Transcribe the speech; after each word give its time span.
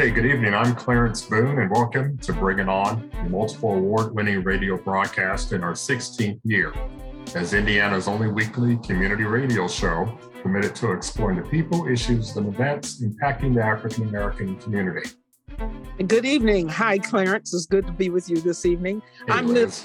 Okay, 0.00 0.10
good 0.10 0.24
evening. 0.24 0.54
I'm 0.54 0.74
Clarence 0.74 1.20
Boone, 1.20 1.58
and 1.58 1.70
welcome 1.70 2.16
to 2.16 2.32
Bring 2.32 2.58
It 2.58 2.70
On, 2.70 3.10
a 3.12 3.28
multiple 3.28 3.74
award 3.74 4.14
winning 4.14 4.42
radio 4.42 4.78
broadcast 4.78 5.52
in 5.52 5.62
our 5.62 5.74
16th 5.74 6.40
year 6.42 6.72
as 7.34 7.52
Indiana's 7.52 8.08
only 8.08 8.28
weekly 8.28 8.78
community 8.78 9.24
radio 9.24 9.68
show 9.68 10.10
committed 10.40 10.74
to 10.76 10.92
exploring 10.92 11.36
the 11.36 11.46
people, 11.50 11.86
issues, 11.86 12.34
and 12.38 12.48
events 12.48 13.02
impacting 13.02 13.54
the 13.54 13.62
African 13.62 14.08
American 14.08 14.56
community. 14.56 15.10
Good 16.06 16.24
evening. 16.24 16.70
Hi, 16.70 16.96
Clarence. 16.96 17.52
It's 17.52 17.66
good 17.66 17.86
to 17.86 17.92
be 17.92 18.08
with 18.08 18.30
you 18.30 18.40
this 18.40 18.64
evening. 18.64 19.02
Hey, 19.26 19.34
I'm 19.34 19.48
Liz. 19.48 19.84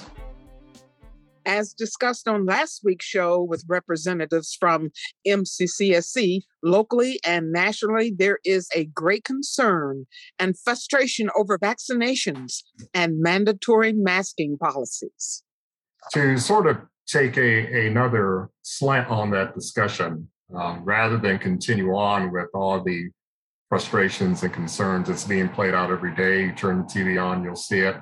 As 1.46 1.72
discussed 1.72 2.26
on 2.26 2.44
last 2.44 2.82
week's 2.84 3.06
show 3.06 3.40
with 3.40 3.64
representatives 3.68 4.56
from 4.58 4.90
MCCSC, 5.26 6.42
locally 6.64 7.20
and 7.24 7.52
nationally, 7.52 8.12
there 8.16 8.40
is 8.44 8.68
a 8.74 8.86
great 8.86 9.22
concern 9.22 10.06
and 10.40 10.58
frustration 10.58 11.30
over 11.36 11.56
vaccinations 11.56 12.64
and 12.92 13.20
mandatory 13.20 13.92
masking 13.92 14.58
policies. 14.58 15.44
To 16.14 16.36
sort 16.36 16.66
of 16.66 16.78
take 17.06 17.38
a, 17.38 17.86
another 17.86 18.50
slant 18.62 19.08
on 19.08 19.30
that 19.30 19.54
discussion, 19.54 20.28
um, 20.52 20.84
rather 20.84 21.16
than 21.16 21.38
continue 21.38 21.94
on 21.94 22.32
with 22.32 22.48
all 22.54 22.82
the 22.82 23.08
frustrations 23.68 24.42
and 24.42 24.52
concerns 24.52 25.08
that's 25.08 25.24
being 25.24 25.48
played 25.48 25.74
out 25.74 25.92
every 25.92 26.14
day, 26.14 26.46
you 26.46 26.52
turn 26.52 26.78
the 26.78 26.84
TV 26.84 27.22
on, 27.22 27.44
you'll 27.44 27.54
see 27.54 27.80
it. 27.80 27.96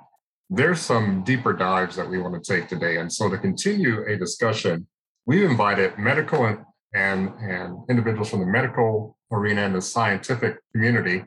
There's 0.51 0.81
some 0.81 1.25
deeper 1.25 1.53
dives 1.53 1.97
that 1.97 2.09
we 2.09 2.19
want 2.19 2.43
to 2.43 2.53
take 2.53 2.69
today. 2.69 2.99
And 2.99 3.13
so 3.13 3.29
to 3.31 3.39
continue 3.39 4.05
a 4.07 4.17
discussion, 4.17 4.87
we've 5.27 5.49
invited 5.49 5.99
medical 5.99 6.45
and, 6.45 6.59
and, 6.95 7.31
and 7.41 7.79
individuals 7.89 8.31
from 8.31 8.41
the 8.41 8.47
medical 8.47 9.17
arena 9.33 9.63
and 9.63 9.75
the 9.75 9.83
scientific 9.83 10.59
community 10.73 11.25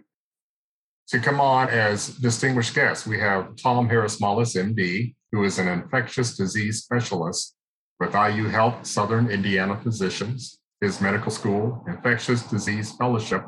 to 1.08 1.20
come 1.20 1.40
on 1.40 1.70
as 1.70 2.10
distinguished 2.10 2.76
guests. 2.76 3.08
We 3.08 3.20
have 3.20 3.56
Tom 3.56 3.90
Harris 3.90 4.20
Mollis, 4.20 4.56
MD, 4.56 5.16
who 5.32 5.44
is 5.44 5.58
an 5.58 5.68
infectious 5.68 6.36
disease 6.36 6.84
specialist 6.84 7.56
with 8.00 8.14
IU 8.14 8.46
Health 8.50 8.86
Southern 8.86 9.30
Indiana 9.30 9.80
Physicians, 9.82 10.60
his 10.82 11.02
medical 11.02 11.32
school, 11.32 11.84
infectious 11.88 12.44
disease 12.44 12.92
fellowship, 12.92 13.44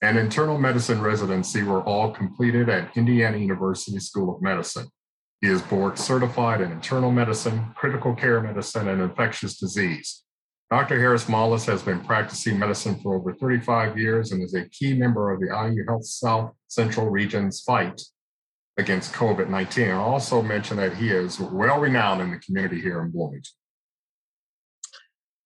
and 0.00 0.18
internal 0.18 0.58
medicine 0.58 1.00
residency 1.00 1.62
were 1.62 1.82
all 1.82 2.10
completed 2.12 2.68
at 2.68 2.96
Indiana 2.96 3.36
University 3.36 3.98
School 4.00 4.34
of 4.34 4.42
Medicine. 4.42 4.88
He 5.42 5.48
is 5.48 5.60
board 5.60 5.98
certified 5.98 6.60
in 6.60 6.70
internal 6.70 7.10
medicine, 7.10 7.66
critical 7.74 8.14
care 8.14 8.40
medicine, 8.40 8.88
and 8.88 9.02
infectious 9.02 9.58
disease. 9.58 10.22
Dr. 10.70 11.00
Harris 11.00 11.28
Mollis 11.28 11.66
has 11.66 11.82
been 11.82 12.00
practicing 12.00 12.56
medicine 12.56 13.00
for 13.02 13.16
over 13.16 13.34
35 13.34 13.98
years 13.98 14.30
and 14.30 14.40
is 14.40 14.54
a 14.54 14.68
key 14.68 14.94
member 14.94 15.32
of 15.32 15.40
the 15.40 15.46
IU 15.46 15.84
Health 15.88 16.06
South 16.06 16.52
Central 16.68 17.10
Region's 17.10 17.60
fight 17.60 18.00
against 18.78 19.12
COVID 19.14 19.48
19. 19.48 19.90
I'll 19.90 20.00
also 20.00 20.42
mention 20.42 20.76
that 20.76 20.96
he 20.96 21.10
is 21.10 21.40
well 21.40 21.80
renowned 21.80 22.22
in 22.22 22.30
the 22.30 22.38
community 22.38 22.80
here 22.80 23.02
in 23.02 23.10
Bloomington. 23.10 23.52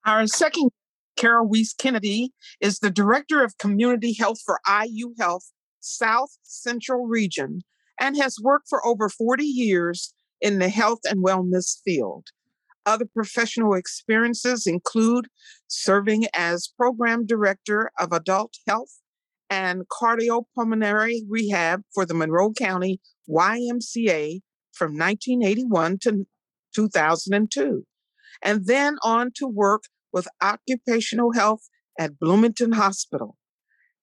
Our 0.05 0.27
second, 0.27 0.73
Carol 1.17 1.49
Weiss 1.49 1.73
Kennedy, 1.73 2.35
is 2.61 2.81
the 2.81 2.91
Director 2.91 3.43
of 3.43 3.57
Community 3.57 4.13
Health 4.13 4.41
for 4.45 4.61
IU 4.69 5.15
Health 5.19 5.51
South 5.81 6.37
Central 6.43 7.07
Region 7.07 7.63
and 8.01 8.17
has 8.17 8.37
worked 8.43 8.69
for 8.69 8.85
over 8.87 9.09
40 9.09 9.45
years 9.45 10.15
in 10.41 10.59
the 10.59 10.69
health 10.69 11.01
and 11.05 11.25
wellness 11.25 11.81
field. 11.85 12.27
Other 12.85 13.07
professional 13.07 13.75
experiences 13.75 14.67
include 14.67 15.27
serving 15.67 16.27
as 16.35 16.73
Program 16.77 17.27
Director 17.27 17.91
of 17.99 18.13
Adult 18.13 18.55
Health 18.69 19.01
and 19.51 19.83
Cardiopulmonary 19.89 21.21
Rehab 21.29 21.83
for 21.95 22.07
the 22.07 22.15
Monroe 22.15 22.53
County 22.53 23.01
YMCA 23.29 24.41
from 24.73 24.93
1981 24.93 25.99
to 26.03 26.27
2002, 26.75 27.85
and 28.43 28.67
then 28.67 28.97
on 29.03 29.31
to 29.35 29.49
work 29.49 29.85
with 30.13 30.29
occupational 30.41 31.33
health 31.33 31.63
at 31.99 32.19
Bloomington 32.19 32.73
Hospital. 32.73 33.37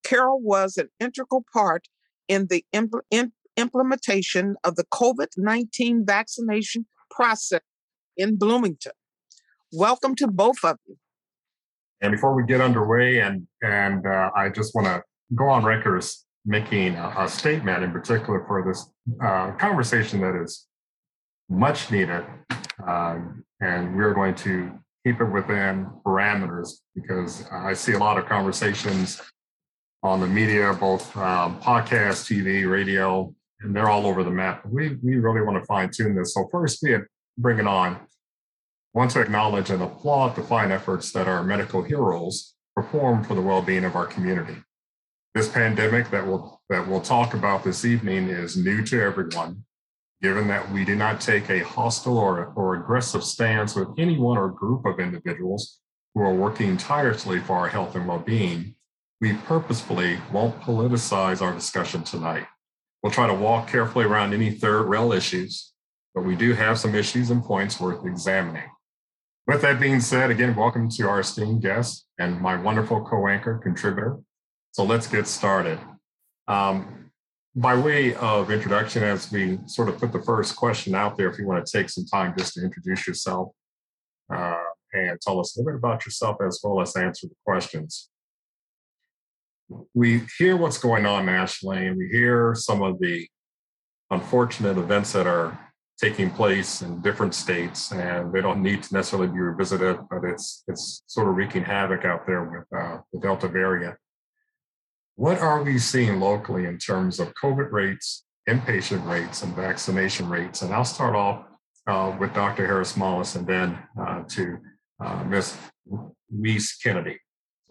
Carol 0.03 0.41
was 0.41 0.77
an 0.77 0.89
integral 0.99 1.45
part 1.53 1.87
in 2.27 2.47
the 2.49 2.65
impl- 2.73 3.01
in- 3.09 3.31
implementation 3.57 4.55
of 4.63 4.75
the 4.75 4.85
COVID 4.85 5.27
19 5.37 6.05
vaccination 6.05 6.85
process 7.11 7.61
in 8.17 8.37
Bloomington. 8.37 8.93
Welcome 9.71 10.15
to 10.15 10.27
both 10.27 10.63
of 10.63 10.77
you. 10.85 10.97
And 12.01 12.11
before 12.11 12.35
we 12.35 12.43
get 12.45 12.61
underway, 12.61 13.19
and 13.19 13.47
and 13.61 14.05
uh, 14.05 14.29
I 14.35 14.49
just 14.49 14.75
want 14.75 14.87
to 14.87 15.03
go 15.35 15.47
on 15.47 15.63
record 15.63 15.97
as 15.97 16.25
making 16.45 16.95
a, 16.95 17.13
a, 17.19 17.29
statement 17.29 17.83
in 17.83 17.91
particular 17.91 18.43
for 18.45 18.63
this 18.67 18.89
uh, 19.23 19.51
conversation 19.53 20.19
that 20.21 20.35
is 20.35 20.67
much 21.49 21.89
needed, 21.91 22.25
um, 22.85 23.43
and 23.61 23.95
we're 23.95 24.13
going 24.13 24.35
to 24.35 24.71
keep 25.05 25.21
it 25.21 25.25
within 25.25 25.87
parameters 26.05 26.79
because 26.93 27.45
I 27.51 27.73
see 27.73 27.93
a 27.93 27.97
lot 27.97 28.17
of 28.17 28.25
conversations 28.25 29.21
on 30.01 30.19
the 30.19 30.27
media, 30.27 30.73
both 30.73 31.15
um, 31.15 31.59
podcast, 31.61 32.27
TV, 32.27 32.69
radio, 32.69 33.33
and 33.63 33.75
they're 33.75 33.89
all 33.89 34.05
over 34.05 34.23
the 34.23 34.31
map. 34.31 34.65
We 34.65 34.97
we 35.01 35.15
really 35.15 35.41
want 35.41 35.57
to 35.57 35.65
fine 35.65 35.89
tune 35.89 36.15
this. 36.15 36.33
So 36.33 36.47
first, 36.51 36.83
we 36.83 36.97
bring 37.37 37.59
it 37.59 37.67
on. 37.67 37.99
Want 38.93 39.11
to 39.11 39.21
acknowledge 39.21 39.71
and 39.71 39.81
applaud 39.81 40.35
the 40.35 40.43
fine 40.43 40.71
efforts 40.71 41.11
that 41.13 41.27
our 41.27 41.43
medical 41.43 41.81
heroes 41.81 42.53
perform 42.75 43.23
for 43.23 43.33
the 43.33 43.41
well-being 43.41 43.85
of 43.85 43.95
our 43.95 44.05
community. 44.05 44.57
This 45.33 45.49
pandemic 45.49 46.11
that 46.11 46.27
we'll 46.27 46.61
that 46.69 46.87
we'll 46.87 47.01
talk 47.01 47.33
about 47.33 47.63
this 47.63 47.85
evening 47.85 48.29
is 48.29 48.55
new 48.55 48.83
to 48.85 49.01
everyone, 49.01 49.63
given 50.21 50.47
that 50.47 50.71
we 50.71 50.85
did 50.85 50.99
not 50.99 51.21
take 51.21 51.49
a 51.49 51.63
hostile 51.63 52.17
or, 52.17 52.53
or 52.55 52.75
aggressive 52.75 53.23
stance 53.23 53.75
with 53.75 53.87
anyone 53.97 54.37
or 54.37 54.49
group 54.49 54.85
of 54.85 54.99
individuals 54.99 55.79
who 56.13 56.21
are 56.21 56.33
working 56.33 56.77
tirelessly 56.77 57.39
for 57.39 57.57
our 57.57 57.67
health 57.67 57.95
and 57.95 58.07
well-being. 58.07 58.75
We 59.21 59.33
purposefully 59.33 60.19
won't 60.31 60.59
politicize 60.59 61.41
our 61.41 61.53
discussion 61.53 62.03
tonight. 62.03 62.45
We'll 63.03 63.11
try 63.11 63.27
to 63.27 63.33
walk 63.33 63.67
carefully 63.67 64.05
around 64.05 64.33
any 64.33 64.49
third 64.49 64.83
rail 64.83 65.11
issues, 65.11 65.73
but 66.15 66.23
we 66.23 66.37
do 66.37 66.53
have 66.53 66.79
some 66.79 66.95
issues 66.95 67.31
and 67.31 67.43
points 67.43 67.77
worth 67.77 68.05
examining. 68.05 68.69
With 69.45 69.61
that 69.63 69.81
being 69.81 69.99
said, 69.99 70.31
again, 70.31 70.55
welcome 70.55 70.89
to 70.91 71.09
our 71.09 71.19
esteemed 71.19 71.61
guest 71.61 72.05
and 72.17 72.39
my 72.39 72.55
wonderful 72.55 73.03
co 73.03 73.27
anchor 73.27 73.59
contributor. 73.61 74.19
So 74.71 74.85
let's 74.85 75.07
get 75.07 75.27
started. 75.27 75.79
Um, 76.47 77.11
by 77.53 77.77
way 77.77 78.15
of 78.15 78.49
introduction, 78.49 79.03
as 79.03 79.29
we 79.29 79.59
sort 79.65 79.89
of 79.89 79.97
put 79.97 80.13
the 80.13 80.21
first 80.21 80.55
question 80.55 80.95
out 80.95 81.17
there, 81.17 81.29
if 81.29 81.37
you 81.37 81.45
want 81.45 81.65
to 81.65 81.77
take 81.77 81.89
some 81.89 82.05
time 82.05 82.33
just 82.37 82.53
to 82.53 82.63
introduce 82.63 83.05
yourself 83.05 83.49
uh, 84.33 84.63
and 84.93 85.19
tell 85.19 85.41
us 85.41 85.57
a 85.57 85.59
little 85.59 85.73
bit 85.73 85.77
about 85.77 86.05
yourself 86.05 86.37
as 86.41 86.61
well 86.63 86.79
as 86.79 86.95
answer 86.95 87.27
the 87.27 87.35
questions. 87.45 88.09
We 89.93 90.23
hear 90.37 90.57
what's 90.57 90.77
going 90.77 91.05
on 91.05 91.25
nationally, 91.25 91.87
and 91.87 91.97
we 91.97 92.07
hear 92.07 92.53
some 92.55 92.81
of 92.81 92.99
the 92.99 93.27
unfortunate 94.11 94.77
events 94.77 95.13
that 95.13 95.27
are 95.27 95.57
taking 95.99 96.29
place 96.29 96.81
in 96.81 97.01
different 97.01 97.33
states, 97.33 97.91
and 97.91 98.33
they 98.33 98.41
don't 98.41 98.61
need 98.61 98.83
to 98.83 98.93
necessarily 98.93 99.27
be 99.27 99.39
revisited, 99.39 99.97
but 100.09 100.23
it's 100.23 100.63
it's 100.67 101.03
sort 101.07 101.27
of 101.27 101.35
wreaking 101.35 101.63
havoc 101.63 102.05
out 102.05 102.25
there 102.27 102.43
with 102.43 102.67
uh, 102.77 102.99
the 103.11 103.19
Delta 103.19 103.47
variant. 103.47 103.95
What 105.15 105.39
are 105.39 105.63
we 105.63 105.77
seeing 105.77 106.19
locally 106.19 106.65
in 106.65 106.77
terms 106.77 107.19
of 107.19 107.33
COVID 107.41 107.71
rates, 107.71 108.25
inpatient 108.49 109.07
rates, 109.07 109.43
and 109.43 109.55
vaccination 109.55 110.27
rates? 110.27 110.63
And 110.63 110.73
I'll 110.73 110.85
start 110.85 111.15
off 111.15 111.45
uh, 111.85 112.15
with 112.19 112.33
Dr. 112.33 112.65
Harris 112.65 112.97
Mollis 112.97 113.35
and 113.35 113.45
then 113.45 113.77
uh, 113.99 114.23
to 114.29 114.57
uh, 115.03 115.23
Ms. 115.23 115.55
Weiss 116.31 116.77
Kennedy. 116.77 117.19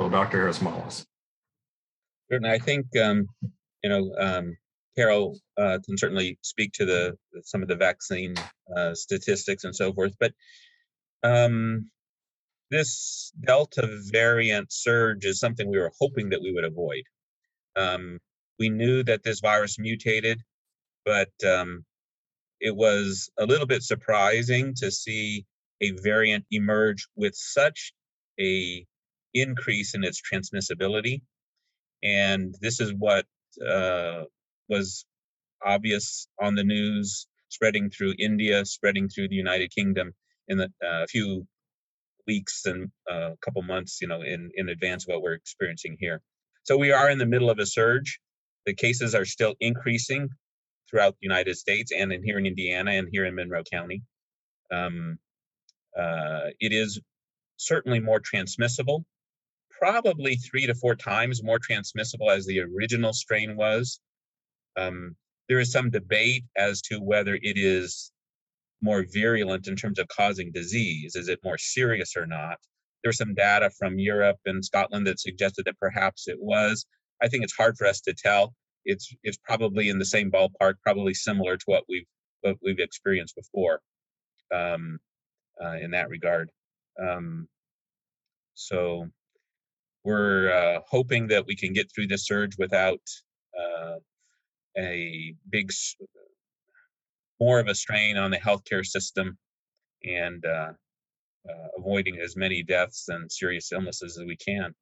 So, 0.00 0.08
Dr. 0.08 0.38
Harris 0.38 0.62
Mollis. 0.62 1.04
Certainly, 2.30 2.50
I 2.50 2.58
think 2.58 2.86
um, 2.96 3.26
you 3.82 3.90
know 3.90 4.14
um, 4.18 4.56
Carol 4.96 5.38
uh, 5.56 5.78
can 5.84 5.96
certainly 5.98 6.38
speak 6.42 6.72
to 6.74 6.84
the 6.84 7.16
some 7.42 7.62
of 7.62 7.68
the 7.68 7.76
vaccine 7.76 8.34
uh, 8.76 8.94
statistics 8.94 9.64
and 9.64 9.74
so 9.74 9.92
forth, 9.92 10.14
but 10.18 10.32
um, 11.22 11.90
this 12.70 13.32
Delta 13.40 13.86
variant 14.10 14.72
surge 14.72 15.24
is 15.24 15.38
something 15.38 15.68
we 15.68 15.78
were 15.78 15.92
hoping 16.00 16.30
that 16.30 16.42
we 16.42 16.52
would 16.52 16.64
avoid. 16.64 17.04
Um, 17.76 18.18
We 18.58 18.68
knew 18.70 19.02
that 19.04 19.22
this 19.22 19.40
virus 19.40 19.78
mutated, 19.78 20.38
but 21.04 21.32
um, 21.46 21.84
it 22.60 22.74
was 22.76 23.30
a 23.38 23.46
little 23.46 23.66
bit 23.66 23.82
surprising 23.82 24.74
to 24.76 24.90
see 24.90 25.44
a 25.80 25.90
variant 26.02 26.44
emerge 26.50 27.08
with 27.16 27.34
such 27.34 27.92
a 28.40 28.86
increase 29.34 29.94
in 29.94 30.04
its 30.04 30.20
transmissibility. 30.20 31.22
And 32.02 32.54
this 32.60 32.80
is 32.80 32.92
what 32.98 33.26
uh, 33.64 34.24
was 34.68 35.04
obvious 35.64 36.26
on 36.40 36.54
the 36.54 36.64
news, 36.64 37.26
spreading 37.48 37.90
through 37.90 38.14
India, 38.18 38.64
spreading 38.64 39.08
through 39.08 39.28
the 39.28 39.36
United 39.36 39.70
Kingdom 39.70 40.12
in 40.48 40.58
the, 40.58 40.64
uh, 40.84 41.04
a 41.04 41.06
few 41.06 41.46
weeks 42.26 42.66
and 42.66 42.90
a 43.08 43.12
uh, 43.12 43.30
couple 43.40 43.62
months, 43.62 43.98
you 44.00 44.08
know, 44.08 44.22
in, 44.22 44.50
in 44.54 44.68
advance 44.68 45.04
of 45.04 45.12
what 45.12 45.22
we're 45.22 45.34
experiencing 45.34 45.96
here. 45.98 46.20
So 46.64 46.76
we 46.76 46.92
are 46.92 47.10
in 47.10 47.18
the 47.18 47.26
middle 47.26 47.50
of 47.50 47.58
a 47.58 47.66
surge. 47.66 48.20
The 48.66 48.74
cases 48.74 49.14
are 49.14 49.24
still 49.24 49.54
increasing 49.60 50.28
throughout 50.88 51.12
the 51.14 51.26
United 51.26 51.56
States 51.56 51.90
and 51.96 52.12
in 52.12 52.22
here 52.22 52.38
in 52.38 52.46
Indiana 52.46 52.92
and 52.92 53.08
here 53.10 53.24
in 53.24 53.34
Monroe 53.34 53.64
County. 53.64 54.02
Um, 54.70 55.18
uh, 55.98 56.50
it 56.60 56.72
is 56.72 57.00
certainly 57.56 58.00
more 58.00 58.20
transmissible, 58.20 59.04
probably 59.82 60.36
three 60.36 60.64
to 60.64 60.76
four 60.76 60.94
times 60.94 61.42
more 61.42 61.58
transmissible 61.58 62.30
as 62.30 62.46
the 62.46 62.60
original 62.60 63.12
strain 63.12 63.56
was. 63.56 63.98
Um, 64.76 65.16
there 65.48 65.58
is 65.58 65.72
some 65.72 65.90
debate 65.90 66.44
as 66.56 66.80
to 66.82 67.00
whether 67.00 67.34
it 67.34 67.58
is 67.58 68.12
more 68.80 69.04
virulent 69.12 69.66
in 69.66 69.74
terms 69.74 69.98
of 69.98 70.06
causing 70.06 70.52
disease. 70.52 71.16
Is 71.16 71.28
it 71.28 71.40
more 71.42 71.58
serious 71.58 72.12
or 72.16 72.26
not? 72.26 72.58
There's 73.02 73.16
some 73.16 73.34
data 73.34 73.70
from 73.76 73.98
Europe 73.98 74.38
and 74.46 74.64
Scotland 74.64 75.04
that 75.08 75.18
suggested 75.18 75.64
that 75.64 75.80
perhaps 75.80 76.28
it 76.28 76.38
was. 76.38 76.86
I 77.20 77.26
think 77.26 77.42
it's 77.42 77.56
hard 77.56 77.76
for 77.76 77.88
us 77.88 78.00
to 78.02 78.14
tell. 78.14 78.54
It's 78.84 79.12
it's 79.24 79.38
probably 79.38 79.88
in 79.88 79.98
the 79.98 80.04
same 80.04 80.30
ballpark, 80.30 80.74
probably 80.84 81.14
similar 81.14 81.56
to 81.56 81.64
what 81.66 81.82
we've 81.88 82.06
what 82.42 82.56
we've 82.62 82.78
experienced 82.78 83.34
before 83.34 83.80
um, 84.54 85.00
uh, 85.60 85.74
in 85.82 85.90
that 85.90 86.08
regard. 86.08 86.50
Um, 87.00 87.48
so 88.54 89.08
we're 90.04 90.52
uh, 90.52 90.80
hoping 90.88 91.28
that 91.28 91.46
we 91.46 91.56
can 91.56 91.72
get 91.72 91.90
through 91.92 92.08
this 92.08 92.26
surge 92.26 92.56
without 92.58 93.00
uh, 93.58 93.96
a 94.76 95.34
big, 95.48 95.70
more 97.40 97.60
of 97.60 97.68
a 97.68 97.74
strain 97.74 98.16
on 98.16 98.30
the 98.30 98.38
healthcare 98.38 98.84
system 98.84 99.38
and 100.04 100.44
uh, 100.44 100.72
uh, 101.48 101.68
avoiding 101.78 102.18
as 102.18 102.36
many 102.36 102.62
deaths 102.62 103.08
and 103.08 103.30
serious 103.30 103.72
illnesses 103.72 104.18
as 104.18 104.26
we 104.26 104.36
can. 104.36 104.74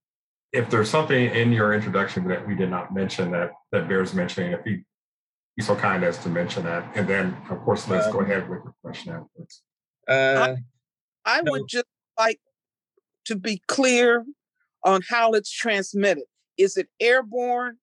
If 0.52 0.68
there's 0.70 0.90
something 0.90 1.30
in 1.32 1.52
your 1.52 1.74
introduction 1.74 2.26
that 2.28 2.46
we 2.46 2.54
did 2.54 2.70
not 2.70 2.92
mention 2.92 3.30
that 3.32 3.52
that 3.72 3.88
bears 3.88 4.14
mentioning, 4.14 4.52
if 4.52 4.66
you 4.66 4.82
be 5.56 5.62
so 5.62 5.76
kind 5.76 6.02
as 6.02 6.18
to 6.18 6.28
mention 6.28 6.64
that, 6.64 6.90
and 6.96 7.06
then 7.06 7.36
of 7.50 7.60
course 7.60 7.86
let's 7.88 8.06
um, 8.06 8.12
go 8.12 8.20
ahead 8.20 8.48
with 8.48 8.64
the 8.64 8.72
question 8.82 9.12
afterwards. 9.12 9.62
Uh, 10.08 10.56
I, 11.24 11.38
I 11.38 11.40
no. 11.42 11.52
would 11.52 11.68
just 11.68 11.86
like 12.18 12.40
to 13.26 13.36
be 13.36 13.62
clear 13.68 14.24
on 14.84 15.00
how 15.08 15.32
it's 15.32 15.50
transmitted. 15.50 16.24
Is 16.58 16.76
it 16.76 16.88
airborne? 17.00 17.76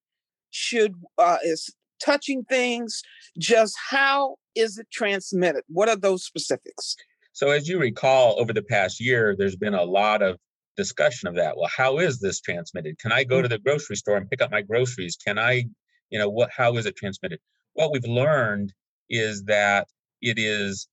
Should 0.50 0.94
uh, 1.18 1.38
is 1.44 1.74
touching 2.02 2.44
things? 2.44 3.02
Just 3.38 3.76
how 3.90 4.36
is 4.54 4.78
it 4.78 4.86
transmitted? 4.92 5.62
What 5.68 5.88
are 5.88 5.96
those 5.96 6.24
specifics? 6.24 6.96
So, 7.32 7.50
as 7.50 7.68
you 7.68 7.78
recall, 7.78 8.40
over 8.40 8.52
the 8.52 8.62
past 8.62 9.00
year, 9.00 9.36
there's 9.38 9.56
been 9.56 9.74
a 9.74 9.84
lot 9.84 10.22
of 10.22 10.38
discussion 10.76 11.28
of 11.28 11.34
that. 11.36 11.56
Well, 11.56 11.70
how 11.74 11.98
is 11.98 12.20
this 12.20 12.40
transmitted? 12.40 12.98
Can 12.98 13.12
I 13.12 13.24
go 13.24 13.42
to 13.42 13.48
the 13.48 13.58
grocery 13.58 13.96
store 13.96 14.16
and 14.16 14.28
pick 14.28 14.40
up 14.40 14.50
my 14.50 14.62
groceries? 14.62 15.16
Can 15.16 15.38
I, 15.38 15.64
you 16.10 16.18
know, 16.18 16.28
what? 16.28 16.50
How 16.56 16.76
is 16.76 16.86
it 16.86 16.96
transmitted? 16.96 17.40
What 17.74 17.92
we've 17.92 18.04
learned 18.04 18.72
is 19.10 19.44
that 19.44 19.86
it 20.20 20.38
is 20.38 20.88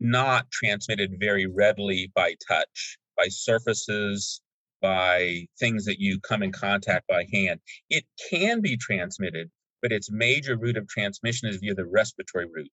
not 0.00 0.50
transmitted 0.50 1.16
very 1.18 1.46
readily 1.46 2.10
by 2.14 2.34
touch, 2.48 2.98
by 3.16 3.26
surfaces, 3.28 4.40
by 4.80 5.46
things 5.58 5.84
that 5.86 6.00
you 6.00 6.20
come 6.20 6.42
in 6.42 6.52
contact 6.52 7.06
by 7.08 7.26
hand. 7.32 7.60
It 7.90 8.04
can 8.30 8.60
be 8.60 8.76
transmitted, 8.76 9.50
but 9.82 9.92
its 9.92 10.10
major 10.10 10.56
route 10.56 10.76
of 10.76 10.88
transmission 10.88 11.48
is 11.48 11.58
via 11.58 11.74
the 11.74 11.86
respiratory 11.86 12.46
route. 12.46 12.70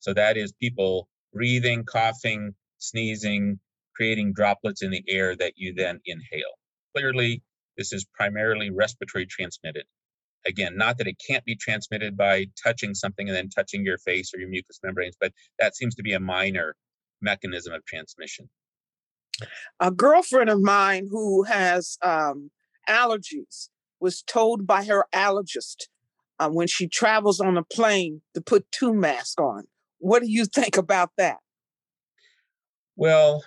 So 0.00 0.14
that 0.14 0.36
is 0.36 0.52
people 0.60 1.08
breathing, 1.32 1.84
coughing, 1.84 2.54
sneezing, 2.78 3.58
creating 3.94 4.32
droplets 4.34 4.82
in 4.82 4.90
the 4.90 5.04
air 5.08 5.36
that 5.36 5.54
you 5.56 5.74
then 5.74 6.00
inhale. 6.04 6.58
Clearly, 6.94 7.42
this 7.76 7.92
is 7.92 8.04
primarily 8.14 8.70
respiratory 8.70 9.26
transmitted. 9.26 9.84
Again, 10.46 10.76
not 10.76 10.98
that 10.98 11.06
it 11.06 11.16
can't 11.26 11.44
be 11.44 11.56
transmitted 11.56 12.16
by 12.16 12.46
touching 12.62 12.94
something 12.94 13.28
and 13.28 13.36
then 13.36 13.48
touching 13.48 13.84
your 13.84 13.98
face 13.98 14.32
or 14.34 14.40
your 14.40 14.48
mucous 14.48 14.78
membranes, 14.82 15.16
but 15.18 15.32
that 15.58 15.74
seems 15.74 15.94
to 15.94 16.02
be 16.02 16.12
a 16.12 16.20
minor 16.20 16.76
mechanism 17.22 17.72
of 17.72 17.84
transmission. 17.86 18.48
A 19.80 19.90
girlfriend 19.90 20.50
of 20.50 20.60
mine 20.60 21.08
who 21.10 21.44
has 21.44 21.98
um, 22.02 22.50
allergies 22.88 23.68
was 24.00 24.22
told 24.22 24.66
by 24.66 24.84
her 24.84 25.06
allergist 25.14 25.88
uh, 26.38 26.48
when 26.48 26.66
she 26.66 26.88
travels 26.88 27.40
on 27.40 27.56
a 27.56 27.64
plane 27.64 28.22
to 28.34 28.40
put 28.40 28.70
two 28.70 28.92
masks 28.92 29.36
on. 29.38 29.64
What 29.98 30.22
do 30.22 30.30
you 30.30 30.44
think 30.54 30.76
about 30.76 31.10
that? 31.18 31.38
Well, 32.96 33.42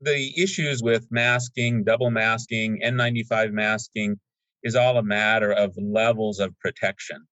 the 0.00 0.32
issues 0.40 0.82
with 0.82 1.06
masking, 1.10 1.84
double 1.84 2.10
masking, 2.10 2.80
N95 2.84 3.52
masking 3.52 4.16
is 4.62 4.74
all 4.74 4.96
a 4.96 5.02
matter 5.02 5.52
of 5.52 5.74
levels 5.76 6.40
of 6.40 6.58
protection. 6.58 7.26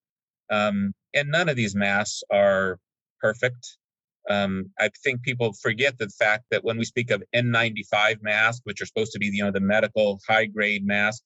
Um, 0.50 0.92
and 1.14 1.30
none 1.30 1.48
of 1.48 1.56
these 1.56 1.74
masks 1.74 2.22
are 2.30 2.78
perfect. 3.20 3.76
Um, 4.28 4.70
I 4.78 4.90
think 5.04 5.22
people 5.22 5.52
forget 5.52 5.98
the 5.98 6.08
fact 6.08 6.44
that 6.50 6.64
when 6.64 6.78
we 6.78 6.84
speak 6.84 7.10
of 7.10 7.22
N95 7.34 8.22
masks, 8.22 8.60
which 8.64 8.82
are 8.82 8.86
supposed 8.86 9.12
to 9.12 9.18
be 9.18 9.26
you 9.26 9.44
know 9.44 9.52
the 9.52 9.60
medical 9.60 10.20
high 10.28 10.46
grade 10.46 10.86
mask, 10.86 11.22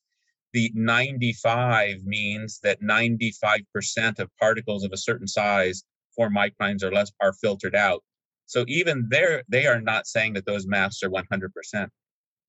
the 0.52 0.70
95 0.74 2.04
means 2.04 2.58
that 2.62 2.82
95% 2.82 4.18
of 4.18 4.28
particles 4.38 4.84
of 4.84 4.92
a 4.92 4.96
certain 4.96 5.28
size, 5.28 5.84
four 6.14 6.28
microns 6.28 6.82
or 6.82 6.92
less, 6.92 7.12
are 7.20 7.32
filtered 7.32 7.76
out. 7.76 8.02
So 8.46 8.64
even 8.66 9.06
there, 9.10 9.44
they 9.48 9.66
are 9.66 9.80
not 9.80 10.06
saying 10.06 10.32
that 10.34 10.46
those 10.46 10.66
masks 10.66 11.02
are 11.02 11.10
100%. 11.10 11.88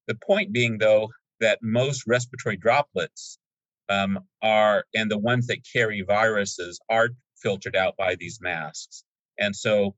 The 0.08 0.15
point 0.25 0.51
being, 0.51 0.79
though, 0.79 1.10
that 1.39 1.60
most 1.62 2.03
respiratory 2.08 2.58
droplets 2.58 3.38
um, 3.88 4.20
are, 4.41 4.86
and 4.96 5.12
the 5.12 5.17
ones 5.17 5.46
that 5.48 5.60
carry 5.72 6.01
viruses, 6.01 6.79
are 6.89 7.10
filtered 7.38 7.75
out 7.75 7.96
by 7.98 8.15
these 8.15 8.39
masks. 8.41 9.03
And 9.38 9.55
so 9.55 9.96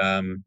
um, 0.00 0.44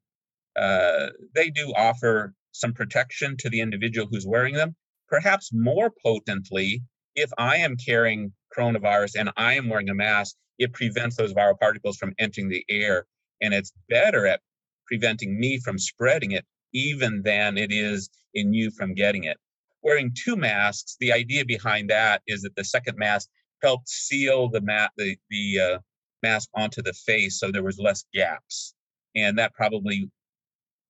uh, 0.56 1.08
they 1.34 1.50
do 1.50 1.74
offer 1.76 2.34
some 2.52 2.74
protection 2.74 3.36
to 3.38 3.50
the 3.50 3.60
individual 3.60 4.08
who's 4.10 4.26
wearing 4.26 4.56
them. 4.56 4.76
Perhaps 5.08 5.52
more 5.54 5.92
potently, 6.04 6.82
if 7.16 7.30
I 7.38 7.58
am 7.58 7.76
carrying 7.78 8.34
coronavirus 8.58 9.20
and 9.20 9.32
I 9.38 9.54
am 9.54 9.70
wearing 9.70 9.90
a 9.90 9.94
mask, 9.94 10.36
it 10.58 10.74
prevents 10.74 11.18
those 11.18 11.34
viral 11.34 11.60
particles 11.60 11.98
from 11.98 12.14
entering 12.18 12.50
the 12.50 12.64
air. 12.70 13.06
And 13.42 13.54
it's 13.54 13.74
better 13.90 14.26
at 14.26 14.42
preventing 14.88 15.38
me 15.40 15.60
from 15.60 15.78
spreading 15.78 16.32
it 16.32 16.46
even 16.74 17.22
than 17.24 17.58
it 17.58 17.72
is 17.72 18.10
in 18.34 18.54
you 18.54 18.72
from 18.72 18.94
getting 18.94 19.26
it. 19.26 19.38
Wearing 19.82 20.14
two 20.16 20.36
masks, 20.36 20.96
the 21.00 21.12
idea 21.12 21.46
behind 21.46 21.90
that 21.90 22.22
is 22.28 22.42
that 22.42 22.56
the 22.56 22.64
second 22.64 22.98
mask 22.98 23.30
helped 23.62 23.90
seal 23.90 24.50
the, 24.50 24.62
the, 24.98 25.18
the 25.30 25.60
uh, 25.60 25.80
mask 26.24 26.50
onto 26.56 26.82
the 26.82 26.94
face 26.94 27.40
so 27.40 27.52
there 27.52 27.64
was 27.64 27.78
less 27.80 28.04
gaps 28.14 28.74
and 29.16 29.38
that 29.38 29.54
probably 29.54 30.10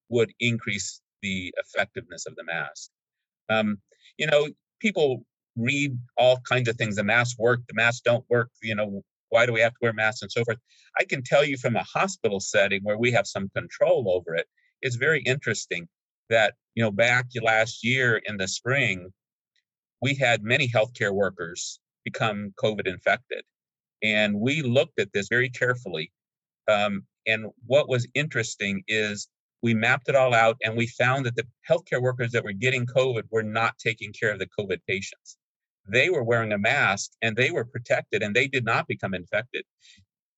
would 0.09 0.31
increase 0.39 1.01
the 1.21 1.53
effectiveness 1.57 2.25
of 2.25 2.35
the 2.35 2.43
mask. 2.43 2.89
Um, 3.49 3.77
you 4.17 4.27
know, 4.27 4.47
people 4.79 5.23
read 5.55 5.97
all 6.17 6.39
kinds 6.47 6.67
of 6.67 6.75
things. 6.75 6.95
The 6.95 7.03
masks 7.03 7.39
work, 7.39 7.61
the 7.67 7.73
masks 7.73 8.01
don't 8.03 8.25
work. 8.29 8.49
You 8.61 8.75
know, 8.75 9.01
why 9.29 9.45
do 9.45 9.53
we 9.53 9.61
have 9.61 9.73
to 9.73 9.79
wear 9.81 9.93
masks 9.93 10.21
and 10.21 10.31
so 10.31 10.43
forth? 10.43 10.57
I 10.99 11.03
can 11.05 11.23
tell 11.23 11.43
you 11.43 11.57
from 11.57 11.75
a 11.75 11.83
hospital 11.83 12.39
setting 12.39 12.81
where 12.83 12.97
we 12.97 13.11
have 13.11 13.27
some 13.27 13.49
control 13.55 14.09
over 14.09 14.35
it. 14.35 14.47
It's 14.81 14.95
very 14.95 15.21
interesting 15.21 15.87
that 16.29 16.53
you 16.73 16.83
know 16.83 16.91
back 16.91 17.25
last 17.41 17.83
year 17.83 18.21
in 18.25 18.37
the 18.37 18.47
spring, 18.47 19.11
we 20.01 20.15
had 20.15 20.43
many 20.43 20.67
healthcare 20.67 21.13
workers 21.13 21.79
become 22.03 22.53
COVID 22.61 22.87
infected, 22.87 23.43
and 24.03 24.39
we 24.39 24.61
looked 24.61 24.99
at 24.99 25.11
this 25.13 25.27
very 25.29 25.49
carefully. 25.49 26.11
Um, 26.67 27.03
and 27.27 27.47
what 27.65 27.89
was 27.89 28.07
interesting 28.13 28.83
is 28.87 29.27
we 29.61 29.73
mapped 29.73 30.09
it 30.09 30.15
all 30.15 30.33
out 30.33 30.57
and 30.63 30.77
we 30.77 30.87
found 30.87 31.25
that 31.25 31.35
the 31.35 31.47
healthcare 31.67 32.01
workers 32.01 32.31
that 32.31 32.43
were 32.43 32.51
getting 32.51 32.85
COVID 32.85 33.23
were 33.31 33.43
not 33.43 33.77
taking 33.79 34.13
care 34.13 34.31
of 34.31 34.39
the 34.39 34.49
COVID 34.59 34.79
patients. 34.87 35.37
They 35.87 36.09
were 36.09 36.23
wearing 36.23 36.51
a 36.51 36.57
mask 36.57 37.11
and 37.21 37.35
they 37.35 37.51
were 37.51 37.65
protected 37.65 38.21
and 38.21 38.35
they 38.35 38.47
did 38.47 38.65
not 38.65 38.87
become 38.87 39.13
infected. 39.13 39.63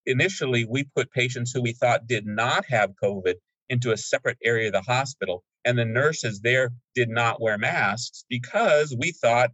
Initially, 0.05 0.65
we 0.65 0.85
put 0.95 1.11
patients 1.11 1.51
who 1.51 1.61
we 1.61 1.73
thought 1.73 2.07
did 2.07 2.25
not 2.25 2.65
have 2.69 2.93
COVID 3.03 3.35
into 3.69 3.91
a 3.91 3.97
separate 3.97 4.37
area 4.43 4.67
of 4.67 4.73
the 4.73 4.81
hospital, 4.81 5.43
and 5.65 5.77
the 5.77 5.83
nurses 5.83 6.39
there 6.39 6.71
did 6.95 7.09
not 7.09 7.41
wear 7.41 7.57
masks 7.57 8.23
because 8.29 8.95
we 8.97 9.11
thought 9.11 9.51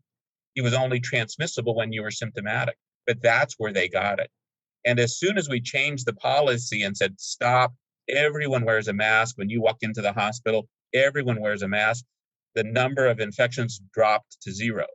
it 0.55 0.61
was 0.61 0.75
only 0.75 0.99
transmissible 0.99 1.75
when 1.75 1.91
you 1.91 2.03
were 2.03 2.11
symptomatic. 2.11 2.77
but 3.07 3.21
that's 3.21 3.55
where 3.57 3.73
they 3.73 3.89
got 3.89 4.19
it. 4.19 4.29
And 4.85 4.99
as 4.99 5.17
soon 5.17 5.37
as 5.37 5.49
we 5.49 5.61
changed 5.61 6.05
the 6.05 6.13
policy 6.13 6.83
and 6.83 6.95
said, 6.95 7.19
stop, 7.19 7.73
everyone 8.09 8.65
wears 8.65 8.87
a 8.87 8.93
mask 8.93 9.37
when 9.37 9.49
you 9.49 9.61
walk 9.61 9.77
into 9.81 10.01
the 10.01 10.13
hospital, 10.13 10.67
everyone 10.93 11.39
wears 11.39 11.61
a 11.61 11.67
mask, 11.67 12.03
the 12.55 12.63
number 12.63 13.07
of 13.07 13.19
infections 13.19 13.81
dropped 13.93 14.37
to 14.41 14.51
zero. 14.51 14.85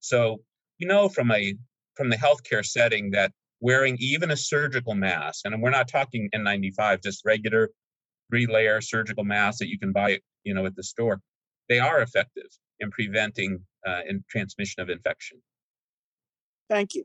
So, 0.00 0.42
you 0.78 0.86
know, 0.86 1.08
from 1.08 1.30
a 1.30 1.54
from 1.94 2.10
the 2.10 2.16
healthcare 2.16 2.64
setting 2.64 3.10
that 3.12 3.32
wearing 3.60 3.96
even 4.00 4.30
a 4.30 4.36
surgical 4.36 4.94
mask, 4.94 5.46
and 5.46 5.62
we're 5.62 5.70
not 5.70 5.88
talking 5.88 6.28
N95, 6.34 7.02
just 7.02 7.24
regular 7.24 7.70
three-layer 8.30 8.80
surgical 8.80 9.24
mask 9.24 9.58
that 9.60 9.68
you 9.68 9.78
can 9.78 9.92
buy, 9.92 10.18
you 10.44 10.52
know, 10.52 10.66
at 10.66 10.76
the 10.76 10.82
store, 10.82 11.20
they 11.68 11.78
are 11.78 12.00
effective 12.00 12.48
in 12.80 12.90
preventing 12.90 13.60
uh, 13.86 14.00
in 14.06 14.22
transmission 14.28 14.82
of 14.82 14.90
infection. 14.90 15.40
Thank 16.68 16.94
you. 16.94 17.04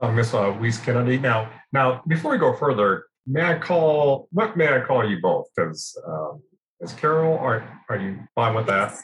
Uh, 0.00 0.12
Ms. 0.12 0.34
Uh, 0.34 0.56
Weiss 0.60 0.78
Kennedy. 0.78 1.18
Now, 1.18 1.50
now, 1.72 2.02
before 2.06 2.30
we 2.30 2.38
go 2.38 2.52
further, 2.54 3.06
may 3.26 3.42
I 3.42 3.58
call, 3.58 4.28
what 4.30 4.56
may 4.56 4.72
I 4.72 4.80
call 4.80 5.08
you 5.08 5.20
both? 5.20 5.46
Because 5.54 5.98
um, 6.06 6.40
is 6.80 6.92
Carol, 6.92 7.36
are, 7.38 7.68
are 7.88 7.98
you 7.98 8.18
fine 8.34 8.54
with 8.54 8.66
that? 8.66 8.94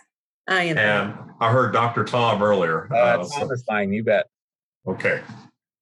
I 0.46 0.64
am. 0.64 0.78
And 0.78 1.14
I 1.40 1.50
heard 1.50 1.72
Dr. 1.72 2.04
Tom 2.04 2.42
earlier. 2.42 2.88
Uh, 2.92 2.96
uh, 2.96 3.16
Tom 3.16 3.26
so- 3.26 3.52
is 3.52 3.64
fine, 3.66 3.92
you 3.92 4.04
bet. 4.04 4.26
Okay. 4.86 5.22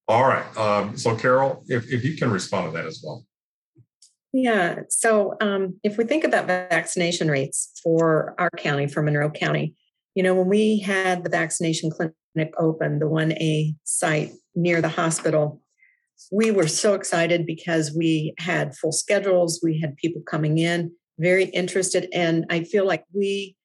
All 0.07 0.25
right. 0.25 0.57
Um, 0.57 0.97
so 0.97 1.15
Carol, 1.15 1.63
if, 1.67 1.91
if 1.91 2.03
you 2.03 2.15
can 2.15 2.31
respond 2.31 2.71
to 2.71 2.77
that 2.77 2.85
as 2.85 3.01
well. 3.05 3.25
Yeah. 4.31 4.81
So 4.89 5.35
um, 5.41 5.79
if 5.83 5.97
we 5.97 6.05
think 6.05 6.23
about 6.23 6.47
vaccination 6.47 7.29
rates 7.29 7.79
for 7.83 8.33
our 8.39 8.49
county, 8.49 8.87
for 8.87 9.03
Monroe 9.03 9.29
County, 9.29 9.75
you 10.15 10.23
know, 10.23 10.33
when 10.33 10.47
we 10.47 10.79
had 10.79 11.23
the 11.23 11.29
vaccination 11.29 11.91
clinic 11.91 12.15
open, 12.57 12.99
the 12.99 13.05
1A 13.05 13.75
site 13.83 14.31
near 14.55 14.81
the 14.81 14.89
hospital, 14.89 15.61
we 16.31 16.51
were 16.51 16.67
so 16.67 16.93
excited 16.93 17.45
because 17.45 17.95
we 17.95 18.33
had 18.37 18.75
full 18.75 18.91
schedules, 18.91 19.59
we 19.63 19.79
had 19.79 19.95
people 19.97 20.21
coming 20.21 20.57
in, 20.57 20.91
very 21.19 21.45
interested. 21.45 22.07
And 22.13 22.45
I 22.49 22.63
feel 22.63 22.85
like 22.85 23.03
we 23.13 23.55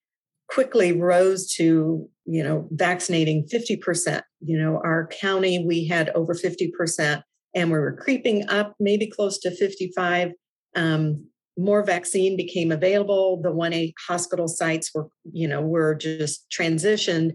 quickly 0.48 0.92
rose 0.92 1.52
to, 1.54 2.08
you 2.24 2.42
know, 2.42 2.68
vaccinating 2.72 3.46
50%. 3.52 4.22
You 4.40 4.58
know, 4.58 4.80
our 4.84 5.06
county, 5.08 5.64
we 5.64 5.86
had 5.86 6.10
over 6.10 6.34
50%, 6.34 7.22
and 7.54 7.70
we 7.70 7.78
were 7.78 7.96
creeping 7.96 8.48
up, 8.48 8.74
maybe 8.80 9.06
close 9.06 9.38
to 9.40 9.50
55 9.50 10.32
um, 10.76 11.26
more 11.56 11.82
vaccine 11.82 12.36
became 12.36 12.70
available. 12.70 13.40
The 13.42 13.50
1A 13.50 13.92
hospital 14.06 14.46
sites 14.46 14.92
were, 14.94 15.08
you 15.32 15.48
know, 15.48 15.60
were 15.60 15.94
just 15.94 16.46
transitioned 16.50 17.32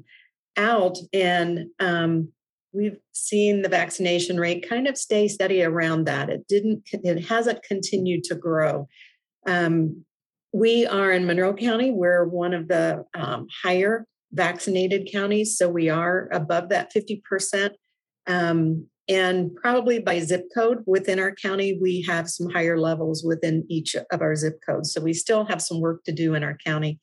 out. 0.58 0.98
And 1.14 1.68
um, 1.80 2.30
we've 2.74 2.98
seen 3.12 3.62
the 3.62 3.70
vaccination 3.70 4.40
rate 4.40 4.68
kind 4.68 4.88
of 4.88 4.98
stay 4.98 5.28
steady 5.28 5.64
around 5.64 6.06
that. 6.06 6.30
It 6.30 6.48
didn't, 6.48 6.84
it 6.92 7.26
hasn't 7.26 7.64
continued 7.64 8.24
to 8.26 8.36
grow. 8.36 8.88
Um, 9.46 10.06
we 10.54 10.86
are 10.86 11.12
in 11.12 11.26
Monroe 11.26 11.54
County. 11.54 11.92
We're 11.92 12.26
one 12.26 12.54
of 12.54 12.68
the 12.68 13.06
um, 13.16 13.48
higher 13.64 14.06
vaccinated 14.32 15.10
counties. 15.12 15.58
So 15.58 15.70
we 15.70 15.90
are 15.90 16.28
above 16.32 16.70
that 16.70 16.92
50%. 16.94 17.72
Um, 18.28 18.88
and 19.10 19.54
probably 19.56 20.00
by 20.00 20.20
zip 20.20 20.46
code 20.56 20.80
within 20.86 21.20
our 21.20 21.36
county, 21.36 21.78
we 21.82 22.06
have 22.08 22.30
some 22.30 22.50
higher 22.50 22.80
levels 22.80 23.24
within 23.24 23.66
each 23.70 23.96
of 23.96 24.22
our 24.22 24.36
zip 24.36 24.60
codes. 24.66 24.94
So 24.94 25.02
we 25.02 25.14
still 25.14 25.46
have 25.46 25.62
some 25.62 25.82
work 25.82 26.04
to 26.06 26.14
do 26.14 26.36
in 26.36 26.44
our 26.44 26.58
county. 26.66 27.00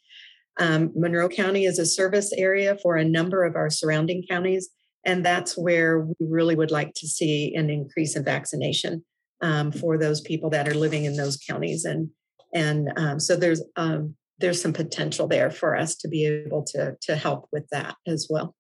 Um, 0.61 0.93
Monroe 0.95 1.29
County 1.29 1.65
is 1.65 1.79
a 1.79 1.87
service 1.87 2.33
area 2.37 2.77
for 2.83 2.97
a 2.97 3.05
number 3.05 3.45
of 3.45 3.57
our 3.57 3.71
surrounding 3.71 4.25
counties. 4.29 4.69
And 5.05 5.25
that's 5.25 5.57
where 5.57 6.01
we 6.01 6.15
really 6.21 6.55
would 6.55 6.71
like 6.71 6.93
to 6.97 7.09
see 7.09 7.55
an 7.55 7.71
increase 7.71 8.15
in 8.15 8.25
vaccination 8.25 9.03
um, 9.41 9.73
for 9.73 9.97
those 9.97 10.21
people 10.21 10.51
that 10.51 10.69
are 10.69 10.75
living 10.75 11.07
in 11.07 11.17
those 11.17 11.39
counties. 11.39 11.85
And 11.85 12.11
and 12.53 12.93
um, 12.97 13.21
so 13.21 13.37
there's 13.37 13.63
um, 13.77 14.15
there's 14.39 14.61
some 14.61 14.75
potential 14.75 15.27
there 15.27 15.51
for 15.51 15.77
us 15.77 15.97
to 15.97 16.09
be 16.09 16.27
able 16.27 16.65
to 16.65 16.97
to 17.01 17.17
help 17.17 17.49
with 17.51 17.67
that 17.71 17.97
as 18.07 18.27
well. 18.29 18.55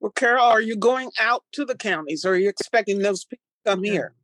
Well, 0.00 0.12
Carol, 0.12 0.44
are 0.44 0.60
you 0.60 0.76
going 0.76 1.10
out 1.20 1.44
to 1.52 1.64
the 1.64 1.76
counties 1.76 2.24
or 2.24 2.32
are 2.32 2.36
you 2.36 2.48
expecting 2.48 2.98
those 2.98 3.24
people 3.24 3.44
to 3.64 3.70
come 3.70 3.84
here? 3.84 4.14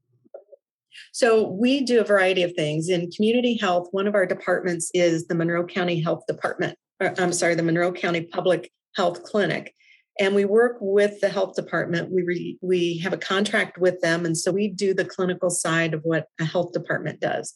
So 1.13 1.49
we 1.49 1.83
do 1.83 2.01
a 2.01 2.05
variety 2.05 2.43
of 2.43 2.53
things. 2.55 2.89
In 2.89 3.11
community 3.11 3.57
health, 3.57 3.89
one 3.93 4.07
of 4.07 4.15
our 4.15 4.27
departments 4.27 4.91
is 4.95 5.27
the 5.27 5.35
Monroe 5.35 5.67
County 5.67 6.01
Health 6.01 6.25
Department. 6.27 6.77
Or, 7.01 7.15
I'm 7.19 7.33
sorry, 7.33 7.55
the 7.55 7.63
Monroe 7.63 7.93
County 7.93 8.23
Public 8.23 8.71
Health 8.97 9.23
Clinic. 9.23 9.75
And 10.19 10.35
we 10.35 10.45
work 10.45 10.77
with 10.81 11.21
the 11.21 11.31
health 11.31 11.55
department. 11.55 12.13
We 12.13 12.23
re, 12.23 12.59
we 12.61 12.99
have 12.99 13.15
a 13.15 13.19
contract 13.19 13.79
with 13.79 14.01
them, 14.01 14.27
and 14.27 14.37
so 14.37 14.53
we 14.53 14.69
do 14.69 14.93
the 14.93 15.05
clinical 15.05 15.49
side 15.49 15.95
of 15.95 16.03
what 16.03 16.27
a 16.39 16.45
health 16.45 16.73
department 16.73 17.21
does. 17.21 17.55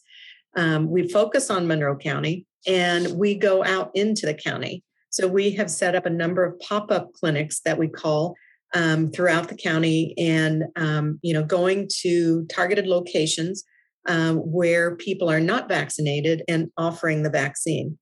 Um, 0.57 0.89
we 0.89 1.09
focus 1.09 1.51
on 1.51 1.67
Monroe 1.67 1.97
County, 1.97 2.47
and 2.67 3.19
we 3.19 3.35
go 3.35 3.63
out 3.65 3.91
into 3.95 4.25
the 4.25 4.35
county. 4.35 4.83
So 5.11 5.29
we 5.29 5.51
have 5.53 5.71
set 5.71 5.95
up 5.95 6.07
a 6.07 6.11
number 6.11 6.43
of 6.45 6.59
pop-up 6.61 7.13
clinics 7.13 7.61
that 7.61 7.77
we 7.77 7.89
call 7.89 8.35
um, 8.75 9.11
throughout 9.11 9.49
the 9.49 9.57
county, 9.57 10.15
and 10.19 10.65
um, 10.77 11.19
you 11.23 11.33
know, 11.33 11.45
going 11.45 11.89
to 12.03 12.45
targeted 12.47 12.87
locations 12.87 13.65
um, 14.09 14.39
where 14.39 14.97
people 14.97 15.31
are 15.31 15.41
not 15.41 15.69
vaccinated 15.69 16.43
and 16.49 16.71
offering 16.77 17.23
the 17.23 17.31
vaccine. 17.31 17.99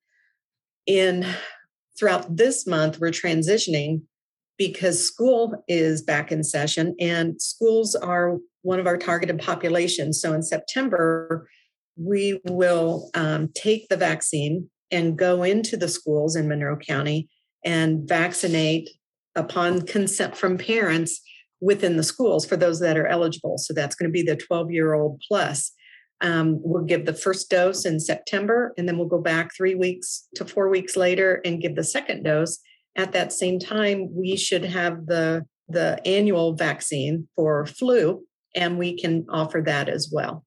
In 0.86 1.26
throughout 1.98 2.36
this 2.36 2.66
month, 2.66 2.98
we're 2.98 3.10
transitioning 3.10 4.02
because 4.58 5.04
school 5.04 5.62
is 5.68 6.02
back 6.02 6.32
in 6.32 6.42
session, 6.42 6.94
and 6.98 7.40
schools 7.40 7.94
are 7.94 8.38
one 8.62 8.80
of 8.80 8.86
our 8.86 8.96
targeted 8.96 9.38
populations. 9.38 10.20
So 10.20 10.32
in 10.32 10.42
September, 10.42 11.48
we 11.96 12.40
will 12.48 13.10
um, 13.14 13.50
take 13.54 13.88
the 13.88 13.96
vaccine 13.96 14.70
and 14.90 15.18
go 15.18 15.42
into 15.42 15.76
the 15.76 15.88
schools 15.88 16.36
in 16.36 16.48
Monroe 16.48 16.76
County 16.76 17.28
and 17.64 18.08
vaccinate 18.08 18.88
upon 19.34 19.82
consent 19.82 20.36
from 20.36 20.58
parents 20.58 21.20
within 21.60 21.96
the 21.96 22.02
schools 22.02 22.44
for 22.44 22.56
those 22.56 22.80
that 22.80 22.98
are 22.98 23.06
eligible. 23.06 23.56
So 23.56 23.72
that's 23.72 23.94
going 23.94 24.08
to 24.08 24.12
be 24.12 24.22
the 24.22 24.36
12 24.36 24.70
year 24.72 24.94
old 24.94 25.22
plus. 25.26 25.72
Um, 26.20 26.60
we'll 26.62 26.84
give 26.84 27.04
the 27.04 27.14
first 27.14 27.50
dose 27.50 27.84
in 27.84 27.98
September, 27.98 28.72
and 28.76 28.88
then 28.88 28.96
we'll 28.96 29.08
go 29.08 29.20
back 29.20 29.50
three 29.56 29.74
weeks 29.74 30.28
to 30.36 30.44
four 30.44 30.68
weeks 30.68 30.96
later 30.96 31.40
and 31.44 31.60
give 31.60 31.74
the 31.74 31.84
second 31.84 32.22
dose. 32.22 32.58
At 32.96 33.12
that 33.12 33.32
same 33.32 33.58
time, 33.58 34.08
we 34.14 34.36
should 34.36 34.64
have 34.64 35.06
the 35.06 35.44
the 35.68 36.00
annual 36.06 36.54
vaccine 36.54 37.28
for 37.34 37.66
flu, 37.66 38.24
and 38.54 38.78
we 38.78 38.96
can 38.96 39.26
offer 39.30 39.62
that 39.64 39.88
as 39.88 40.10
well. 40.12 40.44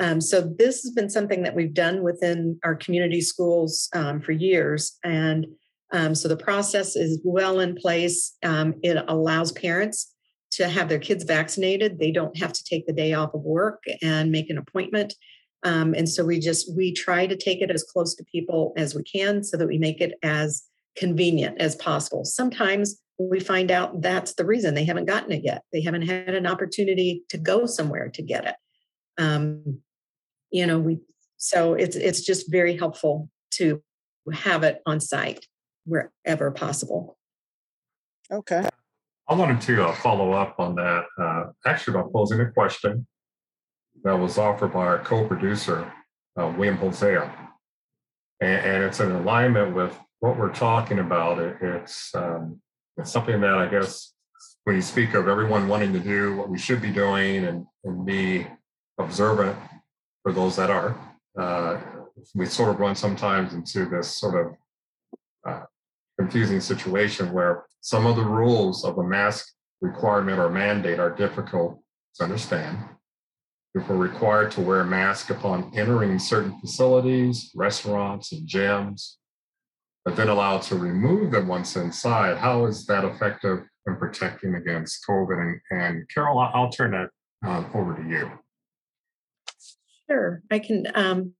Um, 0.00 0.20
so 0.20 0.40
this 0.58 0.82
has 0.82 0.92
been 0.92 1.10
something 1.10 1.42
that 1.42 1.54
we've 1.54 1.74
done 1.74 2.02
within 2.02 2.58
our 2.64 2.74
community 2.74 3.20
schools 3.20 3.88
um, 3.94 4.20
for 4.20 4.32
years, 4.32 4.98
and 5.04 5.46
um, 5.92 6.14
so 6.14 6.28
the 6.28 6.36
process 6.36 6.96
is 6.96 7.20
well 7.24 7.60
in 7.60 7.74
place. 7.74 8.36
Um, 8.42 8.74
it 8.82 8.96
allows 9.08 9.52
parents 9.52 10.12
to 10.52 10.68
have 10.68 10.88
their 10.88 10.98
kids 10.98 11.24
vaccinated. 11.24 11.98
They 11.98 12.10
don't 12.10 12.36
have 12.38 12.52
to 12.52 12.64
take 12.64 12.86
the 12.86 12.92
day 12.92 13.12
off 13.12 13.34
of 13.34 13.42
work 13.42 13.84
and 14.02 14.32
make 14.32 14.50
an 14.50 14.58
appointment. 14.58 15.14
Um, 15.62 15.94
and 15.94 16.08
so 16.08 16.24
we 16.24 16.38
just 16.38 16.74
we 16.76 16.92
try 16.92 17.26
to 17.26 17.36
take 17.36 17.60
it 17.60 17.70
as 17.70 17.82
close 17.82 18.14
to 18.16 18.24
people 18.24 18.72
as 18.76 18.94
we 18.94 19.02
can, 19.02 19.42
so 19.42 19.56
that 19.56 19.66
we 19.66 19.78
make 19.78 20.00
it 20.00 20.14
as 20.22 20.64
convenient 20.96 21.60
as 21.60 21.74
possible. 21.76 22.24
Sometimes 22.24 23.00
we 23.18 23.40
find 23.40 23.70
out 23.70 24.02
that's 24.02 24.34
the 24.34 24.44
reason 24.44 24.74
they 24.74 24.84
haven't 24.84 25.06
gotten 25.06 25.32
it 25.32 25.42
yet. 25.42 25.62
They 25.72 25.80
haven't 25.80 26.02
had 26.02 26.34
an 26.34 26.46
opportunity 26.46 27.22
to 27.30 27.38
go 27.38 27.66
somewhere 27.66 28.10
to 28.10 28.22
get 28.22 28.44
it. 28.44 28.54
Um, 29.18 29.80
you 30.50 30.66
know, 30.66 30.78
we 30.78 30.98
so 31.36 31.74
it's 31.74 31.96
it's 31.96 32.20
just 32.20 32.50
very 32.50 32.76
helpful 32.76 33.30
to 33.52 33.82
have 34.32 34.62
it 34.62 34.82
on 34.86 35.00
site 35.00 35.46
wherever 35.86 36.50
possible. 36.50 37.16
Okay. 38.30 38.68
I 39.28 39.34
wanted 39.34 39.60
to 39.62 39.86
uh, 39.86 39.94
follow 39.94 40.32
up 40.32 40.60
on 40.60 40.74
that, 40.76 41.04
uh, 41.18 41.44
actually 41.64 41.94
by 41.94 42.04
posing 42.12 42.40
a 42.40 42.50
question 42.50 43.06
that 44.04 44.14
was 44.14 44.38
offered 44.38 44.72
by 44.72 44.86
our 44.86 44.98
co-producer, 44.98 45.90
uh, 46.38 46.52
William 46.56 46.76
Hosea. 46.76 47.32
And, 48.40 48.66
and 48.66 48.84
it's 48.84 49.00
in 49.00 49.10
alignment 49.10 49.74
with 49.74 49.98
what 50.20 50.38
we're 50.38 50.52
talking 50.52 50.98
about. 50.98 51.38
It, 51.38 51.56
it's, 51.60 52.14
um, 52.14 52.60
it's 52.96 53.10
something 53.10 53.40
that 53.40 53.54
I 53.54 53.66
guess 53.66 54.12
when 54.64 54.76
you 54.76 54.82
speak 54.82 55.14
of 55.14 55.28
everyone 55.28 55.68
wanting 55.68 55.92
to 55.92 56.00
do 56.00 56.36
what 56.36 56.48
we 56.48 56.58
should 56.58 56.82
be 56.82 56.90
doing 56.90 57.44
and, 57.44 57.66
and 57.84 58.04
be 58.04 58.46
observant 58.98 59.56
for 60.22 60.32
those 60.32 60.56
that 60.56 60.70
are, 60.70 60.98
uh, 61.38 61.80
we 62.34 62.46
sort 62.46 62.70
of 62.70 62.80
run 62.80 62.94
sometimes 62.94 63.54
into 63.54 63.86
this 63.86 64.10
sort 64.10 64.46
of 64.46 64.56
uh, 65.48 65.64
confusing 66.18 66.60
situation 66.60 67.32
where 67.32 67.64
some 67.80 68.06
of 68.06 68.16
the 68.16 68.24
rules 68.24 68.84
of 68.84 68.98
a 68.98 69.02
mask 69.02 69.48
requirement 69.80 70.38
or 70.38 70.48
mandate 70.48 70.98
are 70.98 71.10
difficult 71.10 71.80
to 72.16 72.24
understand. 72.24 72.78
If 73.74 73.88
we're 73.88 73.96
required 73.96 74.50
to 74.52 74.62
wear 74.62 74.80
a 74.80 74.86
mask 74.86 75.30
upon 75.30 75.70
entering 75.76 76.18
certain 76.18 76.58
facilities, 76.60 77.50
restaurants, 77.54 78.32
and 78.32 78.48
gyms, 78.48 79.16
but 80.04 80.16
then 80.16 80.28
allowed 80.28 80.62
to 80.62 80.76
remove 80.76 81.32
them 81.32 81.48
once 81.48 81.76
inside, 81.76 82.38
how 82.38 82.64
is 82.66 82.86
that 82.86 83.04
effective 83.04 83.64
in 83.86 83.96
protecting 83.96 84.54
against 84.54 85.04
COVID. 85.08 85.40
And, 85.40 85.80
and 85.80 86.08
Carol, 86.08 86.38
I'll, 86.38 86.70
turn 86.70 86.90
that 86.92 87.10
uh, 87.44 87.64
over 87.74 87.94
to 87.94 88.08
you. 88.08 88.30
Sure, 90.08 90.42
I 90.50 90.58
can. 90.58 90.86
Um, 90.94 91.34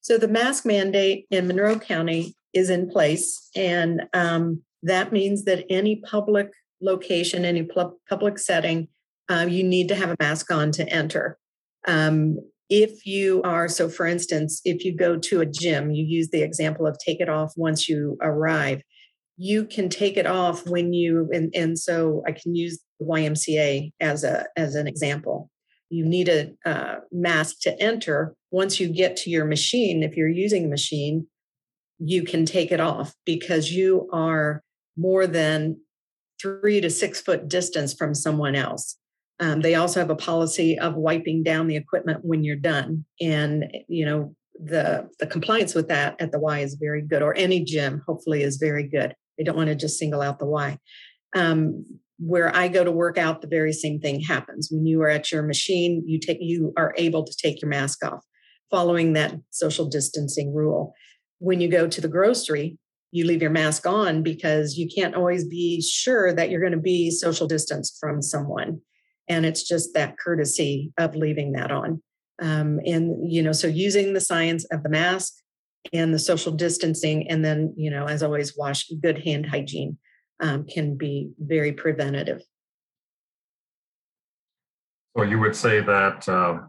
so 0.00 0.18
the 0.18 0.28
mask 0.28 0.64
mandate 0.64 1.26
in 1.30 1.46
Monroe 1.46 1.78
County 1.78 2.34
is 2.52 2.70
in 2.70 2.88
place, 2.90 3.50
and 3.54 4.02
um, 4.12 4.62
that 4.82 5.12
means 5.12 5.44
that 5.44 5.64
any 5.70 5.96
public 5.96 6.50
location, 6.80 7.44
any 7.44 7.62
pu- 7.62 7.98
public 8.08 8.38
setting, 8.38 8.88
uh, 9.30 9.46
you 9.48 9.62
need 9.62 9.88
to 9.88 9.94
have 9.94 10.10
a 10.10 10.16
mask 10.18 10.50
on 10.50 10.72
to 10.72 10.88
enter. 10.88 11.38
Um, 11.86 12.38
if 12.68 13.04
you 13.04 13.42
are, 13.42 13.68
so 13.68 13.88
for 13.88 14.06
instance, 14.06 14.60
if 14.64 14.84
you 14.84 14.96
go 14.96 15.16
to 15.18 15.40
a 15.40 15.46
gym, 15.46 15.90
you 15.90 16.04
use 16.04 16.30
the 16.30 16.42
example 16.42 16.86
of 16.86 16.96
take 16.98 17.20
it 17.20 17.28
off 17.28 17.52
once 17.56 17.88
you 17.88 18.16
arrive. 18.22 18.82
You 19.36 19.64
can 19.64 19.88
take 19.88 20.16
it 20.16 20.26
off 20.26 20.66
when 20.66 20.92
you, 20.92 21.28
and, 21.32 21.52
and 21.54 21.78
so 21.78 22.22
I 22.26 22.32
can 22.32 22.54
use 22.54 22.78
the 22.98 23.06
YMCA 23.06 23.92
as 24.00 24.22
a 24.22 24.46
as 24.56 24.74
an 24.74 24.86
example. 24.86 25.50
You 25.88 26.04
need 26.04 26.28
a 26.28 26.52
uh, 26.64 26.96
mask 27.10 27.60
to 27.62 27.82
enter. 27.82 28.36
Once 28.52 28.78
you 28.78 28.88
get 28.88 29.16
to 29.16 29.30
your 29.30 29.44
machine, 29.44 30.02
if 30.04 30.16
you're 30.16 30.28
using 30.28 30.66
a 30.66 30.68
machine, 30.68 31.26
you 32.00 32.24
can 32.24 32.46
take 32.46 32.72
it 32.72 32.80
off 32.80 33.14
because 33.24 33.70
you 33.70 34.08
are 34.12 34.62
more 34.96 35.26
than 35.26 35.76
three 36.40 36.80
to 36.80 36.90
six 36.90 37.20
foot 37.20 37.48
distance 37.48 37.94
from 37.94 38.14
someone 38.14 38.54
else. 38.54 38.96
Um, 39.38 39.60
they 39.60 39.74
also 39.74 40.00
have 40.00 40.10
a 40.10 40.16
policy 40.16 40.78
of 40.78 40.96
wiping 40.96 41.42
down 41.42 41.66
the 41.66 41.76
equipment 41.76 42.20
when 42.22 42.44
you're 42.44 42.56
done, 42.56 43.04
and 43.20 43.64
you 43.88 44.04
know 44.04 44.34
the 44.62 45.08
the 45.18 45.26
compliance 45.26 45.74
with 45.74 45.88
that 45.88 46.20
at 46.20 46.32
the 46.32 46.38
Y 46.38 46.60
is 46.60 46.76
very 46.80 47.02
good, 47.02 47.22
or 47.22 47.36
any 47.36 47.64
gym 47.64 48.02
hopefully 48.06 48.42
is 48.42 48.56
very 48.56 48.86
good. 48.86 49.14
They 49.38 49.44
don't 49.44 49.56
want 49.56 49.68
to 49.68 49.74
just 49.74 49.98
single 49.98 50.20
out 50.20 50.38
the 50.38 50.46
Y. 50.46 50.78
Um, 51.34 51.84
where 52.18 52.54
I 52.54 52.68
go 52.68 52.84
to 52.84 52.92
work 52.92 53.16
out, 53.16 53.40
the 53.40 53.48
very 53.48 53.72
same 53.72 53.98
thing 53.98 54.20
happens. 54.20 54.68
When 54.70 54.84
you 54.84 55.00
are 55.00 55.08
at 55.08 55.32
your 55.32 55.42
machine, 55.42 56.02
you 56.06 56.18
take 56.18 56.38
you 56.40 56.72
are 56.76 56.94
able 56.98 57.24
to 57.24 57.34
take 57.42 57.62
your 57.62 57.70
mask 57.70 58.04
off, 58.04 58.22
following 58.70 59.14
that 59.14 59.34
social 59.50 59.86
distancing 59.86 60.54
rule. 60.54 60.92
When 61.40 61.60
you 61.60 61.68
go 61.68 61.88
to 61.88 62.00
the 62.00 62.08
grocery, 62.08 62.78
you 63.12 63.26
leave 63.26 63.42
your 63.42 63.50
mask 63.50 63.86
on 63.86 64.22
because 64.22 64.78
you 64.78 64.88
can't 64.88 65.14
always 65.14 65.44
be 65.44 65.82
sure 65.82 66.32
that 66.32 66.50
you're 66.50 66.60
going 66.60 66.72
to 66.72 66.78
be 66.78 67.10
social 67.10 67.46
distance 67.46 67.96
from 67.98 68.22
someone. 68.22 68.80
And 69.28 69.44
it's 69.44 69.66
just 69.66 69.94
that 69.94 70.16
courtesy 70.18 70.92
of 70.96 71.16
leaving 71.16 71.52
that 71.52 71.70
on. 71.70 72.02
Um, 72.40 72.80
and 72.86 73.30
you 73.30 73.42
know 73.42 73.52
so 73.52 73.66
using 73.66 74.14
the 74.14 74.20
science 74.20 74.64
of 74.72 74.82
the 74.82 74.88
mask 74.88 75.34
and 75.92 76.14
the 76.14 76.18
social 76.18 76.52
distancing 76.52 77.28
and 77.28 77.44
then 77.44 77.74
you 77.76 77.90
know 77.90 78.06
as 78.06 78.22
always 78.22 78.56
wash 78.56 78.88
good 79.02 79.22
hand 79.22 79.44
hygiene 79.44 79.98
um, 80.40 80.64
can 80.64 80.96
be 80.96 81.30
very 81.38 81.72
preventative. 81.72 82.42
So 85.16 85.24
you 85.24 85.38
would 85.38 85.54
say 85.54 85.80
that 85.80 86.28
uh, 86.28 86.60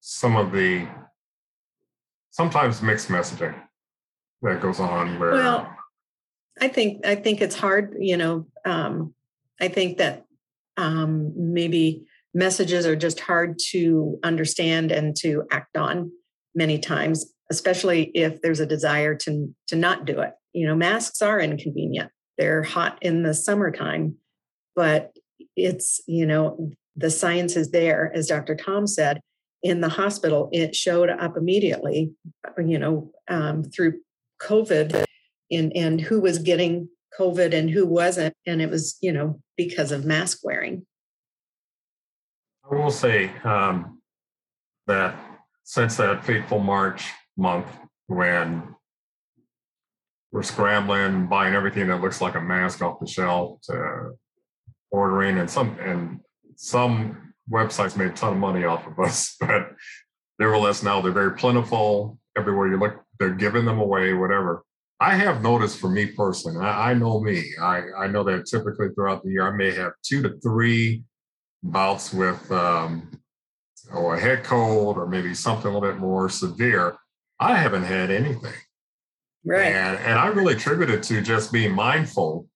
some 0.00 0.36
of 0.36 0.52
the 0.52 0.86
sometimes 2.32 2.82
mixed 2.82 3.08
messaging 3.08 3.54
that 4.42 4.60
goes 4.60 4.80
on 4.80 5.18
where 5.18 5.32
well 5.32 5.76
i 6.60 6.68
think 6.68 7.06
i 7.06 7.14
think 7.14 7.40
it's 7.40 7.56
hard 7.56 7.94
you 7.98 8.16
know 8.16 8.46
um, 8.64 9.14
i 9.60 9.68
think 9.68 9.98
that 9.98 10.24
um, 10.76 11.32
maybe 11.36 12.04
messages 12.34 12.86
are 12.86 12.96
just 12.96 13.20
hard 13.20 13.58
to 13.70 14.18
understand 14.24 14.90
and 14.90 15.14
to 15.16 15.44
act 15.52 15.76
on 15.76 16.10
many 16.54 16.78
times 16.78 17.32
especially 17.52 18.04
if 18.14 18.40
there's 18.40 18.60
a 18.60 18.66
desire 18.66 19.14
to 19.14 19.54
to 19.68 19.76
not 19.76 20.06
do 20.06 20.20
it. 20.20 20.32
You 20.54 20.66
know 20.66 20.74
masks 20.74 21.20
are 21.20 21.38
inconvenient. 21.38 22.10
They're 22.38 22.62
hot 22.62 22.98
in 23.02 23.22
the 23.22 23.34
summertime 23.34 24.16
but 24.74 25.14
it's 25.54 26.00
you 26.06 26.24
know 26.26 26.70
the 26.96 27.10
science 27.10 27.56
is 27.56 27.70
there. 27.70 28.10
As 28.14 28.26
dr 28.26 28.54
tom 28.56 28.86
said 28.86 29.20
in 29.62 29.80
the 29.80 29.88
hospital 29.88 30.48
it 30.52 30.74
showed 30.74 31.08
up 31.08 31.36
immediately 31.36 32.12
you 32.64 32.78
know 32.78 33.10
um, 33.28 33.62
through 33.62 34.00
covid 34.40 35.04
and 35.50 35.72
and 35.76 36.00
who 36.00 36.20
was 36.20 36.38
getting 36.38 36.88
COVID 37.18 37.54
and 37.54 37.70
who 37.70 37.86
wasn't. 37.86 38.34
And 38.46 38.62
it 38.62 38.70
was, 38.70 38.96
you 39.00 39.12
know, 39.12 39.40
because 39.56 39.92
of 39.92 40.04
mask 40.04 40.40
wearing. 40.42 40.86
I 42.70 42.74
will 42.74 42.90
say 42.90 43.30
um, 43.44 44.00
that 44.86 45.14
since 45.64 45.96
that 45.96 46.24
fateful 46.24 46.58
March 46.58 47.10
month 47.36 47.66
when 48.06 48.74
we're 50.30 50.42
scrambling, 50.42 51.26
buying 51.26 51.54
everything 51.54 51.88
that 51.88 52.00
looks 52.00 52.20
like 52.20 52.34
a 52.34 52.40
mask 52.40 52.82
off 52.82 53.00
the 53.00 53.06
shelf 53.06 53.60
to 53.64 54.12
ordering 54.90 55.38
and 55.38 55.50
some 55.50 55.78
and 55.78 56.20
some 56.56 57.31
websites 57.50 57.96
made 57.96 58.10
a 58.10 58.14
ton 58.14 58.32
of 58.34 58.38
money 58.38 58.64
off 58.64 58.86
of 58.86 58.98
us, 58.98 59.36
but 59.40 59.72
nevertheless 60.38 60.82
now 60.82 61.00
they're 61.00 61.12
very 61.12 61.36
plentiful. 61.36 62.18
Everywhere 62.36 62.68
you 62.68 62.78
look, 62.78 63.02
they're 63.18 63.34
giving 63.34 63.64
them 63.64 63.78
away, 63.78 64.14
whatever. 64.14 64.64
I 65.00 65.14
have 65.14 65.42
noticed 65.42 65.78
for 65.78 65.90
me 65.90 66.06
personally, 66.06 66.64
I, 66.64 66.92
I 66.92 66.94
know 66.94 67.20
me, 67.20 67.44
I, 67.60 67.82
I 67.98 68.06
know 68.06 68.22
that 68.24 68.46
typically 68.46 68.88
throughout 68.94 69.24
the 69.24 69.30
year, 69.30 69.46
I 69.46 69.56
may 69.56 69.72
have 69.72 69.92
two 70.02 70.22
to 70.22 70.38
three 70.40 71.02
bouts 71.62 72.12
with 72.12 72.50
um, 72.52 73.10
or 73.92 74.14
a 74.14 74.20
head 74.20 74.44
cold 74.44 74.96
or 74.96 75.06
maybe 75.06 75.34
something 75.34 75.70
a 75.70 75.74
little 75.74 75.88
bit 75.88 75.98
more 75.98 76.28
severe. 76.28 76.96
I 77.40 77.56
haven't 77.56 77.82
had 77.82 78.10
anything. 78.10 78.54
Right. 79.44 79.72
And, 79.72 79.98
and 79.98 80.18
I 80.18 80.28
really 80.28 80.54
attribute 80.54 80.90
it 80.90 81.02
to 81.04 81.20
just 81.20 81.52
being 81.52 81.72
mindful 81.72 82.46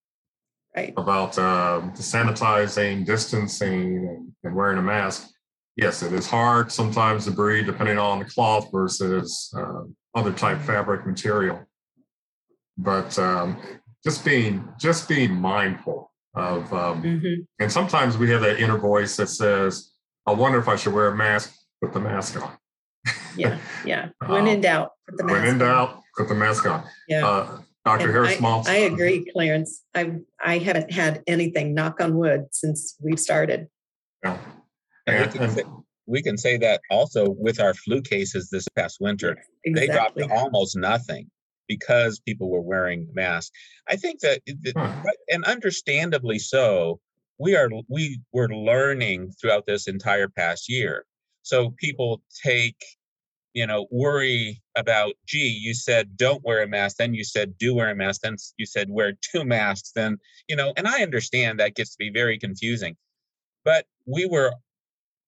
right. 0.77 0.93
about 0.97 1.33
the 1.35 2.03
sanitizing, 2.03 3.05
distancing, 3.05 4.09
and, 4.09 4.33
and 4.45 4.55
wearing 4.55 4.79
a 4.79 4.83
mask. 4.83 5.29
Yes, 5.77 6.03
it 6.03 6.12
is 6.12 6.27
hard 6.27 6.71
sometimes 6.73 7.25
to 7.25 7.31
breathe 7.31 7.67
depending 7.67 7.99
on 7.99 8.19
the 8.19 8.25
cloth 8.25 8.69
versus 8.73 9.53
uh, 9.57 9.83
other 10.15 10.33
type 10.33 10.61
fabric 10.61 11.07
material 11.07 11.67
but 12.79 13.19
um, 13.19 13.57
just 14.05 14.25
being 14.25 14.69
just 14.79 15.09
being 15.09 15.35
mindful 15.35 16.11
of 16.35 16.73
um, 16.73 17.03
mm-hmm. 17.03 17.43
and 17.61 17.73
sometimes 17.73 18.19
we 18.19 18.31
have 18.31 18.43
that 18.43 18.61
inner 18.61 18.79
voice 18.79 19.17
that 19.17 19.29
says 19.29 19.93
i 20.27 20.33
wonder 20.33 20.59
if 20.59 20.69
i 20.69 20.77
should 20.77 20.93
wear 20.93 21.09
a 21.09 21.17
mask 21.17 21.55
put 21.83 21.93
the 21.93 22.01
mask 22.01 22.41
on 22.41 22.53
yeah 23.37 23.59
yeah 23.85 24.09
when 24.27 24.47
in 24.47 24.57
um, 24.57 24.61
doubt 24.61 24.91
put 25.09 25.17
the 25.17 25.25
mask 25.25 25.35
when 25.35 25.45
in 25.49 25.55
on. 25.55 25.59
doubt 25.59 26.03
put 26.17 26.29
the 26.29 26.35
mask 26.35 26.67
on 26.67 26.85
yeah 27.09 27.27
uh, 27.27 27.59
dr 27.87 28.05
and 28.05 28.12
harris 28.12 28.42
I, 28.42 28.72
I 28.72 28.77
agree 28.81 29.25
clarence 29.33 29.83
i 29.94 30.12
i 30.44 30.59
haven't 30.59 30.92
had 30.92 31.22
anything 31.27 31.72
knock 31.72 32.01
on 32.01 32.14
wood 32.16 32.46
since 32.53 32.96
we've 33.03 33.20
started 33.20 33.68
yeah 34.22 34.38
and, 35.07 35.33
we, 35.33 35.38
can 35.38 35.51
say, 35.51 35.62
we 36.07 36.22
can 36.22 36.37
say 36.37 36.59
that 36.59 36.81
also 36.90 37.31
with 37.31 37.61
our 37.61 37.72
flu 37.72 38.03
cases 38.03 38.51
this 38.51 38.66
past 38.77 38.99
winter 39.01 39.38
exactly. 39.64 39.87
they 39.87 39.92
dropped 39.92 40.18
to 40.18 40.29
almost 40.35 40.77
nothing 40.77 41.31
because 41.68 42.20
people 42.20 42.51
were 42.51 42.61
wearing 42.61 43.09
masks. 43.12 43.51
I 43.88 43.96
think 43.96 44.20
that, 44.20 44.40
and 45.31 45.44
understandably 45.44 46.38
so, 46.38 47.01
we 47.38 47.55
are 47.55 47.68
we 47.88 48.20
were 48.33 48.49
learning 48.49 49.33
throughout 49.40 49.66
this 49.66 49.88
entire 49.88 50.29
past 50.29 50.70
year. 50.70 51.05
So 51.42 51.70
people 51.79 52.22
take, 52.42 52.77
you 53.57 53.66
know, 53.66 53.88
worry 53.90 54.62
about, 54.77 55.14
gee, 55.27 55.59
you 55.61 55.75
said 55.75 56.16
don't 56.16 56.45
wear 56.45 56.62
a 56.62 56.69
mask, 56.69 56.99
then 56.99 57.14
you 57.14 57.25
said 57.25 57.59
do 57.59 57.75
wear 57.75 57.90
a 57.90 57.97
mask, 57.97 58.23
then 58.23 58.37
you 58.59 58.66
said 58.66 58.88
wear 58.90 59.14
two 59.23 59.45
masks, 59.45 59.92
then, 59.97 60.19
you 60.49 60.57
know, 60.57 60.75
and 60.77 60.87
I 60.88 61.03
understand 61.03 61.61
that 61.61 61.77
gets 61.77 61.92
to 61.92 61.99
be 61.99 62.11
very 62.11 62.38
confusing. 62.38 62.97
But 63.64 63.87
we 64.07 64.27
were 64.27 64.53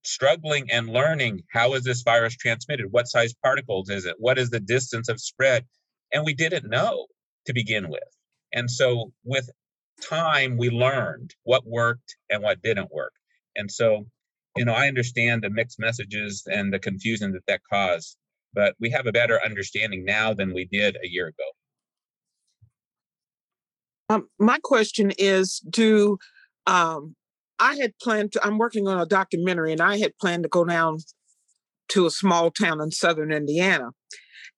struggling 0.04 0.70
and 0.70 0.88
learning 0.90 1.42
how 1.52 1.74
is 1.74 1.84
this 1.84 2.02
virus 2.02 2.36
transmitted? 2.36 2.88
What 2.92 3.08
size 3.08 3.34
particles 3.44 3.90
is 3.90 4.06
it? 4.06 4.16
What 4.18 4.38
is 4.38 4.50
the 4.50 4.60
distance 4.60 5.08
of 5.08 5.20
spread? 5.20 5.64
and 6.12 6.24
we 6.24 6.34
didn't 6.34 6.68
know 6.68 7.06
to 7.46 7.52
begin 7.52 7.88
with. 7.88 8.02
And 8.52 8.70
so 8.70 9.12
with 9.24 9.50
time, 10.02 10.56
we 10.56 10.70
learned 10.70 11.34
what 11.44 11.66
worked 11.66 12.16
and 12.30 12.42
what 12.42 12.62
didn't 12.62 12.90
work. 12.92 13.12
And 13.56 13.70
so, 13.70 14.06
you 14.58 14.64
know, 14.64 14.74
I 14.74 14.88
understand 14.88 15.42
the 15.42 15.50
mixed 15.50 15.78
messages 15.78 16.42
and 16.46 16.72
the 16.72 16.78
confusion 16.78 17.32
that 17.32 17.46
that 17.46 17.60
caused, 17.70 18.16
but 18.52 18.74
we 18.80 18.90
have 18.90 19.06
a 19.06 19.12
better 19.12 19.40
understanding 19.44 20.04
now 20.04 20.34
than 20.34 20.52
we 20.52 20.64
did 20.66 20.96
a 20.96 21.08
year 21.08 21.28
ago. 21.28 21.44
Um, 24.10 24.28
my 24.38 24.58
question 24.62 25.12
is 25.18 25.60
do 25.68 26.18
um, 26.66 27.14
I 27.58 27.76
had 27.76 27.92
planned 28.00 28.32
to, 28.32 28.44
I'm 28.44 28.58
working 28.58 28.86
on 28.86 29.00
a 29.00 29.06
documentary 29.06 29.72
and 29.72 29.80
I 29.80 29.98
had 29.98 30.16
planned 30.18 30.44
to 30.44 30.48
go 30.48 30.64
down 30.64 30.98
to 31.90 32.06
a 32.06 32.10
small 32.10 32.50
town 32.50 32.80
in 32.80 32.90
southern 32.90 33.32
Indiana. 33.32 33.90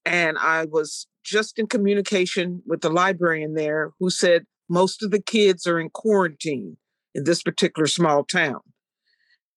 And 0.05 0.39
I 0.39 0.67
was 0.67 1.07
just 1.25 1.59
in 1.59 1.67
communication 1.67 2.63
with 2.67 2.81
the 2.81 2.91
librarian 2.91 3.55
there 3.55 3.91
who 3.99 4.11
said 4.11 4.45
most 4.69 5.03
of 5.03 5.11
the 5.11 5.23
kids 5.23 5.67
are 5.67 5.79
in 5.79 5.91
quarantine 5.91 6.77
in 7.15 7.25
this 7.25 7.43
particular 7.43 7.87
small 7.87 8.25
town. 8.25 8.61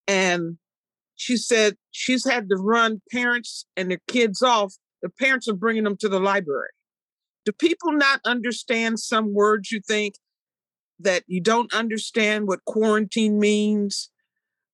And 0.07 0.57
she 1.15 1.37
said 1.37 1.75
she's 1.91 2.29
had 2.29 2.49
to 2.49 2.55
run 2.55 3.01
parents 3.11 3.65
and 3.77 3.89
their 3.89 4.01
kids 4.07 4.41
off. 4.41 4.73
The 5.01 5.09
parents 5.09 5.47
are 5.47 5.55
bringing 5.55 5.83
them 5.83 5.97
to 5.97 6.09
the 6.09 6.19
library. 6.19 6.69
Do 7.45 7.51
people 7.51 7.91
not 7.91 8.21
understand 8.25 8.99
some 8.99 9.33
words 9.33 9.71
you 9.71 9.81
think 9.85 10.15
that 10.99 11.23
you 11.27 11.41
don't 11.41 11.73
understand 11.73 12.47
what 12.47 12.63
quarantine 12.65 13.39
means, 13.39 14.09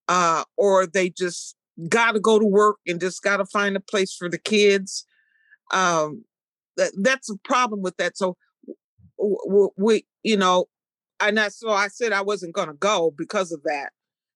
uh, 0.08 0.44
or 0.56 0.86
they 0.86 1.10
just 1.10 1.56
got 1.88 2.12
to 2.12 2.20
go 2.20 2.38
to 2.38 2.46
work 2.46 2.76
and 2.86 3.00
just 3.00 3.22
got 3.22 3.38
to 3.38 3.46
find 3.46 3.76
a 3.76 3.80
place 3.80 4.14
for 4.14 4.28
the 4.28 4.38
kids. 4.38 5.06
Um, 5.72 6.24
that 6.76 6.92
that's 7.02 7.30
a 7.30 7.36
problem 7.44 7.82
with 7.82 7.96
that. 7.96 8.16
So 8.16 8.36
we, 9.76 10.06
you 10.22 10.36
know, 10.36 10.66
and 11.20 11.36
that's 11.36 11.58
so 11.58 11.70
I 11.70 11.88
said 11.88 12.12
I 12.12 12.22
wasn't 12.22 12.54
going 12.54 12.68
to 12.68 12.74
go 12.74 13.12
because 13.16 13.52
of 13.52 13.62
that. 13.64 13.90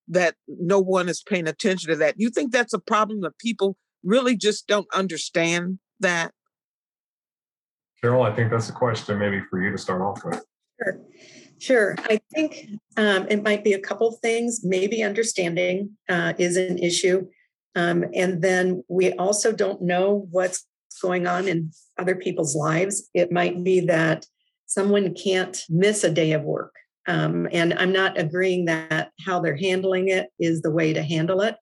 That 0.09 0.35
no 0.47 0.81
one 0.81 1.09
is 1.09 1.23
paying 1.23 1.49
attention 1.49 1.91
to 1.91 1.97
that. 1.97 2.17
You 2.19 2.31
think 2.31 2.53
that's 2.53 2.75
a 2.75 2.79
problem 2.79 3.23
that 3.23 3.39
people 3.39 3.77
really 4.03 4.37
just 4.37 4.67
don't 4.67 4.87
understand 4.95 5.79
that? 6.01 6.33
Carol, 8.01 8.23
I 8.23 8.35
think 8.35 8.51
that's 8.51 8.69
a 8.69 8.73
question 8.73 9.19
maybe 9.19 9.41
for 9.49 9.63
you 9.63 9.71
to 9.71 9.79
start 9.79 10.03
off 10.03 10.23
with. 10.25 10.45
Sure. 10.83 11.01
Sure. 11.59 11.95
I 12.01 12.21
think 12.35 12.69
um, 12.97 13.27
it 13.31 13.43
might 13.43 13.65
be 13.65 13.73
a 13.73 13.79
couple 13.79 14.11
things. 14.13 14.61
Maybe 14.65 15.03
understanding 15.03 15.97
uh, 16.09 16.35
is 16.37 16.57
an 16.57 16.79
issue. 16.79 17.27
Um, 17.75 18.05
and 18.15 18.43
then 18.43 18.85
we 18.89 19.13
also 19.15 19.53
don't 19.53 19.81
know 19.83 20.29
what's 20.31 20.67
going 21.01 21.27
on 21.27 21.49
in 21.49 21.71
other 21.99 22.15
people's 22.15 22.55
lives. 22.55 23.09
It 23.15 23.33
might 23.33 23.63
be 23.65 23.81
that 23.81 24.27
someone 24.67 25.15
can't 25.15 25.59
miss 25.69 26.05
a 26.05 26.11
day 26.11 26.33
of 26.33 26.43
work. 26.43 26.75
Um, 27.07 27.49
and 27.53 27.75
I'm 27.75 27.93
not 27.93 28.19
agreeing 28.19 28.65
that 28.67 29.11
how 29.25 29.41
they're 29.41 29.57
handling 29.57 30.09
it 30.09 30.29
is 30.39 30.63
the 30.63 30.71
way 30.71 30.93
to 30.93 31.03
handle 31.03 31.41
it. 31.43 31.57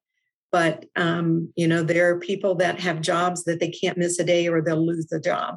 But, 0.52 0.84
um, 0.96 1.52
you 1.56 1.66
know, 1.66 1.82
there 1.82 2.10
are 2.10 2.20
people 2.20 2.54
that 2.56 2.78
have 2.80 3.00
jobs 3.00 3.44
that 3.44 3.58
they 3.58 3.70
can't 3.70 3.96
miss 3.98 4.18
a 4.18 4.24
day 4.24 4.48
or 4.48 4.60
they'll 4.60 4.86
lose 4.86 5.06
the 5.06 5.18
job. 5.18 5.56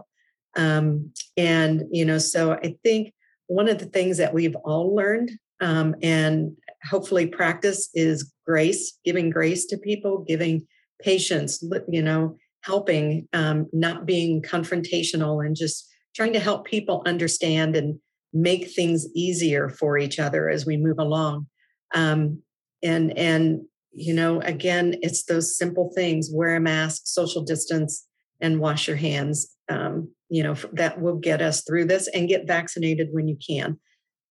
Um, 0.56 1.12
and, 1.36 1.84
you 1.92 2.06
know, 2.06 2.18
so 2.18 2.54
I 2.54 2.76
think 2.82 3.14
one 3.48 3.68
of 3.68 3.78
the 3.78 3.86
things 3.86 4.18
that 4.18 4.34
we've 4.34 4.56
all 4.64 4.96
learned 4.96 5.32
um, 5.60 5.96
and 6.02 6.56
hopefully 6.90 7.28
practice 7.28 7.90
is 7.94 8.32
grace, 8.46 8.98
giving 9.04 9.30
grace 9.30 9.66
to 9.68 9.78
people, 9.78 10.24
giving 10.28 10.66
patience, 11.02 11.64
you 11.90 12.02
know, 12.02 12.38
helping, 12.62 13.28
um, 13.34 13.68
not 13.74 14.06
being 14.06 14.42
confrontational 14.42 15.46
and 15.46 15.56
just 15.56 15.88
trying 16.16 16.34
to 16.34 16.40
help 16.40 16.66
people 16.66 17.04
understand 17.06 17.76
and 17.76 18.00
make 18.36 18.70
things 18.70 19.08
easier 19.16 19.70
for 19.70 19.98
each 19.98 20.20
other 20.20 20.50
as 20.50 20.66
we 20.66 20.78
move 20.78 21.00
along. 21.00 21.48
Um, 21.96 22.42
and 22.84 23.18
and 23.18 23.62
you 23.92 24.14
know, 24.14 24.42
again, 24.42 24.96
it's 25.02 25.24
those 25.24 25.58
simple 25.58 25.92
things: 25.96 26.30
wear 26.32 26.56
a 26.56 26.60
mask, 26.60 27.04
social 27.06 27.44
distance, 27.44 28.06
and 28.42 28.60
wash 28.60 28.88
your 28.88 28.98
hands. 28.98 29.56
Um, 29.70 30.12
you 30.30 30.44
know, 30.44 30.56
that 30.74 31.02
will 31.02 31.16
get 31.16 31.42
us 31.42 31.64
through 31.64 31.86
this, 31.86 32.08
and 32.10 32.28
get 32.28 32.46
vaccinated 32.46 33.08
when 33.12 33.28
you 33.28 33.38
can. 33.48 33.80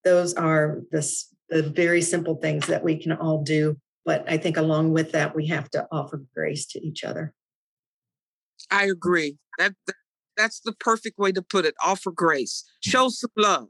Those 0.04 0.34
are 0.34 0.82
the 0.92 1.02
the 1.48 1.62
very 1.62 2.02
simple 2.02 2.36
things 2.36 2.66
that 2.66 2.84
we 2.84 2.96
can 2.96 3.12
all 3.12 3.42
do. 3.42 3.76
But 4.04 4.24
I 4.30 4.36
think 4.36 4.58
along 4.58 4.92
with 4.92 5.12
that, 5.12 5.34
we 5.34 5.46
have 5.46 5.70
to 5.70 5.86
offer 5.90 6.22
grace 6.34 6.66
to 6.68 6.80
each 6.80 7.04
other. 7.04 7.32
I 8.70 8.84
agree. 8.84 9.38
That, 9.58 9.74
that 9.86 9.94
that's 10.36 10.60
the 10.60 10.72
perfect 10.72 11.18
way 11.18 11.32
to 11.32 11.42
put 11.42 11.64
it. 11.64 11.74
Offer 11.82 12.10
grace. 12.10 12.64
Show 12.80 13.08
some 13.08 13.30
love. 13.36 13.68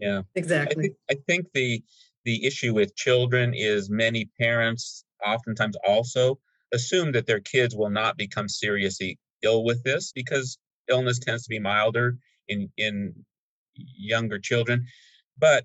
Yeah. 0.00 0.22
exactly. 0.34 0.76
I 0.76 0.82
think, 0.82 0.96
I 1.10 1.14
think 1.26 1.46
the 1.52 1.82
the 2.24 2.46
issue 2.46 2.74
with 2.74 2.96
children 2.96 3.52
is 3.54 3.90
many 3.90 4.30
parents 4.40 5.04
oftentimes 5.24 5.76
also 5.86 6.38
assume 6.72 7.12
that 7.12 7.26
their 7.26 7.40
kids 7.40 7.76
will 7.76 7.90
not 7.90 8.16
become 8.16 8.48
seriously 8.48 9.18
ill 9.42 9.64
with 9.64 9.82
this 9.84 10.12
because 10.12 10.58
illness 10.88 11.18
tends 11.18 11.44
to 11.44 11.50
be 11.50 11.58
milder 11.58 12.16
in 12.48 12.70
in 12.76 13.14
younger 13.74 14.38
children 14.38 14.86
but 15.38 15.64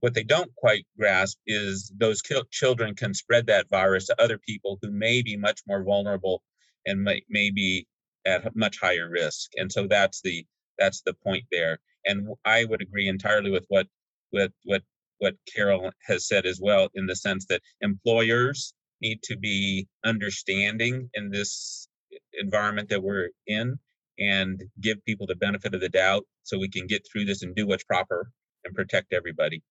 what 0.00 0.14
they 0.14 0.22
don't 0.22 0.54
quite 0.56 0.86
grasp 0.98 1.38
is 1.46 1.92
those 1.98 2.22
children 2.50 2.94
can 2.94 3.12
spread 3.12 3.46
that 3.46 3.68
virus 3.68 4.06
to 4.06 4.22
other 4.22 4.38
people 4.38 4.78
who 4.80 4.90
may 4.90 5.20
be 5.22 5.36
much 5.36 5.60
more 5.66 5.84
vulnerable 5.84 6.42
and 6.86 7.02
may, 7.02 7.22
may 7.28 7.50
be 7.50 7.86
at 8.24 8.54
much 8.56 8.78
higher 8.80 9.08
risk 9.10 9.50
and 9.56 9.70
so 9.70 9.86
that's 9.86 10.20
the 10.22 10.44
that's 10.78 11.02
the 11.02 11.14
point 11.14 11.44
there 11.50 11.78
and 12.04 12.28
i 12.44 12.64
would 12.64 12.82
agree 12.82 13.08
entirely 13.08 13.50
with 13.50 13.64
what 13.68 13.86
with 14.32 14.52
what 14.64 14.82
what 15.18 15.34
carol 15.52 15.90
has 16.06 16.26
said 16.26 16.46
as 16.46 16.60
well 16.62 16.88
in 16.94 17.06
the 17.06 17.16
sense 17.16 17.46
that 17.46 17.60
employers 17.80 18.74
need 19.00 19.22
to 19.22 19.36
be 19.36 19.86
understanding 20.04 21.08
in 21.14 21.30
this 21.30 21.88
environment 22.34 22.88
that 22.88 23.02
we're 23.02 23.28
in 23.46 23.78
and 24.18 24.62
give 24.80 25.02
people 25.04 25.26
the 25.26 25.34
benefit 25.34 25.74
of 25.74 25.80
the 25.80 25.88
doubt 25.88 26.24
so 26.42 26.58
we 26.58 26.68
can 26.68 26.86
get 26.86 27.06
through 27.10 27.24
this 27.24 27.42
and 27.42 27.54
do 27.54 27.66
what's 27.66 27.84
proper 27.84 28.30
and 28.64 28.74
protect 28.74 29.12
everybody. 29.12 29.62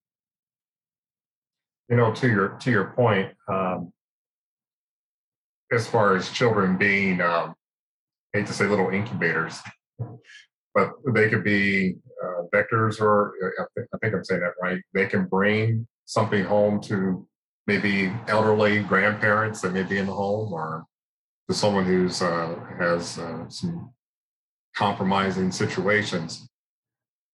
You 1.89 1.97
know 1.97 2.13
to 2.13 2.27
your 2.27 2.49
to 2.49 2.71
your 2.71 2.85
point 2.95 3.31
um, 3.47 3.91
as 5.71 5.87
far 5.87 6.15
as 6.15 6.29
children 6.29 6.77
being 6.77 7.21
um, 7.21 7.55
hate 8.33 8.47
to 8.47 8.53
say 8.53 8.67
little 8.67 8.89
incubators, 8.89 9.59
but 10.75 10.91
they 11.13 11.29
could 11.29 11.43
be 11.43 11.95
uh, 12.23 12.43
vectors, 12.53 13.01
or 13.01 13.33
uh, 13.59 13.63
I 13.93 13.97
think 13.97 14.15
I'm 14.15 14.23
saying 14.23 14.41
that 14.41 14.53
right. 14.61 14.81
They 14.93 15.07
can 15.07 15.25
bring 15.25 15.87
something 16.05 16.43
home 16.43 16.81
to 16.81 17.27
maybe 17.67 18.11
elderly 18.27 18.81
grandparents 18.81 19.61
that 19.61 19.73
may 19.73 19.83
be 19.83 19.97
in 19.97 20.07
the 20.07 20.13
home, 20.13 20.51
or 20.53 20.85
to 21.47 21.55
someone 21.55 21.85
who's 21.85 22.21
uh, 22.21 22.55
has 22.77 23.17
uh, 23.19 23.47
some 23.49 23.93
compromising 24.75 25.51
situations. 25.51 26.47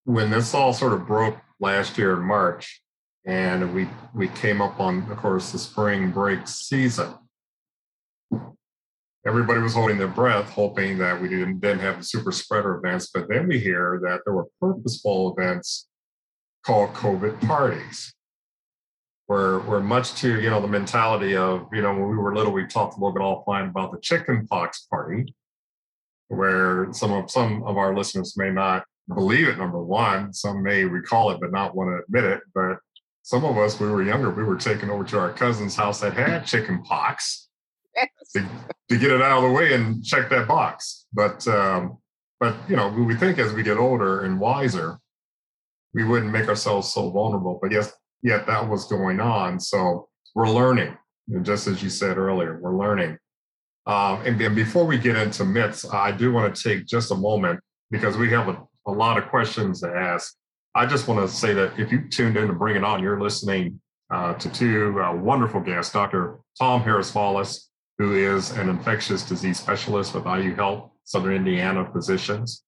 When 0.06 0.30
this 0.30 0.54
all 0.54 0.74
sort 0.74 0.94
of 0.94 1.08
broke 1.08 1.38
last 1.60 1.98
year 1.98 2.14
in 2.14 2.22
March, 2.22 2.82
and 3.26 3.74
we 3.74 3.88
we 4.14 4.28
came 4.30 4.62
up 4.62 4.80
on, 4.80 5.10
of 5.12 5.18
course, 5.18 5.52
the 5.52 5.60
spring 5.60 6.12
break 6.12 6.48
season 6.48 7.14
everybody 9.26 9.60
was 9.60 9.74
holding 9.74 9.98
their 9.98 10.08
breath, 10.08 10.50
hoping 10.50 10.98
that 11.00 11.20
we 11.20 11.28
didn't 11.28 11.60
then 11.60 11.80
have 11.80 11.98
the 11.98 12.04
super 12.04 12.32
spreader 12.32 12.76
events. 12.76 13.10
But 13.14 13.28
then 13.28 13.48
we 13.48 13.60
hear 13.60 14.00
that 14.04 14.22
there 14.26 14.34
were 14.34 14.48
purposeful 14.62 15.36
events 15.38 15.88
called 16.66 16.94
COVID 16.94 17.46
parties. 17.46 18.14
Where, 19.28 19.60
where 19.62 19.80
much 19.80 20.14
to 20.22 20.40
you 20.40 20.52
know 20.52 20.62
the 20.62 20.68
mentality 20.68 21.36
of 21.36 21.68
you 21.74 21.82
know 21.82 21.92
when 21.94 22.10
we 22.10 22.16
were 22.16 22.36
little 22.36 22.54
we 22.54 22.68
talked 22.68 22.96
a 22.96 23.00
little 23.00 23.12
bit 23.12 23.24
offline 23.24 23.72
about 23.72 23.92
the 23.92 24.00
chicken 24.00 24.46
pox 24.46 24.86
party 24.88 25.34
where 26.28 26.94
some 26.94 27.12
of 27.12 27.32
some 27.32 27.64
of 27.64 27.76
our 27.76 27.96
listeners 27.96 28.36
may 28.38 28.52
not 28.52 28.84
believe 29.16 29.48
it 29.48 29.58
number 29.58 29.82
one 29.84 30.32
some 30.32 30.62
may 30.62 30.86
recall 30.86 31.32
it 31.32 31.40
but 31.40 31.52
not 31.52 31.76
want 31.76 31.90
to 31.90 32.04
admit 32.04 32.24
it 32.24 32.42
but 32.54 32.78
some 33.24 33.44
of 33.44 33.58
us 33.58 33.80
we 33.80 33.90
were 33.90 34.04
younger 34.04 34.30
we 34.30 34.44
were 34.44 34.58
taken 34.58 34.92
over 34.92 35.04
to 35.04 35.18
our 35.18 35.34
cousin's 35.34 35.76
house 35.76 36.00
that 36.00 36.14
had 36.14 36.46
chicken 36.46 36.84
pox 36.84 37.45
to, 38.36 38.46
to 38.90 38.98
get 38.98 39.12
it 39.12 39.22
out 39.22 39.44
of 39.44 39.50
the 39.50 39.52
way 39.52 39.74
and 39.74 40.04
check 40.04 40.30
that 40.30 40.48
box. 40.48 41.06
But 41.14 41.48
um, 41.48 41.98
but 42.40 42.56
you 42.70 42.76
know, 42.76 42.90
we 42.90 43.16
think 43.16 43.40
as 43.40 43.54
we 43.54 43.64
get 43.64 43.78
older 43.78 44.22
and 44.22 44.40
wiser, 44.40 45.00
we 45.94 46.04
wouldn't 46.04 46.32
make 46.32 46.48
ourselves 46.48 46.94
so 46.94 47.10
vulnerable. 47.10 47.60
But 47.62 47.72
yes, 47.72 47.94
yet 48.22 48.46
that 48.48 48.68
was 48.68 48.86
going 48.86 49.20
on. 49.20 49.60
So 49.60 50.10
we're 50.34 50.50
learning. 50.50 50.98
And 51.30 51.46
just 51.46 51.68
as 51.68 51.82
you 51.82 51.90
said 51.90 52.18
earlier, 52.18 52.60
we're 52.62 52.78
learning. 52.78 53.18
Um, 53.88 54.22
and, 54.26 54.40
and, 54.42 54.56
before 54.56 54.84
we 54.86 54.98
get 54.98 55.16
into 55.16 55.46
myths, 55.46 55.86
I 55.92 56.12
do 56.12 56.34
want 56.34 56.56
to 56.56 56.70
take 56.70 56.88
just 56.88 57.12
a 57.12 57.16
moment 57.16 57.60
because 57.92 58.18
we 58.18 58.32
have 58.32 58.48
a, 58.48 58.62
a 58.88 58.92
lot 58.92 59.18
of 59.18 59.30
questions 59.30 59.82
to 59.82 59.90
ask. 59.90 60.36
I 60.74 60.88
just 60.88 61.08
want 61.08 61.28
to 61.28 61.34
say 61.34 61.54
that 61.54 61.80
if 61.80 61.92
you 61.92 62.10
tuned 62.10 62.36
in 62.36 62.48
to 62.48 62.54
Bring 62.54 62.76
It 62.76 62.84
On, 62.84 63.02
you're 63.02 63.22
listening 63.22 63.80
uh, 64.12 64.34
to 64.34 64.50
two 64.50 65.00
uh, 65.00 65.16
wonderful 65.16 65.62
guests, 65.62 65.94
Dr. 65.94 66.40
Tom 66.60 66.82
Harris 66.82 67.14
Wallace 67.14 67.70
who 67.98 68.14
is 68.14 68.52
an 68.52 68.70
infectious 68.70 69.24
disease 69.24 69.60
specialist 69.60 70.14
with 70.14 70.26
IU 70.26 70.56
Health, 70.56 70.92
Southern 71.04 71.36
Indiana 71.36 71.90
Physicians, 71.94 72.64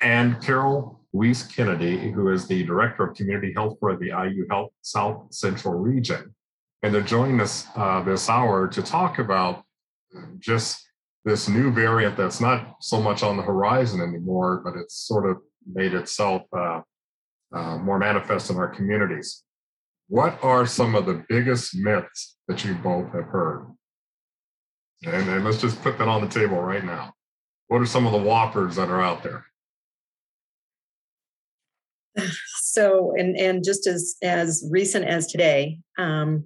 and 0.00 0.42
Carol 0.42 1.00
Louise 1.12 1.44
Kennedy, 1.44 2.10
who 2.10 2.30
is 2.30 2.46
the 2.46 2.64
Director 2.64 3.04
of 3.04 3.16
Community 3.16 3.52
Health 3.54 3.76
for 3.80 3.96
the 3.96 4.08
IU 4.08 4.46
Health 4.50 4.70
South 4.82 5.32
Central 5.32 5.74
Region. 5.74 6.34
And 6.82 6.94
they're 6.94 7.00
joining 7.00 7.40
us 7.40 7.66
uh, 7.76 8.02
this 8.02 8.28
hour 8.28 8.68
to 8.68 8.82
talk 8.82 9.18
about 9.18 9.64
just 10.38 10.82
this 11.24 11.48
new 11.48 11.72
variant 11.72 12.16
that's 12.16 12.40
not 12.40 12.76
so 12.80 13.00
much 13.00 13.22
on 13.22 13.36
the 13.36 13.42
horizon 13.42 14.00
anymore, 14.00 14.62
but 14.64 14.74
it's 14.76 14.94
sort 14.94 15.28
of 15.28 15.38
made 15.66 15.94
itself 15.94 16.42
uh, 16.56 16.80
uh, 17.54 17.78
more 17.78 17.98
manifest 17.98 18.50
in 18.50 18.56
our 18.56 18.68
communities. 18.68 19.42
What 20.08 20.38
are 20.42 20.66
some 20.66 20.94
of 20.94 21.06
the 21.06 21.24
biggest 21.28 21.74
myths 21.74 22.36
that 22.46 22.64
you 22.64 22.74
both 22.74 23.12
have 23.12 23.24
heard? 23.24 23.66
And, 25.04 25.28
and 25.28 25.44
let's 25.44 25.60
just 25.60 25.82
put 25.82 25.98
that 25.98 26.08
on 26.08 26.22
the 26.22 26.28
table 26.28 26.60
right 26.60 26.84
now. 26.84 27.14
What 27.68 27.82
are 27.82 27.86
some 27.86 28.06
of 28.06 28.12
the 28.12 28.18
whoppers 28.18 28.76
that 28.76 28.88
are 28.88 29.02
out 29.02 29.22
there? 29.22 29.46
So, 32.58 33.14
and 33.16 33.38
and 33.38 33.64
just 33.64 33.86
as 33.86 34.16
as 34.22 34.68
recent 34.70 35.06
as 35.06 35.28
today, 35.28 35.78
um, 35.96 36.44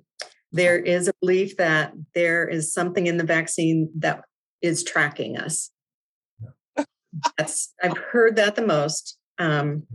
there 0.52 0.78
is 0.78 1.08
a 1.08 1.12
belief 1.20 1.56
that 1.56 1.92
there 2.14 2.46
is 2.46 2.72
something 2.72 3.08
in 3.08 3.16
the 3.16 3.24
vaccine 3.24 3.90
that 3.98 4.22
is 4.62 4.84
tracking 4.84 5.36
us. 5.38 5.72
That's 7.36 7.74
I've 7.82 7.98
heard 7.98 8.36
that 8.36 8.54
the 8.54 8.64
most. 8.64 9.18
Um, 9.40 9.88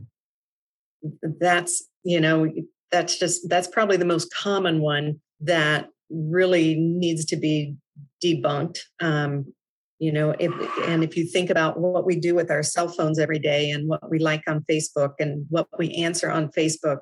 that's 1.39 1.84
you 2.04 2.20
know 2.20 2.52
that's 2.91 3.18
just 3.18 3.48
that's 3.50 3.68
probably 3.68 3.98
the 3.98 4.06
most 4.06 4.34
common 4.34 4.82
one 4.82 5.20
that 5.41 5.88
really 6.10 6.76
needs 6.76 7.26
to 7.26 7.36
be 7.36 7.76
debunked. 8.24 8.80
Um, 9.02 9.54
you 10.00 10.12
know, 10.12 10.36
if, 10.39 10.52
and 10.88 11.04
if 11.04 11.15
you 11.15 11.26
think 11.26 11.50
about 11.50 11.80
what 11.80 12.06
we 12.06 12.20
do 12.20 12.36
with 12.36 12.52
our 12.52 12.63
cell 12.63 12.89
phones 12.89 13.18
every 13.18 13.39
day 13.39 13.70
and 13.70 13.88
what 13.88 14.10
we 14.10 14.20
like 14.20 14.44
on 14.48 14.65
Facebook 14.70 15.13
and 15.20 15.46
what 15.50 15.68
we 15.78 15.94
answer 15.96 16.30
on 16.30 16.50
Facebook, 16.50 17.00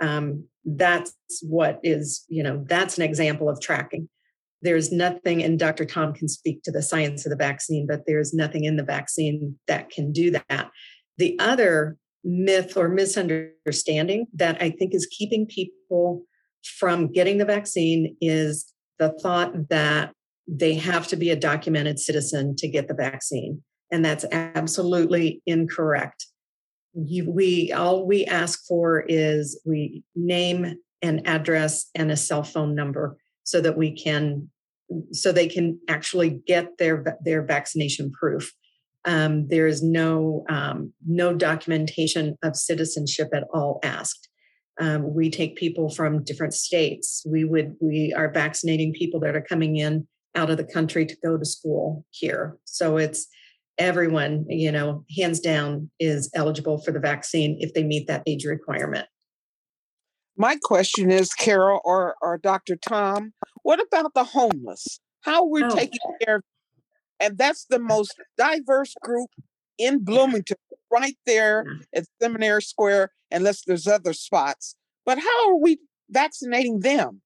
um, 0.00 0.44
that's 0.64 1.14
what 1.42 1.80
is, 1.82 2.24
you 2.28 2.42
know, 2.42 2.62
that's 2.68 2.98
an 2.98 3.04
example 3.04 3.48
of 3.48 3.60
tracking. 3.60 4.08
There's 4.62 4.92
nothing, 4.92 5.42
and 5.42 5.58
Dr. 5.58 5.84
Tom 5.84 6.12
can 6.12 6.28
speak 6.28 6.62
to 6.64 6.72
the 6.72 6.82
science 6.82 7.24
of 7.24 7.30
the 7.30 7.36
vaccine, 7.36 7.86
but 7.86 8.02
there's 8.06 8.34
nothing 8.34 8.64
in 8.64 8.76
the 8.76 8.82
vaccine 8.82 9.58
that 9.68 9.90
can 9.90 10.12
do 10.12 10.30
that. 10.30 10.70
The 11.18 11.38
other 11.38 11.96
myth 12.24 12.76
or 12.76 12.88
misunderstanding 12.88 14.26
that 14.34 14.60
I 14.60 14.70
think 14.70 14.94
is 14.94 15.06
keeping 15.06 15.46
people 15.46 16.22
from 16.68 17.12
getting 17.12 17.38
the 17.38 17.44
vaccine 17.44 18.16
is 18.20 18.72
the 18.98 19.16
thought 19.22 19.68
that 19.68 20.12
they 20.48 20.74
have 20.74 21.06
to 21.08 21.16
be 21.16 21.30
a 21.30 21.36
documented 21.36 21.98
citizen 21.98 22.54
to 22.56 22.68
get 22.68 22.88
the 22.88 22.94
vaccine. 22.94 23.62
And 23.90 24.04
that's 24.04 24.24
absolutely 24.32 25.42
incorrect. 25.46 26.26
You, 26.94 27.30
we 27.30 27.72
all 27.72 28.06
we 28.06 28.24
ask 28.24 28.64
for 28.66 29.00
is 29.00 29.60
we 29.66 30.02
name 30.14 30.76
an 31.02 31.26
address 31.26 31.90
and 31.94 32.10
a 32.10 32.16
cell 32.16 32.42
phone 32.42 32.74
number 32.74 33.18
so 33.44 33.60
that 33.60 33.76
we 33.76 33.94
can 33.94 34.50
so 35.12 35.30
they 35.30 35.48
can 35.48 35.78
actually 35.88 36.40
get 36.46 36.78
their 36.78 37.04
their 37.22 37.42
vaccination 37.42 38.10
proof 38.12 38.52
um, 39.06 39.46
there 39.48 39.68
is 39.68 39.82
no 39.82 40.44
um, 40.48 40.92
no 41.06 41.32
documentation 41.32 42.36
of 42.42 42.56
citizenship 42.56 43.28
at 43.32 43.44
all 43.54 43.78
asked. 43.82 44.25
Um, 44.78 45.14
we 45.14 45.30
take 45.30 45.56
people 45.56 45.88
from 45.90 46.22
different 46.24 46.54
states. 46.54 47.24
We 47.26 47.44
would 47.44 47.76
we 47.80 48.12
are 48.16 48.30
vaccinating 48.30 48.92
people 48.92 49.20
that 49.20 49.34
are 49.34 49.42
coming 49.42 49.76
in 49.76 50.06
out 50.34 50.50
of 50.50 50.58
the 50.58 50.64
country 50.64 51.06
to 51.06 51.16
go 51.24 51.38
to 51.38 51.44
school 51.44 52.04
here. 52.10 52.58
So 52.64 52.98
it's 52.98 53.26
everyone, 53.78 54.44
you 54.48 54.70
know, 54.70 55.04
hands 55.16 55.40
down 55.40 55.90
is 55.98 56.30
eligible 56.34 56.78
for 56.78 56.92
the 56.92 57.00
vaccine 57.00 57.56
if 57.60 57.72
they 57.72 57.84
meet 57.84 58.06
that 58.08 58.22
age 58.26 58.44
requirement. 58.44 59.06
My 60.36 60.58
question 60.62 61.10
is, 61.10 61.32
Carol 61.32 61.80
or, 61.82 62.14
or 62.20 62.36
Dr. 62.36 62.76
Tom, 62.76 63.32
what 63.62 63.80
about 63.80 64.12
the 64.12 64.24
homeless? 64.24 65.00
How 65.22 65.46
we're 65.46 65.66
oh. 65.66 65.74
taking 65.74 65.98
care 66.22 66.36
of 66.36 66.42
and 67.20 67.38
that's 67.38 67.64
the 67.64 67.78
most 67.78 68.14
diverse 68.36 68.94
group 69.02 69.30
in 69.78 70.04
Bloomington, 70.04 70.56
right 70.90 71.16
there 71.26 71.64
at 71.94 72.04
Seminary 72.20 72.62
Square, 72.62 73.10
unless 73.30 73.62
there's 73.64 73.86
other 73.86 74.12
spots. 74.12 74.76
But 75.04 75.18
how 75.18 75.50
are 75.50 75.56
we 75.56 75.78
vaccinating 76.10 76.80
them? 76.80 77.22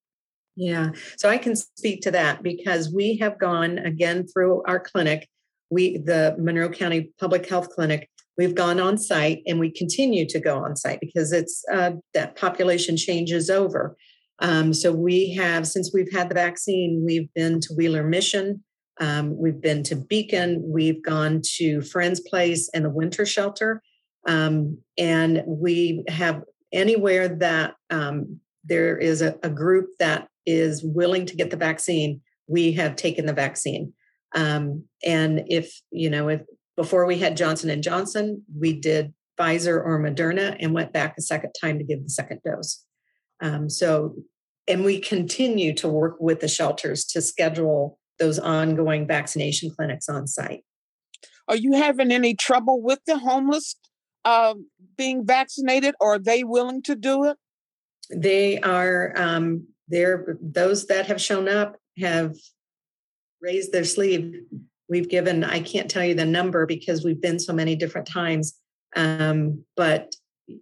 Yeah, 0.56 0.90
so 1.16 1.28
I 1.28 1.38
can 1.38 1.56
speak 1.56 2.02
to 2.02 2.10
that 2.10 2.42
because 2.42 2.92
we 2.92 3.16
have 3.18 3.38
gone 3.38 3.78
again 3.78 4.26
through 4.26 4.62
our 4.66 4.80
clinic, 4.80 5.28
we 5.70 5.98
the 5.98 6.36
Monroe 6.38 6.68
County 6.68 7.12
Public 7.18 7.48
Health 7.48 7.70
Clinic. 7.70 8.10
We've 8.36 8.54
gone 8.54 8.80
on 8.80 8.98
site 8.98 9.42
and 9.46 9.58
we 9.58 9.70
continue 9.70 10.26
to 10.26 10.40
go 10.40 10.58
on 10.58 10.76
site 10.76 11.00
because 11.00 11.32
it's 11.32 11.62
uh, 11.72 11.92
that 12.14 12.36
population 12.36 12.96
changes 12.96 13.50
over. 13.50 13.96
Um, 14.40 14.72
so 14.72 14.92
we 14.92 15.34
have, 15.34 15.66
since 15.66 15.92
we've 15.92 16.12
had 16.12 16.30
the 16.30 16.34
vaccine, 16.34 17.02
we've 17.04 17.32
been 17.34 17.60
to 17.60 17.74
Wheeler 17.74 18.02
Mission, 18.02 18.64
um, 19.00 19.36
we've 19.36 19.60
been 19.60 19.82
to 19.84 19.96
Beacon, 19.96 20.62
we've 20.64 21.02
gone 21.02 21.40
to 21.56 21.80
Friends 21.80 22.20
Place 22.20 22.68
and 22.74 22.84
the 22.84 22.90
Winter 22.90 23.24
Shelter. 23.24 23.82
Um, 24.28 24.78
and 24.98 25.42
we 25.46 26.04
have 26.08 26.42
anywhere 26.72 27.28
that 27.28 27.74
um, 27.88 28.40
there 28.64 28.98
is 28.98 29.22
a, 29.22 29.36
a, 29.42 29.48
group 29.48 29.88
that 29.98 30.28
is 30.44 30.84
willing 30.84 31.24
to 31.26 31.36
get 31.36 31.50
the 31.50 31.56
vaccine, 31.56 32.20
we 32.46 32.72
have 32.72 32.96
taken 32.96 33.24
the 33.24 33.32
vaccine. 33.32 33.94
Um, 34.34 34.84
and 35.04 35.44
if, 35.46 35.80
you 35.90 36.10
know, 36.10 36.28
if 36.28 36.42
before 36.76 37.06
we 37.06 37.18
had 37.18 37.36
Johnson 37.36 37.70
and 37.70 37.82
Johnson, 37.82 38.44
we 38.56 38.74
did 38.74 39.14
Pfizer 39.38 39.82
or 39.82 39.98
Moderna 39.98 40.56
and 40.60 40.74
went 40.74 40.92
back 40.92 41.14
a 41.18 41.22
second 41.22 41.52
time 41.58 41.78
to 41.78 41.84
give 41.84 42.02
the 42.02 42.10
second 42.10 42.40
dose. 42.44 42.84
Um, 43.40 43.70
so, 43.70 44.14
and 44.68 44.84
we 44.84 45.00
continue 45.00 45.74
to 45.76 45.88
work 45.88 46.16
with 46.20 46.40
the 46.40 46.48
shelters 46.48 47.06
to 47.06 47.22
schedule 47.22 47.98
those 48.20 48.38
ongoing 48.38 49.06
vaccination 49.06 49.70
clinics 49.70 50.08
on 50.08 50.28
site. 50.28 50.62
Are 51.48 51.56
you 51.56 51.72
having 51.72 52.12
any 52.12 52.34
trouble 52.34 52.80
with 52.80 53.00
the 53.06 53.18
homeless 53.18 53.74
uh, 54.24 54.54
being 54.96 55.26
vaccinated? 55.26 55.94
Or 56.00 56.14
are 56.14 56.18
they 56.18 56.44
willing 56.44 56.82
to 56.82 56.94
do 56.94 57.24
it? 57.24 57.36
They 58.14 58.60
are. 58.60 59.12
Um, 59.16 59.66
they're 59.88 60.36
those 60.40 60.86
that 60.86 61.06
have 61.06 61.20
shown 61.20 61.48
up 61.48 61.76
have 61.98 62.36
raised 63.40 63.72
their 63.72 63.84
sleeve. 63.84 64.42
We've 64.88 65.08
given. 65.08 65.42
I 65.42 65.60
can't 65.60 65.90
tell 65.90 66.04
you 66.04 66.14
the 66.14 66.24
number 66.24 66.66
because 66.66 67.04
we've 67.04 67.20
been 67.20 67.40
so 67.40 67.52
many 67.52 67.74
different 67.74 68.06
times. 68.06 68.54
Um, 68.94 69.64
but 69.76 70.14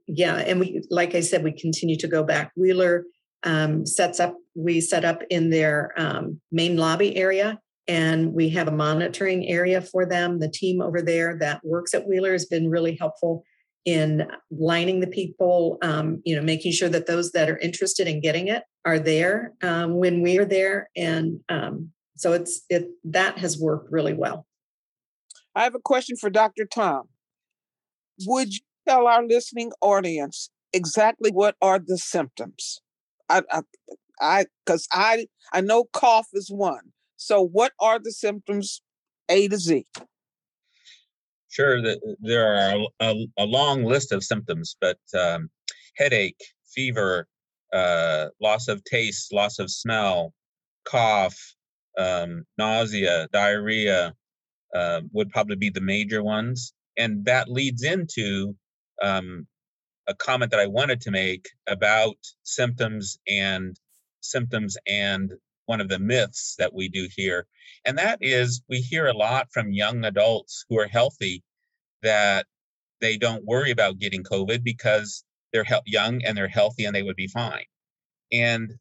yeah, 0.06 0.36
and 0.36 0.60
we, 0.60 0.82
like 0.90 1.14
I 1.14 1.20
said, 1.20 1.44
we 1.44 1.52
continue 1.52 1.96
to 1.98 2.08
go 2.08 2.22
back. 2.22 2.52
Wheeler 2.56 3.04
um, 3.44 3.86
sets 3.86 4.20
up 4.20 4.36
we 4.54 4.80
set 4.80 5.04
up 5.04 5.22
in 5.30 5.50
their 5.50 5.92
um, 5.96 6.40
main 6.50 6.76
lobby 6.76 7.16
area 7.16 7.60
and 7.86 8.34
we 8.34 8.50
have 8.50 8.68
a 8.68 8.72
monitoring 8.72 9.48
area 9.48 9.80
for 9.80 10.04
them. 10.04 10.40
The 10.40 10.50
team 10.50 10.82
over 10.82 11.00
there 11.00 11.38
that 11.38 11.64
works 11.64 11.94
at 11.94 12.06
wheeler 12.06 12.32
has 12.32 12.44
been 12.44 12.68
really 12.68 12.96
helpful 12.96 13.44
in 13.84 14.28
lining 14.50 15.00
the 15.00 15.06
people 15.06 15.78
um, 15.82 16.20
you 16.24 16.36
know 16.36 16.42
making 16.42 16.72
sure 16.72 16.90
that 16.90 17.06
those 17.06 17.32
that 17.32 17.48
are 17.48 17.58
interested 17.58 18.06
in 18.06 18.20
getting 18.20 18.48
it 18.48 18.64
are 18.84 18.98
there 18.98 19.54
um, 19.62 19.94
when 19.94 20.20
we 20.20 20.38
are 20.38 20.44
there 20.44 20.90
and 20.96 21.40
um, 21.48 21.90
so 22.16 22.32
it's 22.32 22.62
it 22.68 22.88
that 23.04 23.38
has 23.38 23.58
worked 23.58 23.90
really 23.90 24.12
well. 24.12 24.46
I 25.54 25.62
have 25.62 25.74
a 25.74 25.80
question 25.80 26.16
for 26.16 26.28
dr 26.28 26.66
tom. 26.66 27.04
Would 28.26 28.52
you 28.52 28.60
tell 28.86 29.06
our 29.06 29.24
listening 29.24 29.70
audience 29.80 30.50
exactly 30.72 31.30
what 31.30 31.54
are 31.62 31.78
the 31.78 31.96
symptoms 31.96 32.82
I, 33.28 33.42
I, 33.50 33.60
I, 34.20 34.46
because 34.64 34.86
I, 34.92 35.26
I 35.52 35.60
know 35.60 35.84
cough 35.92 36.28
is 36.32 36.50
one. 36.50 36.92
So, 37.16 37.42
what 37.42 37.72
are 37.80 37.98
the 37.98 38.12
symptoms, 38.12 38.82
A 39.28 39.48
to 39.48 39.58
Z? 39.58 39.86
Sure, 41.48 41.82
there 42.20 42.54
are 42.54 42.86
a, 43.00 43.26
a 43.38 43.44
long 43.44 43.84
list 43.84 44.12
of 44.12 44.22
symptoms, 44.22 44.76
but 44.80 44.98
um, 45.18 45.48
headache, 45.96 46.40
fever, 46.74 47.26
uh, 47.72 48.26
loss 48.40 48.68
of 48.68 48.84
taste, 48.84 49.32
loss 49.32 49.58
of 49.58 49.70
smell, 49.70 50.32
cough, 50.84 51.38
um, 51.98 52.44
nausea, 52.56 53.28
diarrhea 53.32 54.14
uh, 54.74 55.00
would 55.12 55.30
probably 55.30 55.56
be 55.56 55.70
the 55.70 55.80
major 55.80 56.22
ones. 56.22 56.72
And 56.96 57.24
that 57.24 57.48
leads 57.48 57.82
into 57.82 58.54
um, 59.02 59.46
a 60.08 60.14
comment 60.14 60.50
that 60.50 60.60
I 60.60 60.66
wanted 60.66 61.02
to 61.02 61.10
make 61.10 61.48
about 61.68 62.16
symptoms 62.42 63.18
and 63.28 63.78
symptoms 64.20 64.76
and 64.86 65.32
one 65.66 65.80
of 65.80 65.88
the 65.88 65.98
myths 65.98 66.56
that 66.58 66.72
we 66.72 66.88
do 66.88 67.08
here. 67.14 67.46
And 67.84 67.98
that 67.98 68.18
is 68.22 68.62
we 68.68 68.78
hear 68.80 69.06
a 69.06 69.16
lot 69.16 69.48
from 69.52 69.70
young 69.70 70.04
adults 70.04 70.64
who 70.68 70.78
are 70.78 70.88
healthy 70.88 71.44
that 72.02 72.46
they 73.00 73.18
don't 73.18 73.44
worry 73.44 73.70
about 73.70 73.98
getting 73.98 74.24
COVID 74.24 74.64
because 74.64 75.24
they're 75.52 75.64
he- 75.64 75.74
young 75.84 76.24
and 76.24 76.36
they're 76.36 76.48
healthy 76.48 76.84
and 76.86 76.94
they 76.94 77.02
would 77.02 77.16
be 77.16 77.28
fine. 77.28 77.64
And 78.32 78.72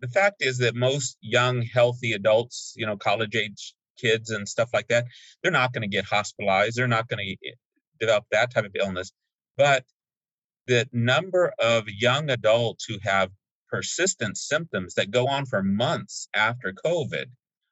the 0.00 0.08
fact 0.08 0.36
is 0.40 0.58
that 0.58 0.74
most 0.74 1.16
young, 1.20 1.62
healthy 1.62 2.12
adults, 2.12 2.74
you 2.76 2.86
know, 2.86 2.96
college 2.96 3.36
age 3.36 3.74
kids 3.98 4.30
and 4.30 4.48
stuff 4.48 4.70
like 4.72 4.88
that, 4.88 5.06
they're 5.42 5.52
not 5.52 5.72
going 5.72 5.82
to 5.82 5.88
get 5.88 6.04
hospitalized. 6.04 6.76
They're 6.76 6.88
not 6.88 7.08
going 7.08 7.24
to 7.24 7.48
eh, 7.48 7.54
develop 8.00 8.24
that 8.30 8.52
type 8.52 8.64
of 8.64 8.76
illness. 8.78 9.12
But 9.56 9.84
the 10.66 10.88
number 10.92 11.52
of 11.58 11.88
young 11.88 12.30
adults 12.30 12.84
who 12.84 12.96
have 13.02 13.30
persistent 13.68 14.36
symptoms 14.36 14.94
that 14.94 15.10
go 15.10 15.26
on 15.26 15.46
for 15.46 15.62
months 15.62 16.28
after 16.34 16.72
COVID, 16.84 17.26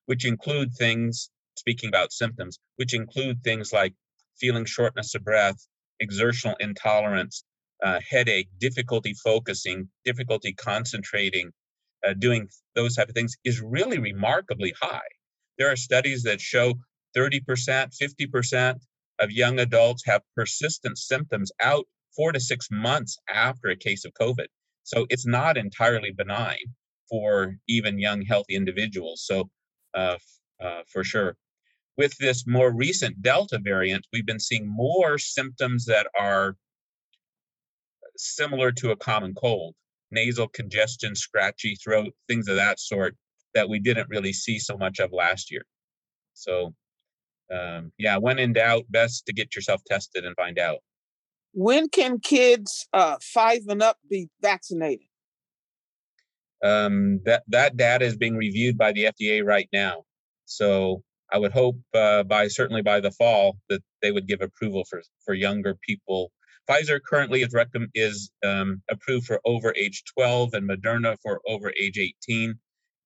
which 0.06 0.24
include 0.24 0.74
things, 0.74 1.30
speaking 1.56 1.88
about 1.88 2.12
symptoms, 2.12 2.58
which 2.76 2.94
include 2.94 3.42
things 3.42 3.72
like 3.72 3.94
feeling 4.38 4.64
shortness 4.64 5.14
of 5.14 5.24
breath, 5.24 5.56
exertional 6.00 6.56
intolerance, 6.60 7.44
uh, 7.82 8.00
headache, 8.08 8.48
difficulty 8.58 9.14
focusing, 9.14 9.88
difficulty 10.04 10.52
concentrating, 10.52 11.50
uh, 12.06 12.14
doing 12.14 12.48
those 12.74 12.96
type 12.96 13.08
of 13.08 13.14
things, 13.14 13.36
is 13.44 13.60
really 13.60 13.98
remarkably 13.98 14.72
high. 14.80 15.00
There 15.58 15.70
are 15.70 15.76
studies 15.76 16.22
that 16.24 16.40
show 16.40 16.74
30%, 17.16 17.92
50% 17.96 18.80
of 19.20 19.30
young 19.30 19.60
adults 19.60 20.04
have 20.06 20.22
persistent 20.34 20.98
symptoms 20.98 21.52
out 21.60 21.86
four 22.16 22.32
to 22.32 22.40
six 22.40 22.68
months 22.70 23.18
after 23.28 23.68
a 23.68 23.76
case 23.76 24.04
of 24.04 24.12
COVID. 24.20 24.46
So 24.84 25.06
it's 25.10 25.26
not 25.26 25.56
entirely 25.56 26.12
benign 26.12 26.58
for 27.08 27.56
even 27.68 27.98
young, 27.98 28.22
healthy 28.22 28.54
individuals. 28.54 29.22
So, 29.24 29.50
uh, 29.94 30.16
uh, 30.62 30.82
for 30.88 31.04
sure. 31.04 31.36
With 31.96 32.16
this 32.18 32.46
more 32.46 32.72
recent 32.72 33.22
Delta 33.22 33.58
variant, 33.62 34.06
we've 34.12 34.26
been 34.26 34.40
seeing 34.40 34.66
more 34.66 35.18
symptoms 35.18 35.84
that 35.86 36.06
are 36.18 36.56
similar 38.16 38.72
to 38.72 38.90
a 38.90 38.96
common 38.96 39.34
cold. 39.34 39.74
nasal 40.10 40.48
congestion, 40.48 41.14
scratchy 41.14 41.74
throat, 41.76 42.12
things 42.28 42.48
of 42.48 42.56
that 42.56 42.80
sort 42.80 43.16
that 43.54 43.68
we 43.68 43.78
didn't 43.78 44.08
really 44.08 44.32
see 44.32 44.58
so 44.58 44.76
much 44.76 44.98
of 44.98 45.12
last 45.12 45.50
year. 45.50 45.64
So, 46.34 46.74
um, 47.54 47.92
yeah, 47.98 48.16
when 48.16 48.38
in 48.38 48.52
doubt, 48.52 48.84
best 48.90 49.26
to 49.26 49.32
get 49.32 49.54
yourself 49.54 49.82
tested 49.86 50.24
and 50.24 50.34
find 50.36 50.58
out. 50.58 50.78
When 51.54 51.88
can 51.88 52.18
kids 52.18 52.86
uh, 52.92 53.16
five 53.22 53.60
and 53.68 53.82
up 53.82 53.96
be 54.10 54.28
vaccinated? 54.42 55.06
Um, 56.64 57.20
that 57.24 57.44
that 57.48 57.76
data 57.76 58.04
is 58.04 58.16
being 58.16 58.36
reviewed 58.36 58.76
by 58.76 58.92
the 58.92 59.04
FDA 59.04 59.44
right 59.44 59.68
now. 59.72 60.02
So 60.46 61.02
I 61.32 61.38
would 61.38 61.52
hope 61.52 61.76
uh, 61.94 62.24
by 62.24 62.48
certainly 62.48 62.82
by 62.82 63.00
the 63.00 63.12
fall 63.12 63.56
that 63.68 63.82
they 64.02 64.10
would 64.10 64.26
give 64.26 64.40
approval 64.40 64.84
for 64.88 65.02
for 65.24 65.34
younger 65.34 65.76
people. 65.86 66.32
Pfizer 66.68 66.98
currently 67.00 67.42
is 67.42 67.52
recomm- 67.52 67.90
is 67.94 68.30
um, 68.44 68.82
approved 68.90 69.26
for 69.26 69.40
over 69.44 69.72
age 69.76 70.02
12 70.14 70.54
and 70.54 70.68
Moderna 70.68 71.16
for 71.22 71.40
over 71.46 71.72
age 71.78 71.98
18. 71.98 72.54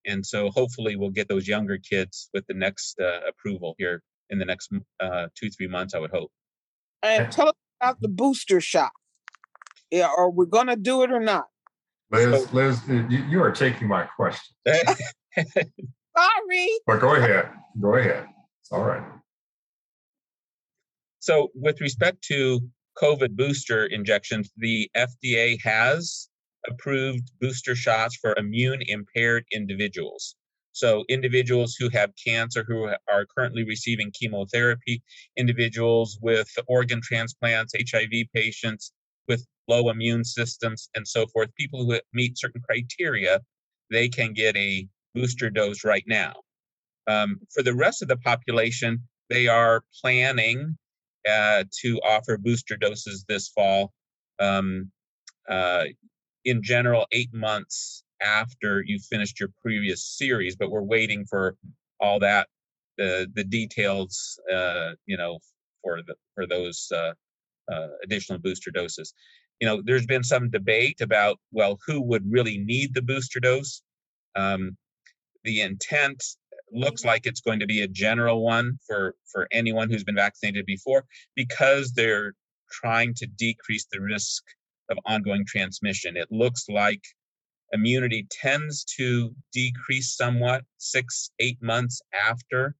And 0.07 0.25
so 0.25 0.49
hopefully 0.51 0.97
we'll 0.97 1.11
get 1.11 1.29
those 1.29 1.49
younger 1.49 1.77
kids 1.77 2.31
with 2.33 2.47
the 2.47 2.55
next 2.55 2.99
uh, 3.01 3.21
approval 3.29 3.75
here 3.79 4.03
in 4.31 4.39
the 4.39 4.45
next 4.45 4.73
uh, 5.01 5.27
two 5.35 5.51
three 5.51 5.67
months. 5.67 5.95
I 5.95 5.99
would 5.99 6.13
hope. 6.13 6.31
And 7.03 7.31
tell 7.31 7.49
us 7.49 7.55
about 7.81 8.01
the 8.01 8.09
booster 8.09 8.61
shot. 8.61 8.93
Yeah, 9.91 10.11
are 10.17 10.31
we 10.31 10.47
going 10.47 10.67
to 10.67 10.77
do 10.77 11.03
it 11.03 11.11
or 11.11 11.21
not? 11.21 11.47
Liz, 12.11 12.53
Liz, 12.53 12.81
you, 12.88 13.25
you 13.29 13.43
are 13.43 13.53
taking 13.53 13.88
my 13.88 14.05
question. 14.05 14.55
Sorry. 14.67 16.71
But 16.87 17.01
go 17.01 17.14
ahead. 17.14 17.51
Go 17.81 17.95
ahead. 17.95 18.27
It's 18.61 18.73
all 18.73 18.85
right. 18.85 19.03
So, 21.21 21.49
with 21.55 21.81
respect 21.81 22.23
to 22.25 22.61
COVID 23.03 23.37
booster 23.37 23.87
injections, 23.87 24.51
the 24.57 24.91
FDA 24.97 25.59
has 25.62 26.29
approved 26.67 27.31
booster 27.41 27.75
shots 27.75 28.17
for 28.17 28.35
immune 28.37 28.81
impaired 28.87 29.45
individuals. 29.53 30.35
So, 30.79 31.05
individuals 31.09 31.75
who 31.75 31.88
have 31.88 32.12
cancer, 32.25 32.64
who 32.64 32.85
are 32.85 33.27
currently 33.37 33.64
receiving 33.64 34.12
chemotherapy, 34.12 35.03
individuals 35.37 36.21
with 36.23 36.49
organ 36.69 37.01
transplants, 37.03 37.75
HIV 37.91 38.27
patients 38.33 38.93
with 39.27 39.45
low 39.67 39.91
immune 39.91 40.25
systems, 40.25 40.88
and 40.95 41.07
so 41.07 41.27
forth, 41.27 41.53
people 41.57 41.85
who 41.85 41.99
meet 42.12 42.38
certain 42.38 42.62
criteria, 42.62 43.41
they 43.91 44.09
can 44.09 44.33
get 44.33 44.57
a 44.57 44.87
booster 45.17 45.51
dose 45.51 45.85
right 45.85 46.05
now. 46.07 46.35
Um, 47.09 47.41
for 47.53 47.64
the 47.64 47.75
rest 47.75 48.01
of 48.01 48.07
the 48.07 48.19
population, 48.19 49.03
they 49.31 49.49
are 49.49 49.83
planning 50.01 50.79
uh, 51.29 51.64
to 51.81 52.01
offer 52.05 52.38
booster 52.38 52.77
doses 52.77 53.25
this 53.29 53.49
fall. 53.49 53.93
Um, 54.38 54.93
uh, 55.49 55.87
in 56.45 56.62
general, 56.62 57.09
eight 57.11 57.35
months 57.35 58.05
after 58.23 58.83
you 58.87 58.99
finished 58.99 59.41
your 59.41 59.51
previous 59.63 60.05
series, 60.05 60.57
but 60.57 60.71
we're 60.71 60.83
waiting 60.83 61.25
for 61.27 61.57
all 62.01 62.19
that 62.21 62.49
the 62.99 63.31
the 63.35 63.45
details, 63.45 64.39
uh, 64.53 64.91
you 65.07 65.17
know, 65.17 65.39
for 65.83 66.03
the 66.07 66.15
for 66.35 66.47
those 66.47 66.91
uh, 66.95 67.13
uh, 67.73 67.89
additional 68.05 68.39
booster 68.39 68.71
doses. 68.71 69.15
You 69.61 69.67
know, 69.67 69.83
there's 69.85 70.07
been 70.07 70.25
some 70.25 70.51
debate 70.51 71.01
about 71.01 71.39
well, 71.53 71.79
who 71.87 72.03
would 72.03 72.31
really 72.31 72.59
need 72.59 72.95
the 72.95 73.03
booster 73.03 73.41
dose. 73.41 73.83
Um, 74.37 74.77
the 75.45 75.63
intent 75.63 76.23
looks 76.73 77.05
like 77.05 77.25
it's 77.25 77.41
going 77.41 77.61
to 77.61 77.67
be 77.67 77.83
a 77.83 77.89
general 77.89 78.45
one 78.45 78.79
for 78.87 79.15
for 79.33 79.49
anyone 79.51 79.89
who's 79.89 80.05
been 80.05 80.17
vaccinated 80.17 80.67
before 80.67 81.05
because 81.35 81.93
they're 81.93 82.35
trying 82.71 83.15
to 83.15 83.27
decrease 83.27 83.87
the 83.91 84.01
risk 84.01 84.43
of 84.91 84.99
ongoing 85.07 85.45
transmission. 85.47 86.17
It 86.17 86.29
looks 86.31 86.69
like 86.69 87.03
immunity 87.73 88.27
tends 88.31 88.85
to 88.97 89.35
decrease 89.53 90.17
somewhat 90.17 90.65
six, 90.79 91.31
eight 91.39 91.59
months 91.63 92.01
after 92.29 92.75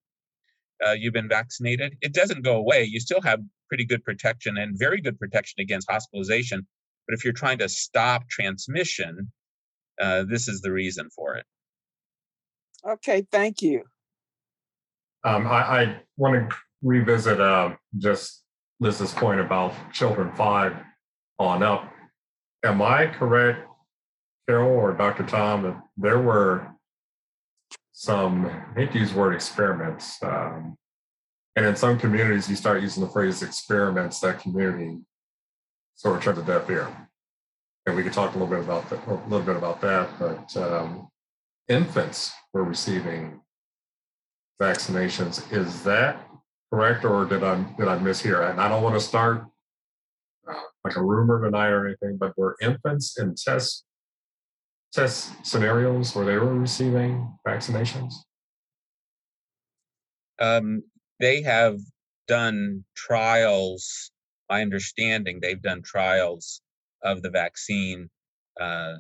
uh, 0.87 0.93
you've 0.93 1.13
been 1.13 1.29
vaccinated. 1.29 1.97
It 2.01 2.15
doesn't 2.15 2.43
go 2.43 2.57
away. 2.57 2.85
You 2.85 3.01
still 3.01 3.21
have 3.23 3.41
pretty 3.69 3.85
good 3.85 4.05
protection 4.05 4.57
and 4.57 4.79
very 4.79 5.01
good 5.01 5.19
protection 5.19 5.61
against 5.61 5.91
hospitalization. 5.91 6.67
But 7.07 7.15
if 7.15 7.25
you're 7.25 7.33
trying 7.33 7.59
to 7.59 7.69
stop 7.69 8.29
transmission, 8.29 9.31
uh, 10.01 10.25
this 10.29 10.49
is 10.49 10.61
the 10.61 10.73
reason 10.73 11.09
for 11.15 11.35
it. 11.37 11.45
Okay, 12.87 13.27
thank 13.31 13.61
you. 13.61 13.83
Um, 15.25 15.47
I, 15.47 15.83
I 15.83 16.01
want 16.17 16.49
to 16.49 16.57
revisit 16.83 17.41
uh, 17.41 17.75
just 17.99 18.45
Liz's 18.81 19.13
point 19.13 19.41
about 19.41 19.75
children 19.93 20.33
five 20.37 20.77
on 21.39 21.63
up. 21.63 21.93
Am 22.65 22.81
I 22.81 23.07
correct 23.07 23.68
Carol 24.49 24.71
or 24.71 24.93
Dr. 24.93 25.25
Tom, 25.25 25.63
that 25.63 25.77
there 25.97 26.19
were 26.19 26.69
some, 27.93 28.47
I 28.47 28.81
hate 28.81 28.93
to 28.93 28.99
use 28.99 29.13
the 29.13 29.19
word 29.19 29.35
experiments. 29.35 30.23
Um, 30.23 30.77
and 31.55 31.67
in 31.67 31.77
some 31.77 31.99
communities, 31.99 32.49
you 32.49 32.57
start 32.57 32.81
using 32.81 33.03
the 33.03 33.11
phrase 33.11 33.43
experiments, 33.43 34.21
that 34.21 34.41
community 34.41 35.01
sort 35.97 36.17
of 36.17 36.23
turns 36.23 36.39
a 36.39 36.43
deaf 36.43 36.71
ear. 36.71 36.89
And 37.85 37.95
we 37.95 38.03
could 38.03 38.13
talk 38.13 38.35
a 38.35 38.39
little 38.39 38.47
bit 38.47 38.65
about 38.65 38.89
that, 38.89 39.07
a 39.07 39.15
little 39.29 39.45
bit 39.45 39.57
about 39.57 39.81
that, 39.83 40.09
but 40.19 40.57
um, 40.57 41.09
infants 41.69 42.33
were 42.55 42.65
receiving 42.65 43.41
vaccinations. 44.61 45.53
Is 45.53 45.83
that 45.83 46.27
correct, 46.73 47.05
or 47.05 47.25
did 47.25 47.43
I 47.43 47.57
did 47.77 47.89
I 47.89 47.99
mishear? 47.99 48.51
And 48.51 48.61
I 48.61 48.69
don't 48.69 48.83
want 48.83 48.95
to 48.95 49.01
start 49.01 49.47
uh, 50.49 50.61
like 50.85 50.97
a 50.97 51.03
rumor 51.03 51.43
tonight 51.43 51.69
or 51.69 51.87
anything, 51.87 52.19
but 52.19 52.37
were 52.37 52.57
infants 52.61 53.19
in 53.19 53.35
test 53.35 53.85
test 54.93 55.33
scenarios 55.45 56.15
where 56.15 56.25
they 56.25 56.37
were 56.37 56.55
receiving 56.55 57.33
vaccinations? 57.47 58.15
Um, 60.41 60.83
they 61.21 61.43
have 61.43 61.79
done 62.27 62.85
trials. 62.97 64.11
My 64.49 64.63
understanding, 64.63 65.41
they've 65.41 65.61
done 65.61 65.83
trials 65.83 66.63
of 67.03 67.23
the 67.23 67.31
vaccine 67.31 68.09
uh, 68.61 68.95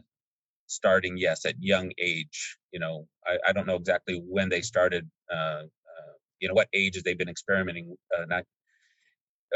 starting, 0.66 1.16
yes, 1.16 1.44
at 1.44 1.55
young 1.61 1.90
age. 1.98 2.59
You 2.72 2.81
know, 2.81 3.07
I, 3.27 3.38
I 3.48 3.53
don't 3.53 3.66
know 3.66 3.77
exactly 3.77 4.22
when 4.27 4.48
they 4.48 4.61
started. 4.61 5.09
Uh, 5.33 5.62
uh, 5.64 6.14
you 6.40 6.48
know, 6.48 6.55
what 6.55 6.68
ages 6.72 7.03
they've 7.03 7.18
been 7.18 7.29
experimenting. 7.29 7.96
Uh, 8.16 8.24
not 8.27 8.44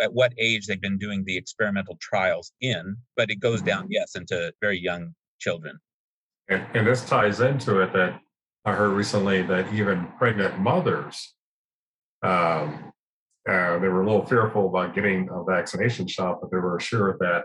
at 0.02 0.12
what 0.12 0.32
age 0.38 0.66
they've 0.66 0.80
been 0.80 0.98
doing 0.98 1.22
the 1.24 1.36
experimental 1.36 1.98
trials 2.00 2.52
in, 2.60 2.96
but 3.16 3.30
it 3.30 3.40
goes 3.40 3.60
down, 3.60 3.84
mm-hmm. 3.84 3.92
yes, 3.92 4.14
into 4.14 4.52
very 4.60 4.78
young 4.78 5.14
children. 5.38 5.78
And, 6.52 6.66
and 6.74 6.86
this 6.86 7.04
ties 7.04 7.40
into 7.40 7.80
it 7.80 7.92
that 7.92 8.20
I 8.64 8.72
heard 8.72 8.90
recently 8.90 9.42
that 9.42 9.72
even 9.72 10.06
pregnant 10.18 10.58
mothers, 10.58 11.34
um, 12.22 12.92
uh, 13.48 13.78
they 13.78 13.88
were 13.88 14.02
a 14.02 14.06
little 14.06 14.24
fearful 14.24 14.68
about 14.68 14.94
getting 14.94 15.28
a 15.32 15.42
vaccination 15.42 16.06
shot, 16.06 16.40
but 16.40 16.50
they 16.50 16.58
were 16.58 16.76
assured 16.76 17.18
that 17.20 17.44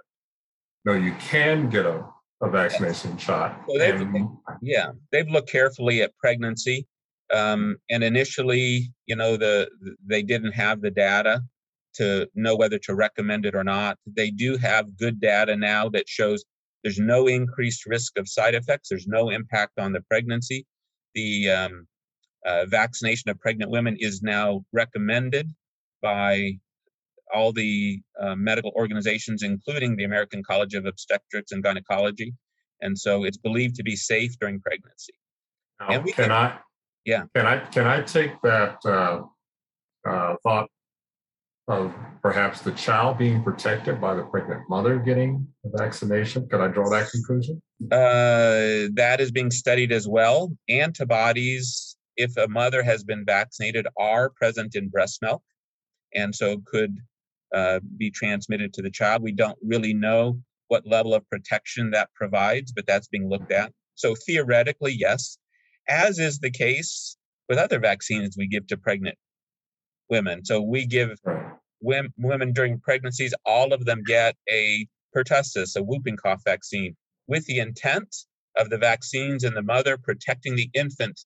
no, 0.85 0.93
you 0.93 1.13
can 1.19 1.69
get 1.69 1.85
a, 1.85 2.05
a 2.41 2.49
vaccination 2.49 3.11
yes. 3.13 3.21
shot. 3.21 3.61
So 3.67 3.77
they've, 3.79 3.99
and, 3.99 4.29
yeah, 4.61 4.91
they've 5.11 5.27
looked 5.27 5.49
carefully 5.49 6.01
at 6.01 6.15
pregnancy, 6.17 6.87
um, 7.33 7.77
and 7.89 8.03
initially, 8.03 8.93
you 9.07 9.15
know, 9.15 9.37
the 9.37 9.69
they 10.05 10.21
didn't 10.21 10.53
have 10.53 10.81
the 10.81 10.91
data 10.91 11.41
to 11.95 12.29
know 12.35 12.55
whether 12.55 12.77
to 12.77 12.93
recommend 12.93 13.45
it 13.45 13.55
or 13.55 13.63
not. 13.63 13.97
They 14.05 14.29
do 14.29 14.55
have 14.57 14.95
good 14.97 15.19
data 15.19 15.55
now 15.55 15.89
that 15.89 16.07
shows 16.07 16.43
there's 16.87 16.99
no 16.99 17.27
increased 17.27 17.85
risk 17.85 18.17
of 18.17 18.29
side 18.29 18.55
effects. 18.55 18.87
There's 18.87 19.07
no 19.07 19.29
impact 19.29 19.77
on 19.77 19.91
the 19.91 19.99
pregnancy. 20.09 20.65
The 21.15 21.49
um, 21.49 21.85
uh, 22.45 22.65
vaccination 22.67 23.29
of 23.29 23.37
pregnant 23.41 23.69
women 23.69 23.97
is 23.99 24.21
now 24.21 24.63
recommended 24.71 25.51
by 26.01 26.53
all 27.33 27.51
the 27.51 28.01
uh, 28.21 28.35
medical 28.37 28.71
organizations, 28.77 29.43
including 29.43 29.97
the 29.97 30.05
American 30.05 30.41
College 30.43 30.75
of 30.75 30.85
Obstetrics 30.85 31.51
and 31.51 31.61
Gynecology. 31.61 32.33
And 32.79 32.97
so 32.97 33.25
it's 33.25 33.35
believed 33.35 33.75
to 33.75 33.83
be 33.83 33.97
safe 33.97 34.39
during 34.39 34.61
pregnancy. 34.61 35.15
Now, 35.81 35.87
and 35.89 36.05
we 36.05 36.13
can, 36.13 36.29
can 36.29 36.31
I? 36.31 36.57
Yeah. 37.03 37.23
Can 37.35 37.47
I? 37.47 37.57
Can 37.65 37.85
I 37.85 38.01
take 38.01 38.41
that 38.43 38.77
uh, 38.85 39.23
uh 40.09 40.35
thought 40.41 40.69
of 41.67 41.93
perhaps 42.21 42.61
the 42.61 42.71
child 42.71 43.17
being 43.17 43.43
protected 43.43 43.99
by 43.99 44.13
the 44.13 44.23
pregnant 44.23 44.61
mother 44.69 44.97
getting 44.97 45.47
the 45.63 45.77
vaccination? 45.77 46.47
Could 46.47 46.61
I 46.61 46.67
draw 46.67 46.89
that 46.89 47.09
conclusion? 47.11 47.61
Uh, 47.91 48.89
that 48.95 49.17
is 49.19 49.31
being 49.31 49.51
studied 49.51 49.91
as 49.91 50.07
well. 50.07 50.51
Antibodies, 50.69 51.97
if 52.15 52.35
a 52.37 52.47
mother 52.47 52.83
has 52.83 53.03
been 53.03 53.25
vaccinated, 53.25 53.85
are 53.97 54.29
present 54.29 54.75
in 54.75 54.87
breast 54.87 55.21
milk, 55.21 55.43
and 56.15 56.33
so 56.33 56.61
could 56.65 56.97
uh, 57.53 57.79
be 57.97 58.11
transmitted 58.11 58.73
to 58.73 58.81
the 58.81 58.91
child. 58.91 59.21
We 59.21 59.33
don't 59.33 59.57
really 59.61 59.93
know 59.93 60.39
what 60.69 60.87
level 60.87 61.13
of 61.13 61.29
protection 61.29 61.91
that 61.91 62.09
provides, 62.13 62.71
but 62.71 62.85
that's 62.87 63.07
being 63.07 63.29
looked 63.29 63.51
at. 63.51 63.71
So 63.95 64.15
theoretically, 64.15 64.95
yes, 64.97 65.37
as 65.87 66.19
is 66.19 66.39
the 66.39 66.51
case 66.51 67.17
with 67.49 67.57
other 67.57 67.79
vaccines 67.79 68.35
we 68.37 68.47
give 68.47 68.67
to 68.67 68.77
pregnant 68.77 69.17
women. 70.09 70.45
So 70.45 70.61
we 70.61 70.85
give 70.85 71.19
women, 71.81 72.13
women 72.17 72.53
during 72.53 72.79
pregnancies, 72.79 73.33
all 73.45 73.73
of 73.73 73.85
them 73.85 74.03
get 74.05 74.35
a 74.49 74.87
pertussis, 75.15 75.75
a 75.75 75.83
whooping 75.83 76.17
cough 76.17 76.41
vaccine. 76.45 76.95
with 77.27 77.45
the 77.45 77.59
intent 77.59 78.15
of 78.57 78.69
the 78.69 78.77
vaccines 78.77 79.43
and 79.43 79.55
the 79.55 79.61
mother 79.61 79.97
protecting 79.97 80.55
the 80.55 80.69
infant 80.73 81.19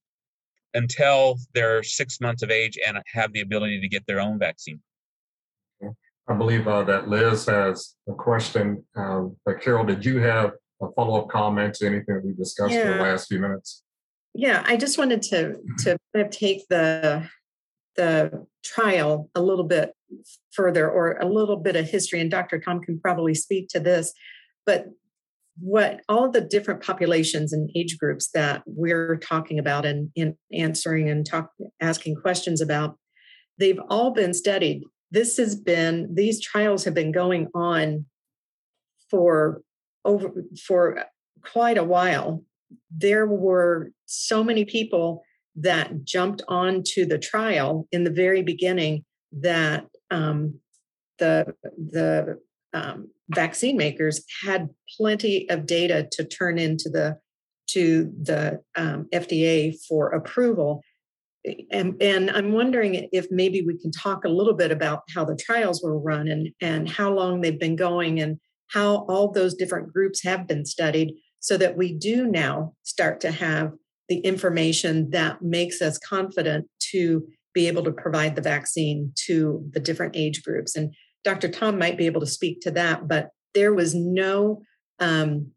until 0.73 1.37
they're 1.53 1.83
six 1.83 2.19
months 2.19 2.43
of 2.43 2.51
age 2.51 2.77
and 2.85 2.97
have 3.13 3.31
the 3.33 3.41
ability 3.41 3.79
to 3.79 3.87
get 3.87 4.05
their 4.07 4.19
own 4.19 4.39
vaccine. 4.39 4.81
I 6.27 6.33
believe 6.33 6.67
uh, 6.67 6.83
that 6.83 7.09
Liz 7.09 7.45
has 7.47 7.95
a 8.07 8.13
question. 8.13 8.85
Um, 8.95 9.35
but 9.45 9.59
Carol, 9.61 9.85
did 9.85 10.05
you 10.05 10.19
have 10.19 10.51
a 10.81 10.87
follow-up 10.95 11.29
comment 11.29 11.73
to 11.75 11.87
anything 11.87 12.15
that 12.15 12.25
we 12.25 12.33
discussed 12.33 12.73
yeah. 12.73 12.91
in 12.91 12.97
the 12.97 13.03
last 13.03 13.27
few 13.27 13.39
minutes? 13.39 13.83
Yeah, 14.33 14.63
I 14.65 14.77
just 14.77 14.97
wanted 14.97 15.21
to 15.23 15.57
to 15.79 15.97
kind 16.13 16.25
of 16.25 16.31
take 16.31 16.65
the 16.69 17.27
the 17.95 18.45
trial 18.63 19.29
a 19.35 19.41
little 19.41 19.65
bit 19.65 19.93
further 20.51 20.89
or 20.89 21.17
a 21.17 21.27
little 21.27 21.57
bit 21.57 21.75
of 21.75 21.89
history, 21.89 22.19
and 22.19 22.31
Dr. 22.31 22.59
Tom 22.59 22.81
can 22.81 22.99
probably 22.99 23.33
speak 23.33 23.67
to 23.69 23.79
this. 23.79 24.13
But 24.65 24.87
what 25.59 26.01
all 26.07 26.29
the 26.29 26.41
different 26.41 26.81
populations 26.81 27.53
and 27.53 27.69
age 27.75 27.97
groups 27.97 28.29
that 28.33 28.63
we're 28.65 29.17
talking 29.17 29.59
about 29.59 29.85
and 29.85 30.09
in 30.15 30.35
answering 30.53 31.09
and 31.09 31.25
talk 31.25 31.51
asking 31.81 32.15
questions 32.15 32.61
about 32.61 32.97
they've 33.59 33.79
all 33.89 34.11
been 34.11 34.33
studied 34.33 34.81
this 35.11 35.37
has 35.37 35.55
been 35.55 36.09
these 36.13 36.41
trials 36.41 36.85
have 36.85 36.93
been 36.93 37.11
going 37.11 37.47
on 37.53 38.05
for 39.09 39.61
over 40.05 40.31
for 40.65 41.03
quite 41.43 41.77
a 41.77 41.83
while 41.83 42.41
there 42.89 43.27
were 43.27 43.91
so 44.05 44.43
many 44.43 44.63
people 44.63 45.21
that 45.55 46.03
jumped 46.03 46.41
onto 46.47 47.05
the 47.05 47.19
trial 47.19 47.87
in 47.91 48.03
the 48.03 48.11
very 48.11 48.41
beginning 48.41 49.03
that 49.31 49.85
um, 50.09 50.59
the 51.19 51.53
the 51.77 52.39
um, 52.73 53.09
vaccine 53.29 53.77
makers 53.77 54.23
had 54.43 54.69
plenty 54.97 55.49
of 55.49 55.65
data 55.65 56.07
to 56.11 56.23
turn 56.23 56.57
into 56.57 56.89
the 56.89 57.17
to 57.69 58.11
the 58.21 58.61
um, 58.75 59.07
FDA 59.13 59.75
for 59.87 60.09
approval. 60.09 60.81
And, 61.71 61.95
and 62.01 62.29
I'm 62.29 62.51
wondering 62.51 63.07
if 63.11 63.27
maybe 63.31 63.61
we 63.61 63.79
can 63.79 63.91
talk 63.91 64.25
a 64.25 64.29
little 64.29 64.53
bit 64.53 64.71
about 64.71 65.03
how 65.15 65.25
the 65.25 65.35
trials 65.35 65.81
were 65.81 65.97
run 65.97 66.27
and, 66.27 66.49
and 66.61 66.89
how 66.89 67.11
long 67.11 67.41
they've 67.41 67.59
been 67.59 67.75
going 67.75 68.19
and 68.19 68.39
how 68.67 69.05
all 69.09 69.31
those 69.31 69.55
different 69.55 69.91
groups 69.91 70.23
have 70.23 70.47
been 70.47 70.65
studied 70.65 71.15
so 71.39 71.57
that 71.57 71.77
we 71.77 71.93
do 71.93 72.27
now 72.27 72.73
start 72.83 73.19
to 73.21 73.31
have 73.31 73.71
the 74.11 74.19
information 74.19 75.09
that 75.11 75.41
makes 75.41 75.81
us 75.81 75.97
confident 75.97 76.67
to 76.91 77.25
be 77.53 77.69
able 77.69 77.81
to 77.81 77.93
provide 77.93 78.35
the 78.35 78.41
vaccine 78.41 79.13
to 79.15 79.65
the 79.71 79.79
different 79.79 80.17
age 80.17 80.43
groups. 80.43 80.75
And 80.75 80.93
Dr. 81.23 81.47
Tom 81.47 81.79
might 81.79 81.97
be 81.97 82.07
able 82.07 82.19
to 82.19 82.27
speak 82.27 82.59
to 82.63 82.71
that, 82.71 83.07
but 83.07 83.29
there 83.53 83.73
was 83.73 83.95
no, 83.95 84.63
um, 84.99 85.51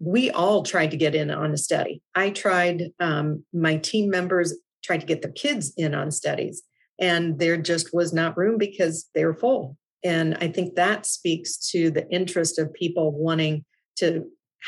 we 0.00 0.32
all 0.32 0.64
tried 0.64 0.90
to 0.90 0.96
get 0.96 1.14
in 1.14 1.30
on 1.30 1.52
a 1.52 1.56
study. 1.56 2.02
I 2.16 2.30
tried, 2.30 2.90
um, 2.98 3.44
my 3.52 3.76
team 3.76 4.10
members 4.10 4.52
tried 4.82 5.02
to 5.02 5.06
get 5.06 5.22
the 5.22 5.30
kids 5.30 5.72
in 5.76 5.94
on 5.94 6.10
studies, 6.10 6.64
and 6.98 7.38
there 7.38 7.56
just 7.56 7.94
was 7.94 8.12
not 8.12 8.36
room 8.36 8.58
because 8.58 9.08
they 9.14 9.24
were 9.24 9.38
full. 9.38 9.76
And 10.02 10.36
I 10.40 10.48
think 10.48 10.74
that 10.74 11.06
speaks 11.06 11.56
to 11.70 11.92
the 11.92 12.08
interest 12.10 12.58
of 12.58 12.74
people 12.74 13.12
wanting 13.12 13.64
to 13.98 14.24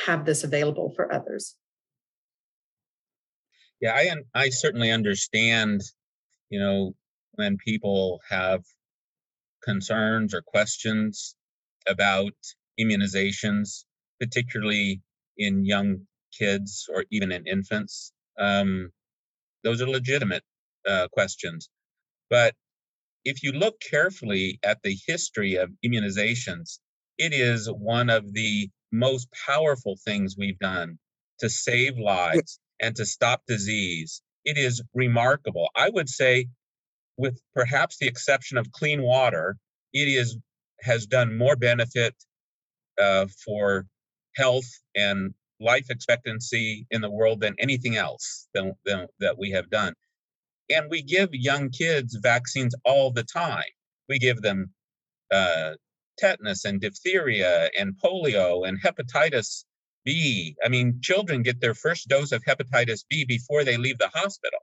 have 0.07 0.25
this 0.25 0.45
available 0.45 0.93
for 0.95 1.13
others. 1.13 1.57
Yeah, 3.81 3.95
I 3.95 4.15
I 4.35 4.49
certainly 4.51 4.91
understand, 4.91 5.83
you 6.51 6.59
know, 6.59 6.95
when 7.33 7.57
people 7.59 8.21
have 8.29 8.65
concerns 9.63 10.35
or 10.35 10.43
questions 10.43 11.37
about 11.87 12.35
immunizations, 12.81 13.85
particularly 14.21 15.01
in 15.37 15.65
young 15.65 16.07
kids 16.37 16.89
or 16.93 17.05
even 17.11 17.33
in 17.33 17.47
infants. 17.47 18.13
Um, 18.39 18.91
those 19.65 19.81
are 19.83 19.89
legitimate 19.89 20.43
uh, 20.87 21.09
questions. 21.13 21.69
But 22.31 22.55
if 23.25 23.43
you 23.43 23.53
look 23.53 23.81
carefully 23.81 24.59
at 24.65 24.79
the 24.83 24.97
history 25.07 25.57
of 25.57 25.71
immunizations, 25.85 26.79
it 27.19 27.33
is 27.33 27.69
one 27.71 28.11
of 28.11 28.33
the 28.33 28.71
most 28.93 29.29
powerful 29.47 29.97
things 30.05 30.37
we've 30.37 30.59
done 30.59 30.99
to 31.41 31.49
save 31.49 31.99
lives 31.99 32.59
and 32.81 32.95
to 32.97 33.05
stop 33.05 33.43
disease. 33.47 34.23
It 34.45 34.57
is 34.57 34.83
remarkable. 34.95 35.69
I 35.75 35.91
would 35.91 36.09
say 36.09 36.49
with 37.17 37.41
perhaps 37.55 37.99
the 37.99 38.07
exception 38.07 38.57
of 38.57 38.71
clean 38.73 39.03
water, 39.03 39.57
it 39.93 40.09
is 40.09 40.37
has 40.81 41.07
done 41.07 41.37
more 41.37 41.57
benefit 41.57 42.15
uh, 43.01 43.27
for 43.45 43.87
health 44.37 44.69
and 44.95 45.35
life 45.61 45.91
expectancy 45.91 46.87
in 46.91 47.01
the 47.01 47.11
world 47.11 47.41
than 47.41 47.55
anything 47.59 47.97
else 47.97 48.47
than, 48.55 48.73
than, 48.87 49.09
that 49.19 49.37
we 49.37 49.51
have 49.51 49.69
done. 49.71 49.93
And 50.71 50.89
we 50.89 51.03
give 51.03 51.31
young 51.33 51.71
kids 51.71 52.17
vaccines 52.23 52.75
all 52.85 53.11
the 53.11 53.25
time. 53.25 53.65
We 54.09 54.21
give 54.21 54.41
them 54.41 54.73
uh, 55.33 55.73
tetanus 56.19 56.65
and 56.65 56.81
diphtheria 56.81 57.71
and 57.77 57.95
polio 58.03 58.69
and 58.69 58.81
hepatitis 58.81 59.65
B. 60.09 60.57
I 60.65 60.71
mean, 60.71 61.01
children 61.03 61.43
get 61.43 61.61
their 61.61 61.75
first 61.75 62.09
dose 62.09 62.33
of 62.33 62.43
hepatitis 62.43 63.05
B 63.11 63.27
before 63.27 63.63
they 63.63 63.77
leave 63.77 63.99
the 63.99 64.09
hospital 64.09 64.61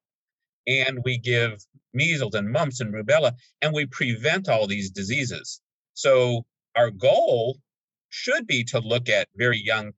and 0.66 1.04
we 1.06 1.20
give 1.20 1.64
measles 1.93 2.34
and 2.34 2.52
mumps 2.52 2.80
and 2.80 2.91
rubella, 2.91 3.34
and 3.62 3.72
we 3.74 3.86
prevent 3.86 4.50
all 4.50 4.66
these 4.66 4.89
diseases. 4.89 5.62
So 5.93 6.46
our 6.76 6.89
goal 6.89 7.60
should 8.10 8.48
be 8.48 8.64
to 8.64 8.80
look 8.80 9.08
at 9.08 9.28
very 9.36 9.62
young 9.64 9.93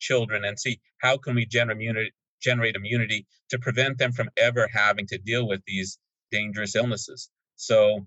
children 0.00 0.44
and 0.44 0.58
see 0.58 0.80
how 1.00 1.16
can 1.16 1.36
we 1.36 1.46
generate 1.46 1.76
immunity, 1.76 2.12
generate 2.42 2.74
immunity 2.74 3.24
to 3.50 3.58
prevent 3.60 3.98
them 3.98 4.10
from 4.10 4.30
ever 4.36 4.68
having 4.72 5.06
to 5.06 5.18
deal 5.18 5.46
with 5.46 5.60
these 5.66 5.96
dangerous 6.32 6.74
illnesses. 6.74 7.30
So 7.54 8.06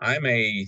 I'm 0.00 0.26
a 0.26 0.66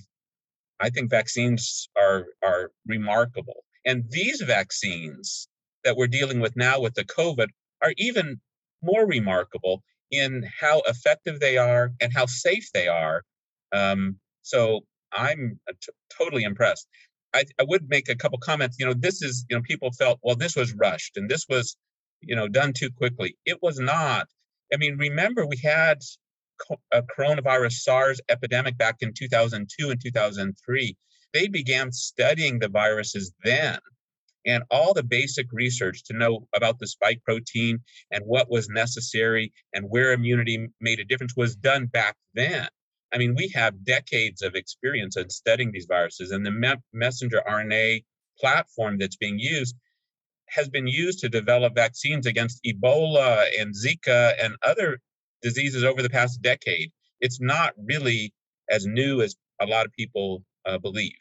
I 0.81 0.91
think 0.91 1.11
vaccines 1.11 1.89
are 1.97 2.27
are 2.45 2.71
remarkable. 2.87 3.65
And 3.85 4.05
these 4.11 4.41
vaccines 4.41 5.49
that 5.85 5.97
we're 5.97 6.07
dealing 6.07 6.41
with 6.41 6.57
now 6.57 6.81
with 6.81 6.95
the 6.95 7.05
COVID 7.05 7.49
are 7.83 7.93
even 7.97 8.41
more 8.83 9.07
remarkable 9.07 9.83
in 10.11 10.45
how 10.61 10.83
effective 10.87 11.41
they 11.41 11.57
are 11.57 11.93
and 12.01 12.13
how 12.13 12.27
safe 12.27 12.69
they 12.73 12.89
are. 12.89 13.23
Um, 13.73 14.19
so 14.43 14.81
I'm 15.13 15.59
t- 15.69 15.93
totally 16.17 16.45
impressed. 16.45 16.87
I, 17.35 17.45
I 17.59 17.65
would 17.65 17.89
make 17.89 18.09
a 18.09 18.15
couple 18.15 18.39
comments. 18.39 18.77
You 18.79 18.87
know, 18.87 18.95
this 18.95 19.23
is, 19.23 19.45
you 19.49 19.57
know, 19.57 19.63
people 19.63 19.91
felt, 19.93 20.21
well, 20.23 20.37
this 20.37 20.57
was 20.57 20.75
rushed 20.75 21.17
and 21.17 21.29
this 21.29 21.47
was, 21.49 21.77
you 22.21 22.37
know, 22.37 22.49
done 22.49 22.73
too 22.73 22.91
quickly. 22.91 23.37
It 23.45 23.59
was 23.61 23.79
not. 23.79 24.29
I 24.73 24.77
mean, 24.77 24.97
remember 24.97 25.47
we 25.47 25.57
had 25.57 26.01
a 26.93 27.03
coronavirus 27.03 27.73
SARS 27.73 28.21
epidemic 28.29 28.79
back 28.79 28.97
in 29.01 29.13
2002 29.13 29.91
and 29.91 30.01
2003. 30.01 30.97
They 31.33 31.49
began 31.49 31.91
studying 31.91 32.61
the 32.61 32.69
viruses 32.69 33.33
then 33.43 33.79
and 34.47 34.63
all 34.71 34.95
the 34.95 35.03
basic 35.03 35.47
research 35.53 36.05
to 36.05 36.17
know 36.17 36.47
about 36.55 36.79
the 36.79 36.87
spike 36.87 37.23
protein 37.25 37.79
and 38.11 38.25
what 38.27 38.51
was 38.51 38.69
necessary 38.69 39.53
and 39.73 39.87
where 39.89 40.13
immunity 40.13 40.69
made 40.81 41.01
a 41.01 41.05
difference 41.05 41.35
was 41.37 41.57
done 41.57 41.87
back 41.87 42.17
then. 42.35 42.69
I 43.13 43.19
mean, 43.19 43.35
we 43.37 43.49
have 43.55 43.85
decades 43.85 44.43
of 44.43 44.55
experience 44.55 45.17
in 45.17 45.31
studying 45.31 45.71
these 45.73 45.87
viruses, 45.89 46.33
and 46.33 46.45
the 46.45 46.51
me- 46.51 46.75
messenger 46.93 47.43
RNA 47.49 48.05
platform 48.41 48.99
that's 48.99 49.17
being 49.17 49.39
used 49.39 49.77
has 50.49 50.69
been 50.69 50.87
used 50.87 51.21
to 51.21 51.29
develop 51.29 51.75
vaccines 51.75 52.27
against 52.27 52.63
Ebola 52.65 53.47
and 53.59 53.75
Zika 53.75 54.33
and 54.43 54.57
other 54.63 54.99
diseases 55.43 55.85
over 55.85 56.03
the 56.03 56.11
past 56.11 56.43
decade. 56.43 56.91
It's 57.21 57.41
not 57.41 57.75
really 57.85 58.35
as 58.71 58.87
new 58.87 59.23
as 59.23 59.37
a 59.61 59.67
lot 59.67 59.87
of 59.87 59.93
people 59.93 60.45
uh, 60.67 60.79
believe. 60.79 61.19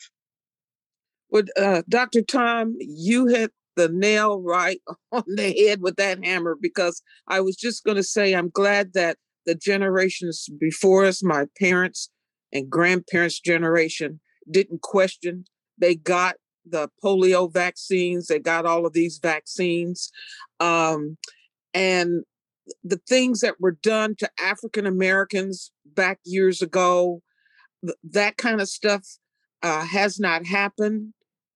Well, 1.33 1.43
uh, 1.57 1.81
Dr. 1.89 2.21
Tom, 2.21 2.75
you 2.79 3.25
hit 3.25 3.51
the 3.75 3.89
nail 3.89 4.39
right 4.39 4.79
on 5.11 5.23
the 5.25 5.51
head 5.51 5.81
with 5.81 5.95
that 5.95 6.23
hammer 6.23 6.55
because 6.61 7.01
I 7.27 7.41
was 7.41 7.55
just 7.55 7.83
going 7.83 7.97
to 7.97 8.03
say 8.03 8.33
I'm 8.33 8.49
glad 8.49 8.93
that 8.93 9.17
the 9.47 9.55
generations 9.55 10.47
before 10.59 11.05
us, 11.05 11.23
my 11.23 11.47
parents 11.59 12.11
and 12.53 12.69
grandparents' 12.69 13.39
generation, 13.39 14.19
didn't 14.49 14.83
question. 14.83 15.45
They 15.79 15.95
got 15.95 16.35
the 16.67 16.89
polio 17.03 17.51
vaccines, 17.51 18.27
they 18.27 18.37
got 18.37 18.67
all 18.67 18.85
of 18.85 18.93
these 18.93 19.17
vaccines. 19.17 20.11
Um, 20.59 21.17
and 21.73 22.25
the 22.83 23.01
things 23.09 23.39
that 23.39 23.59
were 23.59 23.77
done 23.81 24.15
to 24.19 24.29
African 24.39 24.85
Americans 24.85 25.71
back 25.83 26.19
years 26.25 26.61
ago, 26.61 27.23
th- 27.83 27.97
that 28.11 28.37
kind 28.37 28.61
of 28.61 28.69
stuff 28.69 29.03
uh, 29.63 29.83
has 29.83 30.19
not 30.19 30.45
happened 30.45 31.13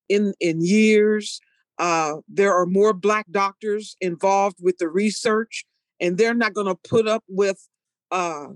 in 0.10 0.34
in 0.40 0.64
years. 0.64 1.40
Uh, 1.80 2.16
there 2.28 2.54
are 2.54 2.66
more 2.66 2.92
black 2.94 3.26
doctors 3.30 3.96
involved 4.02 4.58
with 4.60 4.78
the 4.80 4.90
research, 4.90 5.66
and 6.00 6.18
they're 6.18 6.34
not 6.34 6.54
going 6.54 6.68
to 6.68 6.90
put 6.90 7.08
up 7.08 7.24
with 7.28 7.68
uh, 8.12 8.48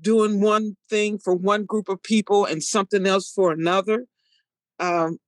doing 0.00 0.40
one 0.40 0.76
thing 0.88 1.18
for 1.18 1.34
one 1.34 1.64
group 1.64 1.88
of 1.88 2.02
people 2.02 2.44
and 2.44 2.62
something 2.62 3.06
else 3.06 3.32
for 3.32 3.50
another. 3.50 4.06
Um, 4.78 5.18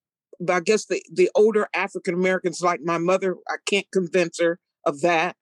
but 0.40 0.54
I 0.54 0.60
guess 0.60 0.86
the, 0.86 1.02
the 1.12 1.30
older 1.34 1.68
African 1.74 2.14
Americans, 2.14 2.62
like 2.62 2.80
my 2.82 2.98
mother, 2.98 3.36
I 3.48 3.56
can't 3.66 3.86
convince 3.92 4.38
her 4.40 4.58
of 4.86 5.00
that 5.00 5.36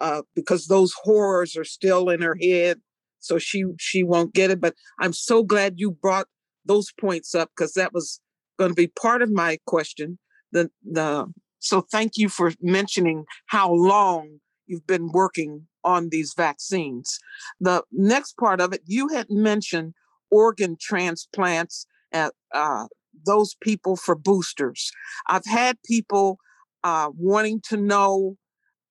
uh, 0.00 0.22
because 0.34 0.66
those 0.66 0.94
horrors 1.02 1.56
are 1.56 1.64
still 1.64 2.08
in 2.08 2.22
her 2.22 2.36
head. 2.40 2.80
So 3.20 3.38
she 3.38 3.64
she 3.78 4.02
won't 4.02 4.32
get 4.32 4.50
it. 4.50 4.60
But 4.60 4.74
I'm 5.00 5.12
so 5.12 5.42
glad 5.42 5.74
you 5.76 5.90
brought 5.90 6.28
those 6.64 6.92
points 6.92 7.34
up 7.34 7.50
because 7.56 7.72
that 7.72 7.92
was 7.92 8.20
going 8.58 8.70
to 8.70 8.74
be 8.74 8.88
part 8.88 9.22
of 9.22 9.30
my 9.30 9.58
question. 9.66 10.18
The 10.52 10.70
the 10.84 11.32
so 11.60 11.80
thank 11.80 12.12
you 12.16 12.28
for 12.28 12.52
mentioning 12.60 13.24
how 13.46 13.72
long 13.72 14.38
you've 14.66 14.86
been 14.86 15.10
working 15.12 15.66
on 15.84 16.08
these 16.10 16.34
vaccines. 16.36 17.18
The 17.60 17.82
next 17.90 18.36
part 18.36 18.60
of 18.60 18.72
it, 18.72 18.82
you 18.84 19.08
had 19.08 19.26
mentioned 19.30 19.94
organ 20.30 20.76
transplants 20.80 21.86
at 22.12 22.32
uh, 22.54 22.86
those 23.26 23.56
people 23.60 23.96
for 23.96 24.14
boosters. 24.14 24.90
I've 25.28 25.46
had 25.46 25.78
people 25.84 26.38
uh, 26.84 27.10
wanting 27.16 27.60
to 27.68 27.76
know 27.76 28.36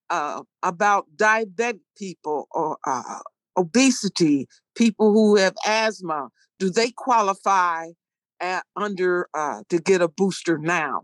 uh, 0.10 0.42
about 0.64 1.06
diabetic 1.16 1.80
people 1.98 2.48
or 2.52 2.78
uh, 2.86 3.20
obesity, 3.58 4.48
people 4.76 5.12
who 5.14 5.36
have 5.36 5.56
asthma. 5.66 6.30
Do 6.60 6.70
they 6.70 6.92
qualify 6.92 7.88
at, 8.42 8.64
under 8.76 9.28
uh, 9.34 9.64
to 9.70 9.80
get 9.80 10.02
a 10.02 10.08
booster 10.08 10.58
now? 10.58 11.04